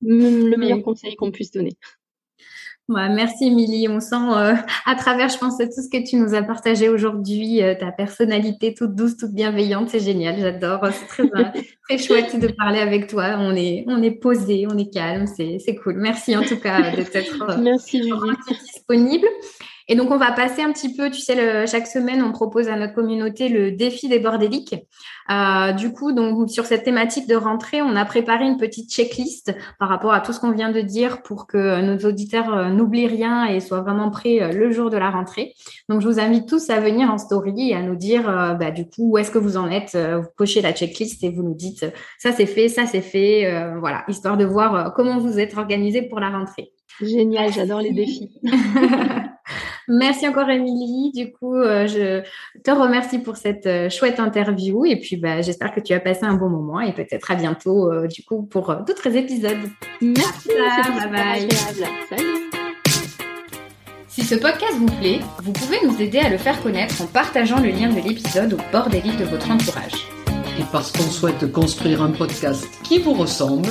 le, 0.00 0.50
le 0.50 0.56
meilleur 0.56 0.82
conseil 0.82 1.16
qu'on 1.16 1.32
puisse 1.32 1.50
donner 1.50 1.72
merci 2.92 3.46
Émilie. 3.46 3.88
On 3.88 4.00
sent 4.00 4.14
euh, 4.14 4.54
à 4.86 4.94
travers, 4.94 5.28
je 5.28 5.38
pense, 5.38 5.58
tout 5.58 5.82
ce 5.82 5.88
que 5.88 6.08
tu 6.08 6.16
nous 6.16 6.34
as 6.34 6.42
partagé 6.42 6.88
aujourd'hui, 6.88 7.62
euh, 7.62 7.74
ta 7.74 7.92
personnalité 7.92 8.74
toute 8.74 8.94
douce, 8.94 9.16
toute 9.16 9.32
bienveillante. 9.32 9.88
C'est 9.90 10.00
génial, 10.00 10.38
j'adore. 10.38 10.86
C'est 10.92 11.06
très, 11.06 11.40
euh, 11.40 11.44
très 11.88 11.98
chouette 11.98 12.38
de 12.38 12.48
parler 12.48 12.80
avec 12.80 13.08
toi. 13.08 13.36
On 13.38 13.54
est, 13.54 13.84
on 13.88 14.02
est 14.02 14.10
posé, 14.10 14.66
on 14.70 14.76
est 14.78 14.92
calme. 14.92 15.26
C'est 15.26 15.76
cool. 15.82 15.94
Merci 15.94 16.36
en 16.36 16.42
tout 16.42 16.58
cas 16.58 16.94
de 16.94 17.02
t'être 17.02 17.58
disponible. 18.64 19.26
Et 19.92 19.94
donc, 19.94 20.10
on 20.10 20.16
va 20.16 20.32
passer 20.32 20.62
un 20.62 20.72
petit 20.72 20.94
peu, 20.94 21.10
tu 21.10 21.20
sais, 21.20 21.66
chaque 21.66 21.86
semaine, 21.86 22.22
on 22.22 22.32
propose 22.32 22.68
à 22.68 22.76
notre 22.76 22.94
communauté 22.94 23.50
le 23.50 23.72
défi 23.72 24.08
des 24.08 24.20
bordéliques. 24.20 24.74
Euh, 25.30 25.72
du 25.72 25.92
coup, 25.92 26.12
donc 26.12 26.48
sur 26.48 26.64
cette 26.64 26.82
thématique 26.82 27.28
de 27.28 27.36
rentrée, 27.36 27.82
on 27.82 27.94
a 27.94 28.06
préparé 28.06 28.46
une 28.46 28.56
petite 28.56 28.90
checklist 28.90 29.54
par 29.78 29.90
rapport 29.90 30.14
à 30.14 30.20
tout 30.20 30.32
ce 30.32 30.40
qu'on 30.40 30.52
vient 30.52 30.72
de 30.72 30.80
dire 30.80 31.20
pour 31.20 31.46
que 31.46 31.82
nos 31.82 32.08
auditeurs 32.08 32.54
euh, 32.54 32.68
n'oublient 32.70 33.06
rien 33.06 33.44
et 33.44 33.60
soient 33.60 33.82
vraiment 33.82 34.08
prêts 34.08 34.40
euh, 34.40 34.52
le 34.52 34.70
jour 34.72 34.88
de 34.88 34.96
la 34.96 35.10
rentrée. 35.10 35.52
Donc, 35.90 36.00
je 36.00 36.08
vous 36.08 36.18
invite 36.18 36.48
tous 36.48 36.70
à 36.70 36.80
venir 36.80 37.10
en 37.10 37.18
story 37.18 37.72
et 37.72 37.74
à 37.74 37.82
nous 37.82 37.96
dire, 37.96 38.22
bah, 38.58 38.70
du 38.70 38.86
coup, 38.86 39.10
où 39.10 39.18
est-ce 39.18 39.30
que 39.30 39.38
vous 39.38 39.58
en 39.58 39.68
êtes. 39.68 39.94
Vous 39.94 40.28
cochez 40.38 40.62
la 40.62 40.72
checklist 40.72 41.22
et 41.22 41.28
vous 41.28 41.42
nous 41.42 41.54
dites, 41.54 41.84
ça 42.18 42.32
c'est 42.32 42.46
fait, 42.46 42.68
ça 42.68 42.86
c'est 42.86 43.02
fait. 43.02 43.76
voilà, 43.78 44.04
histoire 44.08 44.38
de 44.38 44.46
voir 44.46 44.94
comment 44.94 45.18
vous 45.18 45.38
êtes 45.38 45.54
organisé 45.58 46.00
pour 46.00 46.18
la 46.18 46.30
rentrée. 46.30 46.72
Génial, 47.02 47.52
j'adore 47.52 47.80
les 47.80 47.92
défis. 47.92 48.30
Merci 49.88 50.28
encore, 50.28 50.48
Émilie. 50.48 51.12
Du 51.12 51.32
coup, 51.32 51.54
euh, 51.54 51.86
je 51.86 52.22
te 52.62 52.70
remercie 52.70 53.18
pour 53.18 53.36
cette 53.36 53.66
euh, 53.66 53.90
chouette 53.90 54.20
interview 54.20 54.84
et 54.84 54.96
puis 54.96 55.16
bah, 55.16 55.42
j'espère 55.42 55.74
que 55.74 55.80
tu 55.80 55.92
as 55.92 56.00
passé 56.00 56.24
un 56.24 56.34
bon 56.34 56.48
moment 56.48 56.80
et 56.80 56.92
peut-être 56.92 57.30
à 57.30 57.34
bientôt 57.34 57.90
euh, 57.90 58.06
du 58.06 58.22
coup 58.22 58.42
pour 58.42 58.74
d'autres 58.86 59.16
épisodes. 59.16 59.58
Merci. 60.00 60.48
bye 60.48 61.10
bye. 61.10 61.48
Salut. 62.08 62.42
Si 64.08 64.22
ce 64.22 64.34
podcast 64.34 64.74
vous 64.78 64.94
plaît, 65.00 65.20
vous 65.42 65.52
pouvez 65.52 65.78
nous 65.84 66.00
aider 66.00 66.18
à 66.18 66.28
le 66.28 66.36
faire 66.36 66.62
connaître 66.62 67.00
en 67.00 67.06
partageant 67.06 67.60
le 67.60 67.70
lien 67.70 67.88
de 67.88 68.00
l'épisode 68.00 68.52
au 68.54 68.58
bord 68.70 68.90
des 68.90 69.00
livres 69.00 69.18
de 69.18 69.24
votre 69.24 69.50
entourage. 69.50 70.06
Et 70.58 70.64
parce 70.70 70.92
qu'on 70.92 71.10
souhaite 71.10 71.50
construire 71.50 72.02
un 72.02 72.10
podcast 72.10 72.68
qui 72.84 72.98
vous 72.98 73.14
ressemble, 73.14 73.70